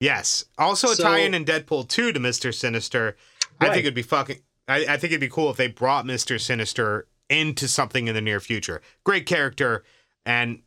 Yes. 0.00 0.44
Also 0.58 0.90
a 0.92 0.96
tie-in 0.96 1.32
in 1.34 1.44
Deadpool 1.44 1.88
2 1.88 2.12
to 2.12 2.20
Mr. 2.20 2.52
Sinister. 2.54 3.16
I 3.60 3.66
think 3.68 3.80
it'd 3.80 3.94
be 3.94 4.02
fucking 4.02 4.38
I, 4.68 4.78
I 4.88 4.96
think 4.96 5.04
it'd 5.12 5.20
be 5.20 5.28
cool 5.28 5.50
if 5.50 5.56
they 5.56 5.66
brought 5.68 6.04
Mr. 6.04 6.40
Sinister 6.40 7.06
into 7.28 7.66
something 7.68 8.06
in 8.08 8.14
the 8.14 8.20
near 8.20 8.40
future. 8.40 8.80
Great 9.04 9.26
character. 9.26 9.84
And 10.26 10.62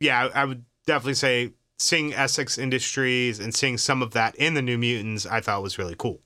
yeah, 0.00 0.28
I, 0.34 0.42
I 0.42 0.44
would 0.44 0.64
definitely 0.86 1.14
say 1.14 1.52
seeing 1.78 2.12
Essex 2.14 2.58
Industries 2.58 3.38
and 3.40 3.54
seeing 3.54 3.78
some 3.78 4.02
of 4.02 4.12
that 4.12 4.34
in 4.36 4.54
the 4.54 4.62
New 4.62 4.78
Mutants, 4.78 5.26
I 5.26 5.40
thought 5.40 5.62
was 5.62 5.78
really 5.78 5.96
cool. 5.96 6.20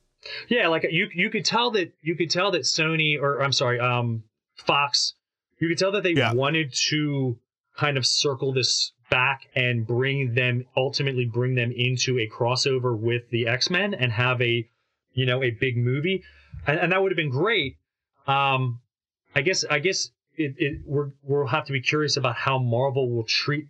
Yeah, 0.48 0.68
like 0.68 0.84
you 0.90 1.08
you 1.14 1.30
could 1.30 1.44
tell 1.44 1.70
that 1.72 1.92
you 2.02 2.16
could 2.16 2.30
tell 2.30 2.50
that 2.52 2.62
Sony 2.62 3.20
or 3.20 3.40
I'm 3.42 3.52
sorry, 3.52 3.78
um 3.78 4.24
Fox, 4.56 5.14
you 5.58 5.68
could 5.68 5.78
tell 5.78 5.92
that 5.92 6.02
they 6.02 6.12
Yeah. 6.12 6.32
wanted 6.32 6.72
to 6.88 7.38
kind 7.76 7.96
of 7.96 8.06
circle 8.06 8.52
this 8.52 8.92
back 9.10 9.42
and 9.54 9.86
bring 9.86 10.34
them 10.34 10.64
ultimately 10.76 11.24
bring 11.24 11.54
them 11.54 11.72
into 11.74 12.18
a 12.18 12.28
crossover 12.28 12.98
with 12.98 13.22
the 13.30 13.46
X-Men 13.46 13.94
and 13.94 14.12
have 14.12 14.40
a 14.42 14.68
you 15.12 15.26
know 15.26 15.42
a 15.42 15.50
big 15.50 15.76
movie. 15.76 16.22
And, 16.66 16.78
and 16.80 16.92
that 16.92 17.02
would 17.02 17.12
have 17.12 17.16
been 17.16 17.30
great. 17.30 17.76
Um 18.26 18.80
I 19.34 19.42
guess 19.42 19.64
I 19.64 19.78
guess 19.78 20.10
it, 20.34 20.54
it 20.58 20.80
we're 20.84 21.10
we'll 21.22 21.46
have 21.46 21.66
to 21.66 21.72
be 21.72 21.80
curious 21.80 22.16
about 22.16 22.36
how 22.36 22.58
Marvel 22.58 23.10
will 23.14 23.24
treat 23.24 23.66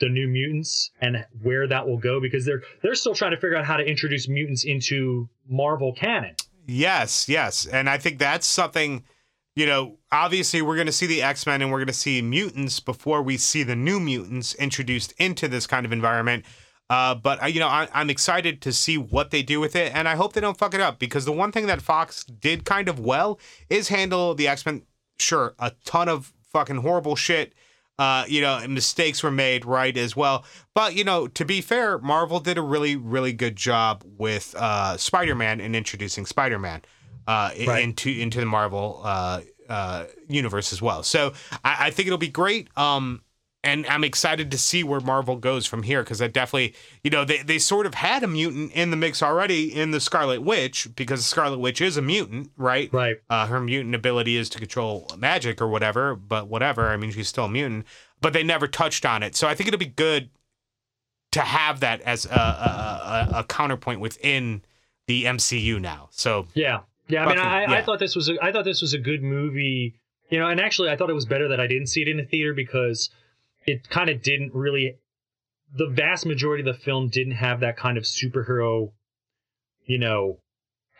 the 0.00 0.08
new 0.08 0.28
mutants 0.28 0.90
and 1.00 1.24
where 1.42 1.66
that 1.68 1.86
will 1.86 1.98
go 1.98 2.20
because 2.20 2.44
they're 2.44 2.62
they're 2.82 2.94
still 2.94 3.14
trying 3.14 3.30
to 3.30 3.36
figure 3.36 3.56
out 3.56 3.64
how 3.64 3.76
to 3.76 3.84
introduce 3.84 4.28
mutants 4.28 4.64
into 4.64 5.28
Marvel 5.48 5.92
canon. 5.92 6.34
Yes, 6.66 7.28
yes. 7.28 7.66
And 7.66 7.88
I 7.88 7.98
think 7.98 8.18
that's 8.18 8.46
something, 8.46 9.04
you 9.56 9.66
know, 9.66 9.98
obviously 10.10 10.62
we're 10.62 10.74
going 10.74 10.86
to 10.86 10.92
see 10.92 11.06
the 11.06 11.22
X 11.22 11.46
Men 11.46 11.62
and 11.62 11.70
we're 11.70 11.78
going 11.78 11.86
to 11.86 11.92
see 11.92 12.20
mutants 12.20 12.80
before 12.80 13.22
we 13.22 13.36
see 13.36 13.62
the 13.62 13.76
new 13.76 14.00
mutants 14.00 14.54
introduced 14.56 15.12
into 15.18 15.48
this 15.48 15.66
kind 15.66 15.86
of 15.86 15.92
environment. 15.92 16.44
Uh, 16.90 17.14
but, 17.14 17.42
uh, 17.42 17.46
you 17.46 17.60
know, 17.60 17.68
I, 17.68 17.88
I'm 17.94 18.10
excited 18.10 18.60
to 18.62 18.72
see 18.72 18.98
what 18.98 19.30
they 19.30 19.42
do 19.42 19.58
with 19.60 19.74
it. 19.74 19.94
And 19.94 20.06
I 20.06 20.16
hope 20.16 20.32
they 20.32 20.40
don't 20.40 20.58
fuck 20.58 20.74
it 20.74 20.80
up 20.80 20.98
because 20.98 21.24
the 21.24 21.32
one 21.32 21.50
thing 21.50 21.66
that 21.66 21.80
Fox 21.80 22.24
did 22.24 22.64
kind 22.64 22.88
of 22.88 23.00
well 23.00 23.38
is 23.70 23.88
handle 23.88 24.34
the 24.34 24.48
X 24.48 24.66
Men. 24.66 24.82
Sure, 25.18 25.54
a 25.60 25.72
ton 25.84 26.08
of 26.08 26.32
fucking 26.52 26.78
horrible 26.78 27.14
shit. 27.14 27.54
Uh, 27.96 28.24
you 28.26 28.40
know, 28.40 28.66
mistakes 28.66 29.22
were 29.22 29.30
made, 29.30 29.64
right, 29.64 29.96
as 29.96 30.16
well. 30.16 30.44
But, 30.74 30.96
you 30.96 31.04
know, 31.04 31.28
to 31.28 31.44
be 31.44 31.60
fair, 31.60 31.98
Marvel 31.98 32.40
did 32.40 32.58
a 32.58 32.62
really, 32.62 32.96
really 32.96 33.32
good 33.32 33.54
job 33.54 34.02
with 34.04 34.52
uh, 34.58 34.96
Spider 34.96 35.36
Man 35.36 35.60
and 35.60 35.76
introducing 35.76 36.26
Spider 36.26 36.58
Man 36.58 36.82
uh, 37.26 37.50
Right. 37.66 37.82
into 37.84 38.10
into 38.10 38.40
the 38.40 38.46
Marvel 38.46 39.00
uh, 39.04 39.40
uh, 39.68 40.04
universe 40.28 40.72
as 40.72 40.80
well. 40.82 41.02
So 41.02 41.32
I, 41.64 41.86
I 41.86 41.90
think 41.90 42.06
it'll 42.06 42.18
be 42.18 42.28
great. 42.28 42.68
Um, 42.76 43.22
and 43.62 43.86
I'm 43.86 44.04
excited 44.04 44.50
to 44.50 44.58
see 44.58 44.84
where 44.84 45.00
Marvel 45.00 45.36
goes 45.36 45.64
from 45.64 45.84
here 45.84 46.02
because 46.02 46.20
I 46.20 46.26
definitely, 46.26 46.74
you 47.02 47.10
know, 47.10 47.24
they, 47.24 47.38
they 47.38 47.58
sort 47.58 47.86
of 47.86 47.94
had 47.94 48.22
a 48.22 48.26
mutant 48.26 48.72
in 48.72 48.90
the 48.90 48.96
mix 48.96 49.22
already 49.22 49.74
in 49.74 49.90
the 49.90 50.00
Scarlet 50.00 50.42
Witch 50.42 50.88
because 50.94 51.24
Scarlet 51.24 51.58
Witch 51.58 51.80
is 51.80 51.96
a 51.96 52.02
mutant, 52.02 52.50
right? 52.58 52.92
Right. 52.92 53.16
Uh, 53.30 53.46
her 53.46 53.60
mutant 53.60 53.94
ability 53.94 54.36
is 54.36 54.50
to 54.50 54.58
control 54.58 55.08
magic 55.16 55.62
or 55.62 55.68
whatever, 55.68 56.14
but 56.14 56.46
whatever. 56.48 56.88
I 56.90 56.98
mean, 56.98 57.10
she's 57.10 57.28
still 57.28 57.46
a 57.46 57.48
mutant, 57.48 57.86
but 58.20 58.34
they 58.34 58.42
never 58.42 58.66
touched 58.68 59.06
on 59.06 59.22
it. 59.22 59.34
So 59.34 59.48
I 59.48 59.54
think 59.54 59.68
it'll 59.68 59.78
be 59.78 59.86
good 59.86 60.28
to 61.32 61.40
have 61.40 61.80
that 61.80 62.02
as 62.02 62.26
a, 62.26 62.28
a, 62.28 63.28
a, 63.34 63.38
a 63.38 63.44
counterpoint 63.44 63.98
within 63.98 64.62
the 65.06 65.24
MCU 65.24 65.80
now. 65.80 66.08
So 66.12 66.46
Yeah. 66.52 66.80
Yeah. 67.08 67.24
I 67.24 67.28
mean, 67.28 67.36
Fucking- 67.36 67.74
I, 67.74 67.78
I 67.78 67.82
thought 67.82 67.98
this 67.98 68.16
was 68.16 68.28
a, 68.28 68.42
I 68.42 68.52
thought 68.52 68.64
this 68.64 68.82
was 68.82 68.94
a 68.94 68.98
good 68.98 69.22
movie. 69.22 69.94
You 70.30 70.38
know, 70.38 70.48
and 70.48 70.58
actually, 70.60 70.88
I 70.90 70.96
thought 70.96 71.10
it 71.10 71.14
was 71.14 71.26
better 71.26 71.48
that 71.48 71.60
I 71.60 71.66
didn't 71.66 71.88
see 71.88 72.00
it 72.02 72.08
in 72.08 72.18
a 72.18 72.24
theater 72.24 72.54
because 72.54 73.10
it 73.66 73.88
kind 73.90 74.08
of 74.10 74.22
didn't 74.22 74.54
really. 74.54 74.96
The 75.76 75.88
vast 75.88 76.24
majority 76.24 76.66
of 76.68 76.74
the 76.76 76.80
film 76.82 77.08
didn't 77.08 77.34
have 77.34 77.60
that 77.60 77.76
kind 77.76 77.98
of 77.98 78.04
superhero, 78.04 78.92
you 79.86 79.98
know, 79.98 80.38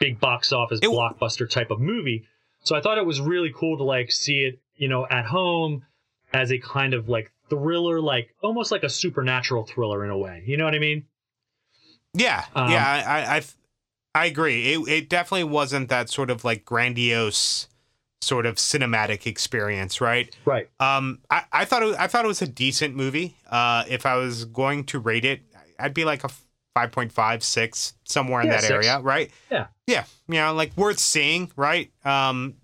big 0.00 0.20
box 0.20 0.52
office 0.52 0.80
It- 0.82 0.88
blockbuster 0.90 1.48
type 1.48 1.70
of 1.70 1.80
movie. 1.80 2.24
So 2.64 2.74
I 2.76 2.80
thought 2.80 2.98
it 2.98 3.07
was 3.07 3.20
really 3.20 3.52
cool 3.55 3.76
to 3.78 3.84
like 3.84 4.11
see 4.11 4.40
it, 4.40 4.59
you 4.76 4.88
know, 4.88 5.07
at 5.11 5.26
home 5.26 5.84
as 6.32 6.50
a 6.50 6.59
kind 6.59 6.92
of 6.94 7.09
like 7.09 7.30
thriller, 7.50 8.00
like 8.00 8.34
almost 8.42 8.72
like 8.72 8.82
a 8.82 8.88
supernatural 8.90 9.64
thriller 9.64 10.05
in 10.05 10.11
a 10.11 10.18
way. 10.18 10.42
You 10.46 10.57
know 10.57 10.64
what 10.64 10.74
I 10.74 10.78
mean? 10.80 11.05
Yeah, 12.14 12.44
Um, 12.55 12.70
yeah, 12.70 13.05
I, 13.07 13.36
I, 13.36 13.42
I, 14.15 14.27
agree. 14.27 14.73
It, 14.73 14.89
it 14.89 15.09
definitely 15.09 15.45
wasn't 15.45 15.89
that 15.89 16.09
sort 16.09 16.31
of 16.31 16.45
like 16.45 16.65
grandiose, 16.65 17.69
sort 18.23 18.47
of 18.47 18.57
cinematic 18.57 19.27
experience, 19.27 20.01
right? 20.01 20.35
Right. 20.45 20.69
Um, 20.81 21.21
I, 21.31 21.45
I 21.53 21.65
thought 21.65 21.83
it, 21.83 21.97
I 21.99 22.07
thought 22.07 22.25
it 22.25 22.29
was 22.29 22.43
a 22.43 22.47
decent 22.47 22.95
movie. 22.97 23.37
Uh, 23.51 23.85
if 23.89 24.07
I 24.07 24.17
was 24.17 24.45
going 24.45 24.85
to 24.85 24.99
rate 24.99 25.25
it, 25.25 25.43
I'd 25.79 25.95
be 25.95 26.05
like 26.05 26.25
a 26.25 26.31
five 26.75 26.93
point 26.93 27.12
five, 27.12 27.43
six, 27.43 27.95
somewhere 28.05 28.41
in 28.41 28.49
Yeah, 28.49 28.55
that 28.55 28.62
six. 28.65 28.73
area, 28.73 29.01
right? 29.01 29.31
Yeah. 29.51 29.67
Yeah, 29.87 30.05
you 30.29 30.37
know, 30.37 30.55
like 30.55 30.77
worth 30.77 30.99
seeing, 30.99 31.51
right? 31.57 31.91
Um, 32.05 32.55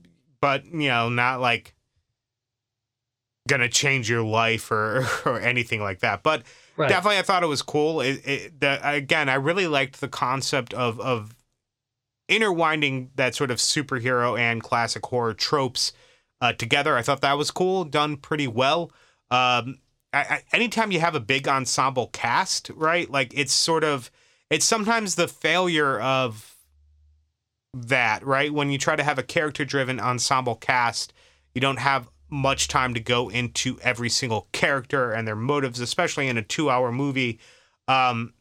but 0.40 0.64
you 0.64 0.88
know, 0.88 1.08
not 1.08 1.40
like 1.40 1.74
gonna 3.48 3.68
change 3.68 4.08
your 4.08 4.22
life 4.22 4.70
or 4.70 5.06
or 5.26 5.40
anything 5.40 5.82
like 5.82 6.00
that. 6.00 6.22
But 6.22 6.44
Right. 6.76 6.88
definitely 6.88 7.18
I 7.18 7.22
thought 7.22 7.42
it 7.42 7.46
was 7.46 7.60
cool. 7.60 8.00
It, 8.00 8.26
it, 8.26 8.60
the, 8.60 8.80
again, 8.82 9.28
I 9.28 9.34
really 9.34 9.66
liked 9.66 10.00
the 10.00 10.08
concept 10.08 10.72
of 10.72 10.98
of 11.00 11.34
interwinding 12.30 13.10
that 13.16 13.34
sort 13.34 13.50
of 13.50 13.58
superhero 13.58 14.38
and 14.38 14.62
classic 14.62 15.04
horror 15.04 15.34
tropes 15.34 15.92
uh, 16.40 16.52
together. 16.52 16.96
I 16.96 17.02
thought 17.02 17.20
that 17.20 17.36
was 17.36 17.50
cool, 17.50 17.84
done 17.84 18.16
pretty 18.16 18.46
well. 18.46 18.92
Um, 19.30 19.80
I, 20.12 20.20
I, 20.20 20.42
anytime 20.52 20.92
you 20.92 21.00
have 21.00 21.14
a 21.14 21.20
big 21.20 21.46
ensemble 21.48 22.08
cast, 22.08 22.70
right? 22.74 23.10
Like 23.10 23.32
it's 23.36 23.52
sort 23.52 23.84
of 23.84 24.10
it's 24.48 24.64
sometimes 24.64 25.14
the 25.14 25.28
failure 25.28 26.00
of 26.00 26.56
that, 27.74 28.24
right? 28.26 28.52
When 28.52 28.70
you 28.70 28.78
try 28.78 28.96
to 28.96 29.04
have 29.04 29.18
a 29.18 29.22
character 29.22 29.64
driven 29.64 30.00
ensemble 30.00 30.56
cast, 30.56 31.12
you 31.54 31.60
don't 31.60 31.78
have 31.78 32.08
much 32.30 32.68
time 32.68 32.94
to 32.94 33.00
go 33.00 33.28
into 33.28 33.78
every 33.80 34.08
single 34.08 34.48
character 34.52 35.12
and 35.12 35.26
their 35.26 35.36
motives, 35.36 35.80
especially 35.80 36.28
in 36.28 36.36
a 36.36 36.42
two 36.42 36.70
hour 36.70 36.90
movie. 36.92 37.38
Um, 37.88 38.34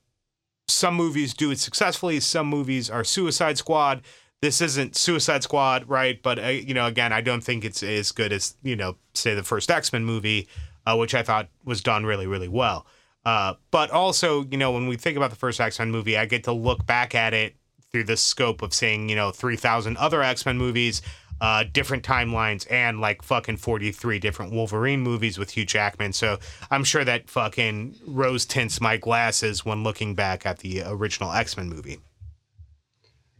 some 0.69 0.95
movies 0.95 1.33
do 1.33 1.51
it 1.51 1.59
successfully, 1.59 2.19
some 2.19 2.47
movies 2.47 2.89
are 2.89 3.03
Suicide 3.03 3.57
Squad. 3.57 4.01
This 4.41 4.61
isn't 4.61 4.95
Suicide 4.95 5.43
Squad, 5.43 5.89
right? 5.89 6.21
But, 6.21 6.39
uh, 6.39 6.47
you 6.47 6.73
know, 6.73 6.85
again, 6.85 7.11
I 7.11 7.21
don't 7.21 7.41
think 7.41 7.65
it's 7.65 7.83
as 7.83 8.11
good 8.11 8.31
as, 8.31 8.55
you 8.63 8.75
know, 8.75 8.95
say 9.13 9.35
the 9.35 9.43
first 9.43 9.69
X 9.69 9.91
Men 9.91 10.05
movie, 10.05 10.47
uh, 10.85 10.95
which 10.95 11.13
I 11.13 11.23
thought 11.23 11.49
was 11.65 11.81
done 11.81 12.05
really, 12.05 12.27
really 12.27 12.47
well. 12.47 12.85
Uh, 13.25 13.55
but 13.71 13.91
also, 13.91 14.45
you 14.45 14.57
know, 14.57 14.71
when 14.71 14.87
we 14.87 14.95
think 14.95 15.17
about 15.17 15.29
the 15.29 15.35
first 15.35 15.59
X 15.59 15.79
Men 15.79 15.91
movie, 15.91 16.17
I 16.17 16.25
get 16.25 16.45
to 16.45 16.53
look 16.53 16.85
back 16.85 17.13
at 17.13 17.33
it 17.33 17.55
through 17.91 18.05
the 18.05 18.17
scope 18.17 18.61
of 18.61 18.73
seeing, 18.73 19.09
you 19.09 19.15
know, 19.15 19.31
3,000 19.31 19.97
other 19.97 20.23
X 20.23 20.45
Men 20.45 20.57
movies, 20.57 21.01
uh, 21.41 21.63
different 21.71 22.03
timelines, 22.03 22.69
and 22.71 22.99
like 22.99 23.21
fucking 23.21 23.57
43 23.57 24.19
different 24.19 24.51
Wolverine 24.51 25.01
movies 25.01 25.37
with 25.37 25.51
Hugh 25.51 25.65
Jackman. 25.65 26.13
So 26.13 26.39
I'm 26.71 26.83
sure 26.83 27.03
that 27.03 27.29
fucking 27.29 27.95
rose 28.05 28.45
tints 28.45 28.81
my 28.81 28.97
glasses 28.97 29.65
when 29.65 29.83
looking 29.83 30.15
back 30.15 30.45
at 30.45 30.59
the 30.59 30.83
original 30.85 31.31
X 31.31 31.57
Men 31.57 31.69
movie. 31.69 31.99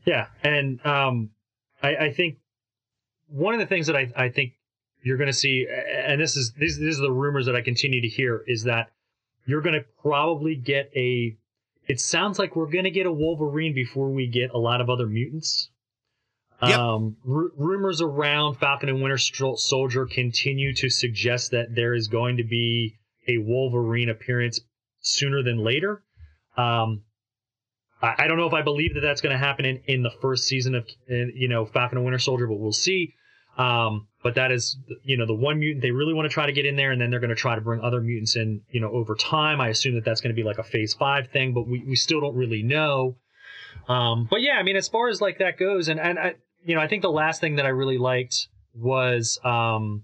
Yeah, 0.05 0.27
and 0.43 0.83
um, 0.85 1.29
I, 1.83 1.95
I 1.95 2.13
think 2.13 2.37
one 3.27 3.53
of 3.53 3.59
the 3.59 3.65
things 3.65 3.87
that 3.87 3.95
I, 3.95 4.11
I 4.15 4.29
think 4.29 4.53
you're 5.03 5.17
going 5.17 5.27
to 5.27 5.33
see, 5.33 5.67
and 5.67 6.19
this 6.19 6.35
is 6.35 6.53
these 6.53 6.77
these 6.77 6.99
are 6.99 7.03
the 7.03 7.11
rumors 7.11 7.45
that 7.45 7.55
I 7.55 7.61
continue 7.61 8.01
to 8.01 8.07
hear, 8.07 8.43
is 8.47 8.63
that 8.63 8.91
you're 9.45 9.61
going 9.61 9.75
to 9.75 9.85
probably 10.01 10.55
get 10.55 10.91
a. 10.95 11.37
It 11.87 11.99
sounds 11.99 12.37
like 12.37 12.55
we're 12.55 12.69
going 12.69 12.83
to 12.83 12.91
get 12.91 13.07
a 13.07 13.11
Wolverine 13.11 13.73
before 13.73 14.09
we 14.09 14.27
get 14.27 14.51
a 14.51 14.57
lot 14.57 14.79
of 14.79 14.89
other 14.89 15.07
mutants. 15.07 15.68
Yep. 16.61 16.77
Um, 16.77 17.17
r- 17.27 17.51
rumors 17.57 18.01
around 18.01 18.55
Falcon 18.55 18.89
and 18.89 19.01
Winter 19.01 19.17
Soldier 19.17 20.05
continue 20.05 20.73
to 20.75 20.89
suggest 20.89 21.51
that 21.51 21.73
there 21.73 21.93
is 21.93 22.07
going 22.07 22.37
to 22.37 22.43
be 22.43 22.97
a 23.27 23.37
Wolverine 23.37 24.09
appearance 24.09 24.59
sooner 24.99 25.41
than 25.41 25.63
later. 25.63 26.03
Um, 26.57 27.03
I, 28.01 28.15
I 28.19 28.27
don't 28.27 28.37
know 28.37 28.47
if 28.47 28.53
I 28.53 28.61
believe 28.61 28.95
that 28.95 29.01
that's 29.01 29.21
going 29.21 29.31
to 29.31 29.37
happen 29.37 29.65
in, 29.65 29.81
in 29.85 30.03
the 30.03 30.11
first 30.21 30.45
season 30.47 30.75
of 30.75 30.87
you 31.07 31.47
know 31.47 31.65
Falcon 31.65 31.97
and 31.97 32.05
Winter 32.05 32.19
Soldier, 32.19 32.47
but 32.47 32.59
we'll 32.59 32.73
see. 32.73 33.13
Um, 33.57 34.07
but 34.23 34.35
that 34.35 34.51
is 34.51 34.77
you 35.03 35.17
know 35.17 35.25
the 35.25 35.33
one 35.33 35.59
mutant 35.59 35.81
they 35.81 35.91
really 35.91 36.13
want 36.13 36.29
to 36.29 36.33
try 36.33 36.45
to 36.45 36.51
get 36.51 36.65
in 36.65 36.75
there, 36.75 36.91
and 36.91 36.99
then 36.99 37.09
they're 37.09 37.19
going 37.19 37.29
to 37.29 37.35
try 37.35 37.55
to 37.55 37.61
bring 37.61 37.81
other 37.81 38.01
mutants 38.01 38.35
in 38.35 38.61
you 38.69 38.81
know 38.81 38.89
over 38.91 39.15
time. 39.15 39.61
I 39.61 39.69
assume 39.69 39.95
that 39.95 40.05
that's 40.05 40.21
going 40.21 40.35
to 40.35 40.39
be 40.41 40.45
like 40.45 40.57
a 40.57 40.63
Phase 40.63 40.93
Five 40.93 41.29
thing, 41.31 41.53
but 41.53 41.67
we 41.67 41.83
we 41.87 41.95
still 41.95 42.19
don't 42.19 42.35
really 42.35 42.63
know. 42.63 43.15
Um, 43.87 44.27
but 44.29 44.41
yeah, 44.41 44.53
I 44.59 44.63
mean, 44.63 44.75
as 44.75 44.87
far 44.87 45.09
as 45.09 45.21
like 45.21 45.39
that 45.39 45.57
goes, 45.57 45.87
and 45.87 45.99
and 45.99 46.19
I 46.19 46.35
you 46.63 46.75
know 46.75 46.81
I 46.81 46.87
think 46.87 47.01
the 47.01 47.11
last 47.11 47.41
thing 47.41 47.55
that 47.57 47.65
I 47.65 47.69
really 47.69 47.97
liked 47.97 48.47
was 48.73 49.39
um, 49.43 50.03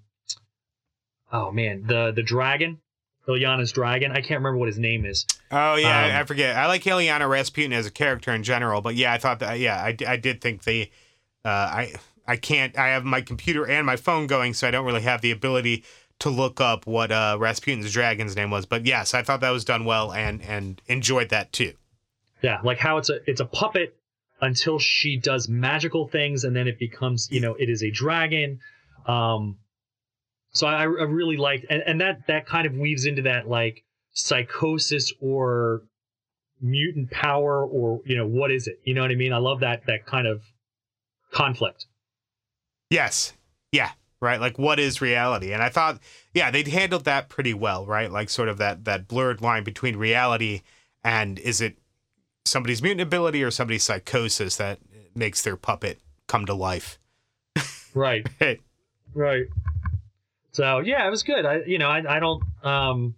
oh 1.31 1.51
man 1.51 1.83
the 1.87 2.11
the 2.11 2.23
dragon 2.23 2.79
Illyana's 3.27 3.71
dragon. 3.71 4.11
I 4.11 4.21
can't 4.21 4.39
remember 4.39 4.57
what 4.57 4.67
his 4.67 4.77
name 4.77 5.03
is. 5.03 5.25
Oh 5.51 5.75
yeah, 5.75 6.05
Um, 6.05 6.21
I 6.21 6.23
forget. 6.25 6.55
I 6.55 6.67
like 6.67 6.83
Illyana 6.83 7.27
Rasputin 7.27 7.73
as 7.73 7.87
a 7.87 7.91
character 7.91 8.31
in 8.31 8.43
general, 8.43 8.81
but 8.81 8.93
yeah, 8.93 9.13
I 9.13 9.17
thought 9.17 9.39
that. 9.39 9.57
Yeah, 9.57 9.77
I, 9.77 9.95
I 10.07 10.17
did 10.17 10.41
think 10.41 10.63
the. 10.63 10.91
Uh, 11.43 11.49
I 11.49 11.93
I 12.27 12.35
can't. 12.35 12.77
I 12.77 12.89
have 12.89 13.03
my 13.03 13.21
computer 13.21 13.65
and 13.67 13.83
my 13.85 13.95
phone 13.95 14.27
going, 14.27 14.53
so 14.53 14.67
I 14.67 14.71
don't 14.71 14.85
really 14.85 15.01
have 15.01 15.21
the 15.21 15.31
ability 15.31 15.83
to 16.19 16.29
look 16.29 16.61
up 16.61 16.85
what 16.85 17.11
uh, 17.11 17.37
Rasputin's 17.39 17.91
dragon's 17.91 18.35
name 18.35 18.51
was. 18.51 18.67
But 18.67 18.85
yes, 18.85 19.15
I 19.15 19.23
thought 19.23 19.41
that 19.41 19.49
was 19.49 19.65
done 19.65 19.85
well 19.85 20.13
and 20.13 20.41
and 20.43 20.79
enjoyed 20.85 21.29
that 21.29 21.51
too. 21.51 21.73
Yeah, 22.43 22.59
like 22.63 22.77
how 22.77 22.97
it's 22.97 23.09
a 23.09 23.27
it's 23.27 23.41
a 23.41 23.45
puppet 23.45 23.97
until 24.41 24.79
she 24.79 25.17
does 25.17 25.47
magical 25.47 26.07
things, 26.07 26.43
and 26.43 26.55
then 26.55 26.67
it 26.67 26.79
becomes 26.79 27.29
you 27.31 27.41
know 27.41 27.55
it 27.55 27.69
is 27.69 27.83
a 27.83 27.91
dragon. 27.91 28.59
Um, 29.07 29.57
so 30.51 30.67
I, 30.67 30.81
I 30.81 30.83
really 30.83 31.37
liked, 31.37 31.65
and, 31.69 31.83
and 31.85 32.01
that 32.01 32.27
that 32.27 32.45
kind 32.45 32.65
of 32.65 32.73
weaves 32.73 33.05
into 33.05 33.23
that 33.23 33.47
like 33.47 33.83
psychosis 34.13 35.13
or 35.19 35.83
mutant 36.61 37.11
power 37.11 37.65
or 37.65 38.01
you 38.05 38.17
know 38.17 38.27
what 38.27 38.51
is 38.51 38.67
it? 38.67 38.79
You 38.83 38.93
know 38.93 39.01
what 39.01 39.11
I 39.11 39.15
mean? 39.15 39.33
I 39.33 39.37
love 39.37 39.59
that 39.59 39.85
that 39.87 40.05
kind 40.05 40.27
of 40.27 40.41
conflict. 41.31 41.85
Yes. 42.89 43.33
Yeah. 43.71 43.91
Right. 44.21 44.39
Like, 44.39 44.57
what 44.57 44.79
is 44.79 45.01
reality? 45.01 45.51
And 45.51 45.61
I 45.61 45.69
thought, 45.69 45.99
yeah, 46.33 46.49
they 46.49 46.63
handled 46.63 47.03
that 47.03 47.29
pretty 47.29 47.53
well. 47.53 47.85
Right. 47.85 48.11
Like, 48.11 48.29
sort 48.29 48.49
of 48.49 48.57
that 48.57 48.85
that 48.85 49.07
blurred 49.07 49.41
line 49.41 49.63
between 49.63 49.97
reality 49.97 50.61
and 51.03 51.37
is 51.39 51.61
it 51.61 51.77
somebody's 52.45 52.81
mutant 52.81 53.01
ability 53.01 53.43
or 53.43 53.51
somebody's 53.51 53.83
psychosis 53.83 54.55
that 54.57 54.79
makes 55.15 55.41
their 55.41 55.55
puppet 55.57 55.99
come 56.27 56.45
to 56.45 56.53
life. 56.53 56.99
Right. 57.93 58.27
Right. 58.39 58.59
Right. 59.13 59.45
So 60.51 60.79
yeah, 60.79 61.07
it 61.07 61.09
was 61.09 61.23
good. 61.23 61.45
I 61.45 61.59
you 61.65 61.77
know 61.77 61.89
I 61.89 62.17
I 62.17 62.19
don't 62.19 62.43
um 62.63 63.15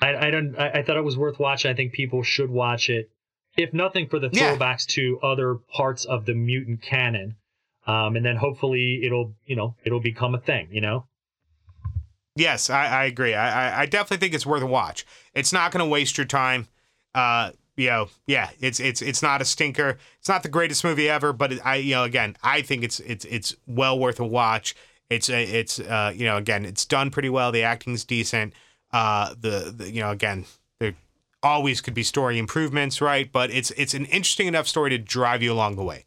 I 0.00 0.16
I 0.16 0.30
don't 0.30 0.58
I, 0.58 0.70
I 0.70 0.82
thought 0.82 0.96
it 0.96 1.04
was 1.04 1.16
worth 1.18 1.38
watching. 1.38 1.70
I 1.70 1.74
think 1.74 1.92
people 1.92 2.22
should 2.22 2.50
watch 2.50 2.88
it, 2.88 3.10
if 3.56 3.72
nothing 3.74 4.08
for 4.08 4.18
the 4.18 4.30
Yeah. 4.32 4.56
throwbacks 4.56 4.86
to 4.94 5.18
other 5.22 5.56
parts 5.74 6.04
of 6.06 6.24
the 6.24 6.34
mutant 6.34 6.82
canon. 6.82 7.36
Um, 7.86 8.16
and 8.16 8.24
then 8.24 8.36
hopefully 8.36 9.02
it'll 9.04 9.34
you 9.44 9.56
know 9.56 9.74
it'll 9.84 10.00
become 10.00 10.34
a 10.34 10.40
thing. 10.40 10.68
You 10.70 10.80
know. 10.80 11.06
Yes, 12.36 12.70
I, 12.70 12.86
I 12.86 13.04
agree. 13.04 13.34
I, 13.34 13.68
I- 13.70 13.80
I 13.82 13.86
definitely 13.86 14.18
think 14.18 14.34
it's 14.34 14.46
worth 14.46 14.62
a 14.62 14.66
watch. 14.66 15.04
It's 15.34 15.52
not 15.52 15.72
going 15.72 15.84
to 15.84 15.90
waste 15.90 16.16
your 16.16 16.26
time. 16.26 16.68
Uh, 17.14 17.52
you 17.76 17.88
know, 17.88 18.08
yeah, 18.26 18.50
it's 18.60 18.78
it's 18.78 19.00
it's 19.00 19.22
not 19.22 19.40
a 19.40 19.44
stinker. 19.44 19.96
It's 20.18 20.28
not 20.28 20.42
the 20.42 20.48
greatest 20.48 20.84
movie 20.84 21.08
ever, 21.08 21.32
but 21.32 21.52
it, 21.52 21.60
I, 21.64 21.76
you 21.76 21.94
know, 21.94 22.04
again, 22.04 22.36
I 22.42 22.62
think 22.62 22.84
it's 22.84 23.00
it's 23.00 23.24
it's 23.24 23.56
well 23.66 23.98
worth 23.98 24.20
a 24.20 24.26
watch. 24.26 24.74
It's 25.08 25.30
a, 25.30 25.42
it's 25.42 25.80
uh, 25.80 26.12
you 26.14 26.24
know, 26.24 26.36
again, 26.36 26.64
it's 26.64 26.84
done 26.84 27.10
pretty 27.10 27.30
well. 27.30 27.50
The 27.52 27.62
acting's 27.62 28.04
decent. 28.04 28.52
Uh, 28.92 29.34
the, 29.40 29.72
the 29.76 29.90
you 29.90 30.00
know, 30.00 30.10
again, 30.10 30.44
there 30.78 30.94
always 31.42 31.80
could 31.80 31.94
be 31.94 32.02
story 32.02 32.38
improvements, 32.38 33.00
right? 33.00 33.30
But 33.32 33.50
it's 33.50 33.70
it's 33.72 33.94
an 33.94 34.04
interesting 34.06 34.46
enough 34.46 34.68
story 34.68 34.90
to 34.90 34.98
drive 34.98 35.42
you 35.42 35.52
along 35.52 35.76
the 35.76 35.84
way. 35.84 36.04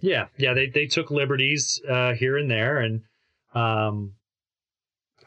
Yeah, 0.00 0.26
yeah, 0.38 0.54
they 0.54 0.66
they 0.68 0.86
took 0.86 1.10
liberties 1.10 1.80
uh, 1.88 2.14
here 2.14 2.38
and 2.38 2.50
there, 2.50 2.78
and 2.78 3.02
um, 3.54 4.14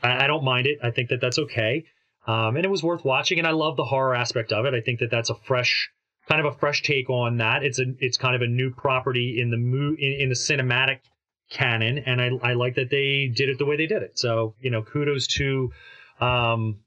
I, 0.02 0.24
I 0.24 0.28
don't 0.28 0.44
mind 0.44 0.66
it. 0.68 0.80
I 0.82 0.90
think 0.92 1.10
that 1.10 1.22
that's 1.22 1.38
okay, 1.38 1.86
um, 2.28 2.56
and 2.56 2.66
it 2.66 2.70
was 2.70 2.84
worth 2.84 3.04
watching. 3.04 3.40
And 3.40 3.48
I 3.48 3.52
love 3.52 3.78
the 3.78 3.86
horror 3.86 4.16
aspect 4.16 4.52
of 4.52 4.66
it. 4.66 4.74
I 4.74 4.82
think 4.82 5.00
that 5.00 5.12
that's 5.12 5.30
a 5.30 5.36
fresh, 5.36 5.90
kind 6.28 6.46
of 6.46 6.54
a 6.54 6.58
fresh 6.58 6.82
take 6.84 7.10
on 7.10 7.38
that. 7.38 7.64
It's 7.64 7.80
a 7.80 7.86
it's 8.00 8.18
kind 8.18 8.36
of 8.36 8.42
a 8.42 8.48
new 8.48 8.72
property 8.72 9.40
in 9.40 9.52
the 9.52 9.58
mo- 9.58 9.96
in, 9.98 10.14
in 10.22 10.30
the 10.30 10.36
cinematic 10.36 11.00
canon, 11.50 12.00
and 12.00 12.22
I 12.22 12.30
I 12.42 12.54
like 12.54 12.76
that 12.76 12.90
they 12.90 13.32
did 13.34 13.50
it 13.50 13.58
the 13.58 13.66
way 13.66 13.78
they 13.78 13.88
did 13.88 14.04
it. 14.04 14.18
So 14.18 14.56
you 14.60 14.72
know, 14.72 14.84
kudos 14.84 15.28
to. 15.28 15.72
Um, 16.20 16.80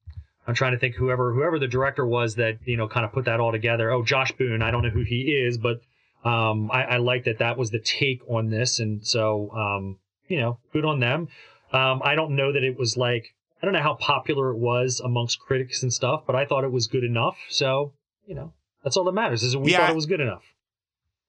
I'm 0.49 0.55
trying 0.55 0.73
to 0.73 0.79
think 0.79 0.95
whoever 0.95 1.35
whoever 1.35 1.59
the 1.59 1.67
director 1.67 2.07
was 2.07 2.37
that 2.37 2.59
you 2.65 2.77
know 2.77 2.89
kind 2.89 3.05
of 3.05 3.13
put 3.13 3.25
that 3.25 3.41
all 3.41 3.53
together. 3.53 3.91
Oh, 3.91 4.05
Josh 4.05 4.33
Boone. 4.33 4.63
I 4.63 4.71
don't 4.71 4.83
know 4.83 4.91
who 4.91 5.03
he 5.03 5.23
is, 5.23 5.59
but 5.59 5.81
um, 6.25 6.71
I, 6.73 6.85
I 6.85 6.97
like 6.99 7.25
that 7.25 7.39
that 7.39 7.59
was 7.59 7.71
the 7.71 7.81
take 7.81 8.21
on 8.29 8.51
this, 8.51 8.79
and 8.79 9.07
so 9.07 9.51
um, 9.51 9.99
you 10.29 10.41
know, 10.41 10.59
good 10.73 10.85
on 10.85 11.01
them. 11.01 11.29
Um, 11.73 12.01
I 12.05 12.15
don't 12.15 12.37
know 12.37 12.53
that 12.53 12.63
it 12.63 12.79
was 12.79 12.97
like 12.97 13.35
I 13.63 13.67
don't 13.67 13.73
know 13.73 13.83
how 13.83 13.95
popular 13.95 14.51
it 14.51 14.59
was 14.59 15.01
amongst 15.01 15.41
critics 15.41 15.83
and 15.83 15.93
stuff, 15.93 16.23
but 16.27 16.37
I 16.37 16.45
thought 16.45 16.65
it 16.65 16.73
was 16.73 16.87
good 16.87 17.05
enough. 17.05 17.37
So 17.49 17.93
you 18.27 18.35
know, 18.35 18.53
that's 18.83 18.97
all 18.97 19.05
that 19.05 19.13
matters. 19.13 19.43
Is 19.43 19.53
that 19.53 19.61
we 19.61 19.71
Yeah. 19.73 19.79
thought 19.79 19.91
it 19.91 19.97
was 19.97 20.07
good 20.07 20.21
enough. 20.21 20.43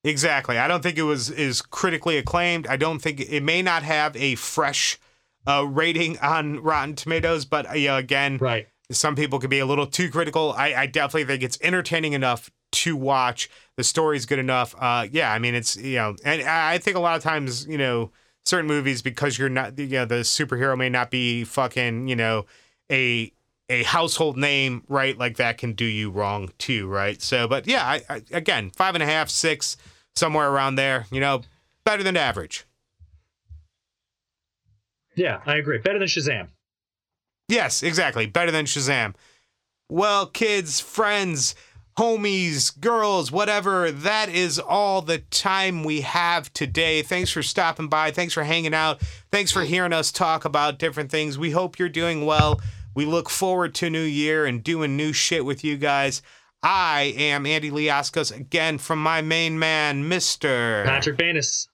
Exactly. 0.03 0.57
I 0.57 0.67
don't 0.67 0.81
think 0.83 0.97
it 0.97 1.03
was 1.03 1.29
is 1.29 1.61
critically 1.61 2.17
acclaimed. 2.17 2.67
I 2.67 2.77
don't 2.77 2.99
think 2.99 3.19
it 3.19 3.43
may 3.43 3.61
not 3.61 3.83
have 3.83 4.15
a 4.15 4.35
fresh 4.35 4.97
uh, 5.45 5.65
rating 5.65 6.17
on 6.19 6.59
Rotten 6.61 6.95
Tomatoes, 6.95 7.45
but 7.45 7.65
uh, 7.67 7.93
again, 7.95 8.37
Right. 8.37 8.67
some 8.91 9.15
people 9.15 9.39
could 9.39 9.49
be 9.49 9.59
a 9.59 9.65
little 9.65 9.87
too 9.87 10.09
critical. 10.09 10.53
I, 10.57 10.73
I 10.73 10.85
definitely 10.87 11.25
think 11.25 11.41
it's 11.43 11.57
entertaining 11.61 12.13
enough 12.13 12.49
to 12.73 12.95
watch. 12.97 13.49
The 13.77 13.83
story's 13.83 14.25
good 14.25 14.39
enough. 14.39 14.75
Uh, 14.77 15.07
yeah, 15.11 15.31
I 15.31 15.39
mean, 15.39 15.55
it's 15.55 15.75
you 15.77 15.95
know, 15.95 16.15
and 16.25 16.41
I 16.43 16.77
think 16.79 16.97
a 16.97 16.99
lot 16.99 17.15
of 17.17 17.23
times, 17.23 17.65
you 17.65 17.77
know, 17.77 18.11
certain 18.47 18.67
movies 18.67 19.01
because 19.01 19.37
you're 19.37 19.49
not, 19.49 19.77
you 19.77 19.87
know, 19.87 20.05
the 20.05 20.21
superhero 20.21 20.77
may 20.77 20.89
not 20.89 21.11
be 21.11 21.43
fucking, 21.43 22.07
you 22.07 22.15
know, 22.15 22.45
a 22.91 23.31
a 23.69 23.83
household 23.83 24.37
name, 24.37 24.83
right? 24.87 25.17
Like 25.17 25.37
that 25.37 25.57
can 25.57 25.73
do 25.73 25.85
you 25.85 26.09
wrong 26.09 26.49
too, 26.57 26.87
right? 26.87 27.21
So, 27.21 27.47
but 27.47 27.67
yeah, 27.67 27.85
I, 27.85 28.01
I 28.09 28.21
again, 28.31 28.71
five 28.71 28.95
and 28.95 29.03
a 29.03 29.05
half, 29.05 29.29
six, 29.29 29.75
somewhere 30.15 30.49
around 30.49 30.75
there. 30.75 31.05
You 31.11 31.19
know, 31.19 31.41
better 31.83 32.03
than 32.03 32.15
average. 32.15 32.65
Yeah, 35.15 35.41
I 35.45 35.57
agree. 35.57 35.79
Better 35.79 35.99
than 35.99 36.07
Shazam. 36.07 36.49
Yes, 37.49 37.81
exactly. 37.83 38.25
Better 38.27 38.51
than 38.51 38.65
Shazam. 38.65 39.15
Well, 39.89 40.27
kids, 40.27 40.79
friends, 40.79 41.55
homies, 41.97 42.79
girls, 42.79 43.31
whatever, 43.31 43.91
that 43.91 44.29
is 44.29 44.59
all 44.59 45.01
the 45.01 45.17
time 45.17 45.83
we 45.83 46.01
have 46.01 46.53
today. 46.53 47.01
Thanks 47.01 47.31
for 47.31 47.41
stopping 47.41 47.87
by. 47.87 48.11
Thanks 48.11 48.33
for 48.33 48.43
hanging 48.43 48.73
out. 48.73 49.01
Thanks 49.31 49.51
for 49.51 49.63
hearing 49.63 49.93
us 49.93 50.11
talk 50.11 50.45
about 50.45 50.79
different 50.79 51.09
things. 51.09 51.37
We 51.37 51.51
hope 51.51 51.79
you're 51.79 51.89
doing 51.89 52.25
well. 52.25 52.61
We 52.93 53.05
look 53.05 53.29
forward 53.29 53.73
to 53.75 53.89
New 53.89 54.03
Year 54.03 54.45
and 54.45 54.63
doing 54.63 54.95
new 54.95 55.11
shit 55.11 55.43
with 55.43 55.63
you 55.63 55.77
guys. 55.77 56.21
I 56.61 57.13
am 57.17 57.45
Andy 57.45 57.71
Liascos 57.71 58.35
again 58.35 58.77
from 58.77 59.01
my 59.01 59.21
main 59.21 59.57
man, 59.57 60.03
Mr. 60.03 60.85
Patrick 60.85 61.17
Banis. 61.17 61.67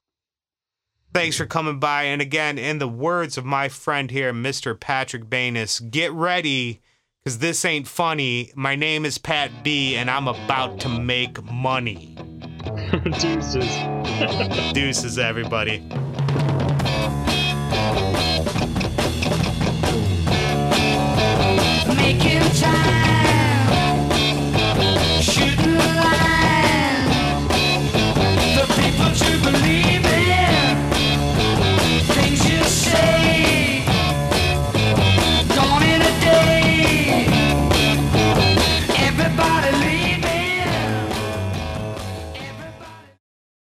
Thanks 1.12 1.36
for 1.36 1.46
coming 1.46 1.78
by. 1.78 2.04
And 2.04 2.20
again, 2.20 2.58
in 2.58 2.78
the 2.78 2.88
words 2.88 3.38
of 3.38 3.44
my 3.44 3.68
friend 3.68 4.10
here, 4.10 4.32
Mr. 4.32 4.78
Patrick 4.78 5.26
Banis, 5.26 5.90
get 5.90 6.12
ready 6.12 6.82
because 7.24 7.38
this 7.38 7.64
ain't 7.64 7.88
funny. 7.88 8.52
My 8.54 8.76
name 8.76 9.06
is 9.06 9.16
Pat 9.16 9.64
B, 9.64 9.96
and 9.96 10.10
I'm 10.10 10.28
about 10.28 10.78
to 10.80 10.90
make 10.90 11.42
money. 11.42 12.14
Deuces. 13.18 14.74
Deuces, 14.74 15.18
everybody. 15.18 15.78
Making 21.96 22.42
time. 22.60 23.03